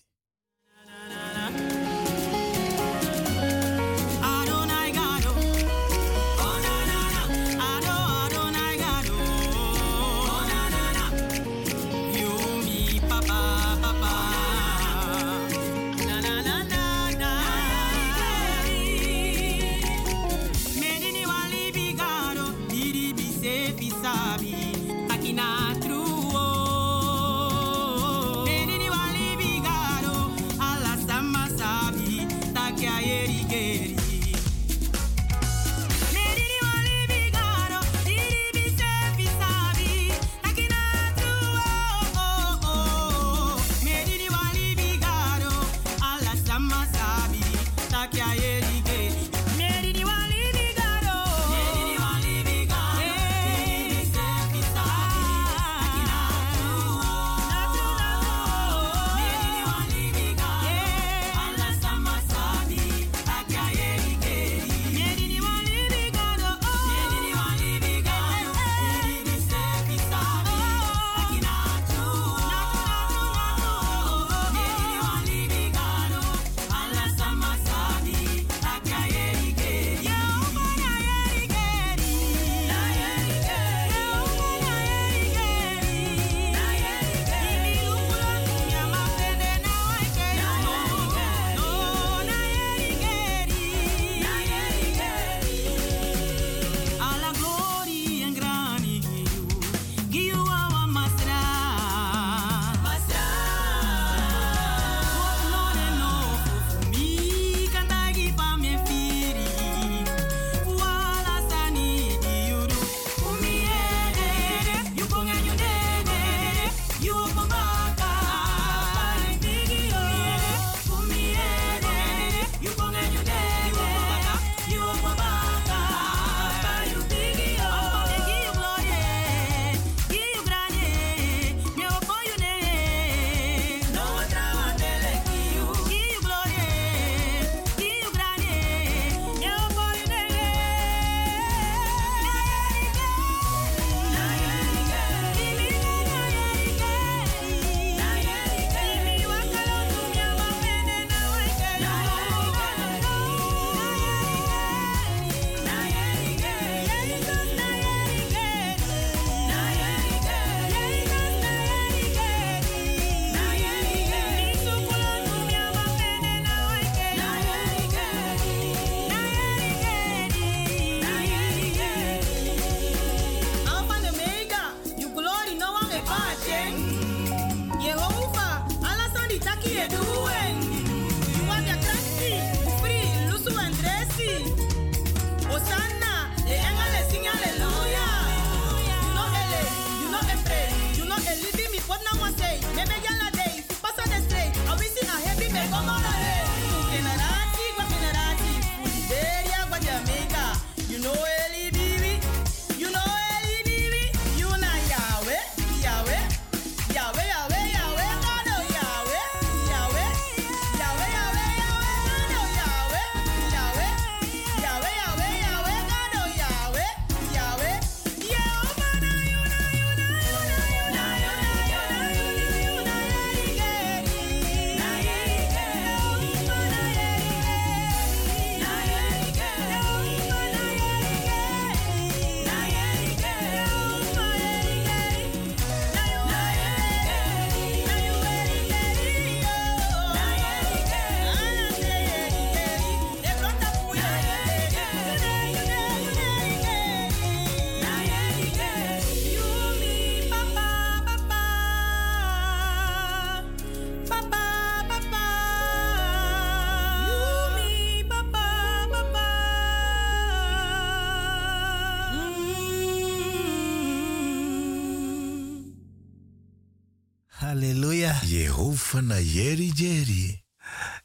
[268.91, 270.43] Jehovah na Jerry Jerry.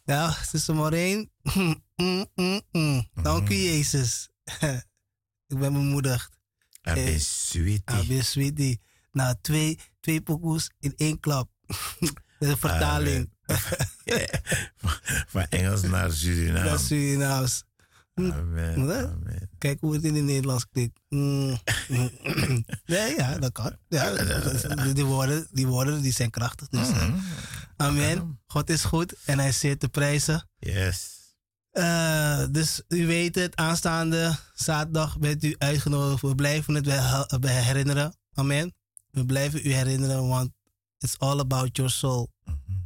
[0.05, 1.29] Nou, zuster Maureen.
[1.53, 3.07] Mm, mm, mm, mm.
[3.21, 4.29] Dank u, Jezus.
[5.51, 6.29] ik ben bemoedigd.
[6.81, 7.81] Eh, sweetie.
[7.85, 8.81] Ah, ben sweetie.
[9.11, 11.49] Nou, twee, twee pokoes in één klap.
[11.67, 11.77] Dat
[12.39, 13.29] is een vertaling.
[15.33, 16.69] Van Engels naar Suriname.
[16.69, 17.63] Dat is Surinaams.
[18.15, 18.85] Amen.
[18.85, 19.05] Wat?
[19.05, 19.49] Amen.
[19.57, 20.99] Kijk hoe het in het Nederlands klinkt.
[21.09, 21.57] Mm,
[21.87, 22.65] mm, mm.
[22.85, 23.77] Nee, ja, dat kan.
[23.87, 26.67] Ja, is- die, woorden, die woorden die zijn krachtig.
[26.67, 27.13] Dus, eh,
[27.77, 28.39] amen.
[28.47, 30.49] God is goed en hij zeer te prijzen.
[30.60, 31.15] Yes.
[31.72, 36.22] Eh, dus u weet het, aanstaande zaterdag bent u uitgenodigd.
[36.22, 36.84] We blijven het
[37.39, 38.18] bij, herinneren.
[38.34, 38.73] Amen.
[39.11, 40.52] We blijven u herinneren, want
[40.99, 42.31] it's all about your soul.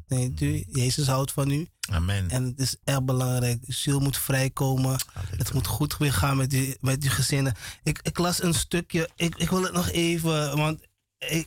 [0.08, 1.68] Weet u, Jezus houdt van u.
[1.90, 2.30] Amen.
[2.30, 3.64] En het is echt belangrijk.
[3.66, 5.00] Uw ziel moet vrijkomen.
[5.38, 7.54] Het moet goed weer gaan met, u, met uw gezinnen.
[7.84, 9.10] Ik, ik las een stukje.
[9.16, 10.58] Ik, ik wil het nog even.
[10.58, 10.88] Want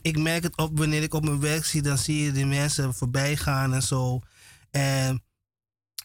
[0.01, 1.81] ik, merk het op wanneer ik op mijn werk zie.
[1.81, 4.21] Dan zie je die mensen voorbij gaan en zo.
[4.71, 5.23] En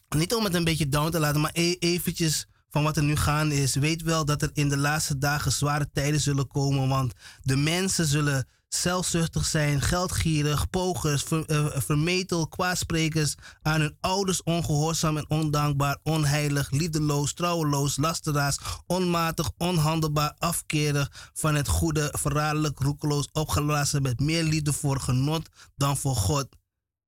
[0.09, 1.41] niet om het een beetje down te laten.
[1.41, 3.75] Maar e- eventjes van wat er nu gaande is.
[3.75, 6.87] Weet wel dat er in de laatste dagen zware tijden zullen komen.
[6.87, 14.43] Want de mensen zullen zelfzuchtig zijn, geldgierig, pogers, ver, eh, vermetel, kwaadsprekers, aan hun ouders
[14.43, 23.29] ongehoorzaam en ondankbaar, onheilig, liefdeloos, trouweloos, lasteraars, onmatig, onhandelbaar, afkerig van het goede, verraderlijk, roekeloos,
[23.31, 26.47] opgeblazen met meer liefde voor genot dan voor God,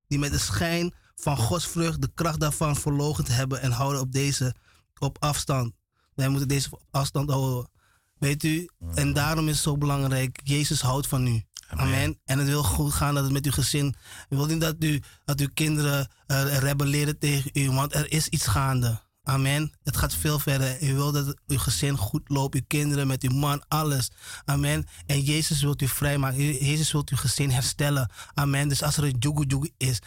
[0.08, 4.12] die met de schijn van Gods vrucht de kracht daarvan verloochend hebben en houden op
[4.12, 4.56] deze
[5.00, 5.74] op afstand.
[6.14, 7.70] Wij moeten deze op afstand houden.
[8.18, 10.40] Weet u, en daarom is het zo belangrijk.
[10.44, 11.44] Jezus houdt van u.
[11.76, 12.20] Amen.
[12.26, 13.96] En het wil goed gaan dat het met uw gezin.
[14.30, 18.28] U wilt niet dat, u, dat uw kinderen eh, rebelleren tegen u, want er is
[18.28, 19.02] iets gaande.
[19.24, 19.72] Amen.
[19.84, 20.84] Het gaat veel verder.
[20.84, 24.12] U wilt dat uw gezin goed loopt, uw kinderen met uw man, alles.
[24.46, 24.88] Amen.
[25.06, 26.66] En Jezus wilt u vrijmaken.
[26.66, 28.10] Jezus wilt uw gezin herstellen.
[28.34, 28.68] Amen.
[28.70, 30.00] Dus als er een joegoe is,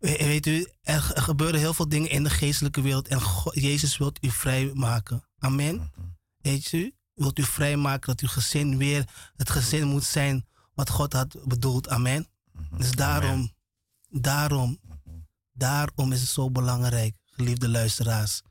[0.00, 3.54] we- weet u, er, er gebeuren heel veel dingen in de geestelijke wereld en God-
[3.54, 5.24] Jezus wilt u vrijmaken.
[5.38, 5.92] Amen.
[6.38, 9.04] Weet u, wilt u vrijmaken dat uw gezin weer
[9.36, 11.88] het gezin moet zijn wat God had bedoeld.
[11.88, 12.26] Amen.
[12.76, 13.52] Dus daarom,
[14.08, 14.78] daarom,
[15.52, 18.42] daarom is het zo belangrijk, geliefde luisteraars.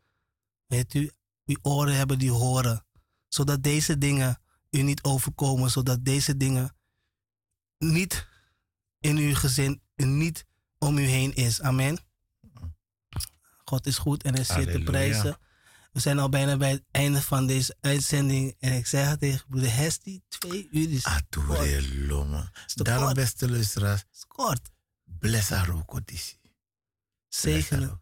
[0.65, 1.11] Weet u,
[1.45, 2.85] uw oren hebben die horen,
[3.27, 4.39] zodat deze dingen
[4.69, 6.75] u niet overkomen, zodat deze dingen
[7.77, 8.27] niet
[8.99, 10.45] in uw gezin, niet
[10.77, 11.61] om u heen is.
[11.61, 11.99] Amen.
[13.63, 15.37] God is goed en hij zeer te prijzen.
[15.91, 18.55] We zijn al bijna bij het einde van deze uitzending.
[18.59, 22.51] En ik zeg tegen broeder Hesti, twee uur is Adore Loma.
[22.73, 23.15] Daarom, kort.
[23.15, 24.69] beste luisteraars, kort.
[25.19, 25.99] bless haar ook.
[27.27, 27.93] Zegen het.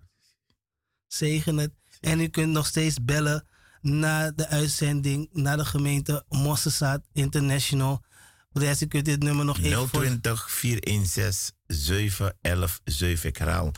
[1.07, 1.71] Zegen het.
[1.99, 3.47] En u kunt nog steeds bellen
[3.81, 8.03] na de uitzending naar de gemeente Mossesaat International.
[8.49, 10.01] Broeder Hesti, kunt dit nummer nog even voor...
[10.01, 13.29] 020 416 711 7.
[13.29, 13.71] Ik herhaal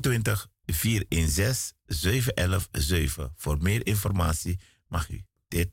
[0.00, 3.32] 020 416 711 7.
[3.36, 5.70] Voor meer informatie mag u dit,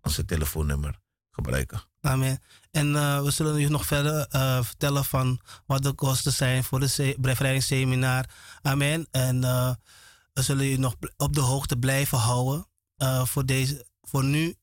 [0.00, 1.00] onze telefoonnummer,
[1.30, 1.82] gebruiken.
[2.00, 2.38] Amen.
[2.70, 6.80] En eh, we zullen u nog verder eh, vertellen van wat de kosten zijn voor
[6.80, 8.24] de se- bevrijdingsseminar.
[8.62, 9.06] Amen.
[9.10, 9.74] En eh,
[10.32, 12.66] we zullen u nog op de hoogte blijven houden.
[13.24, 14.54] Voor, deze, voor nu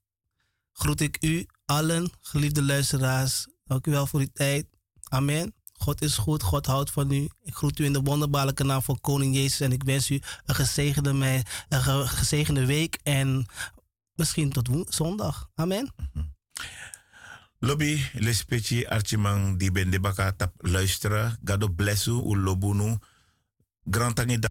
[0.71, 3.47] groet ik u allen, geliefde luisteraars.
[3.65, 4.65] Dank u wel voor uw tijd.
[5.09, 5.53] Amen.
[5.81, 7.29] God is goed, God houdt van u.
[7.43, 9.59] Ik groet u in de wonderbaarlijke naam van Koning Jezus.
[9.59, 12.99] En ik wens u een gezegende, me- een ge- gezegende week.
[13.03, 13.45] En
[14.15, 15.49] misschien tot zondag.
[15.55, 15.93] Amen.
[17.59, 21.39] Lobby, lespeci, archimang, die ben de tap luisteren.
[21.45, 22.97] God bless u, u lobunu.
[23.89, 24.15] Grand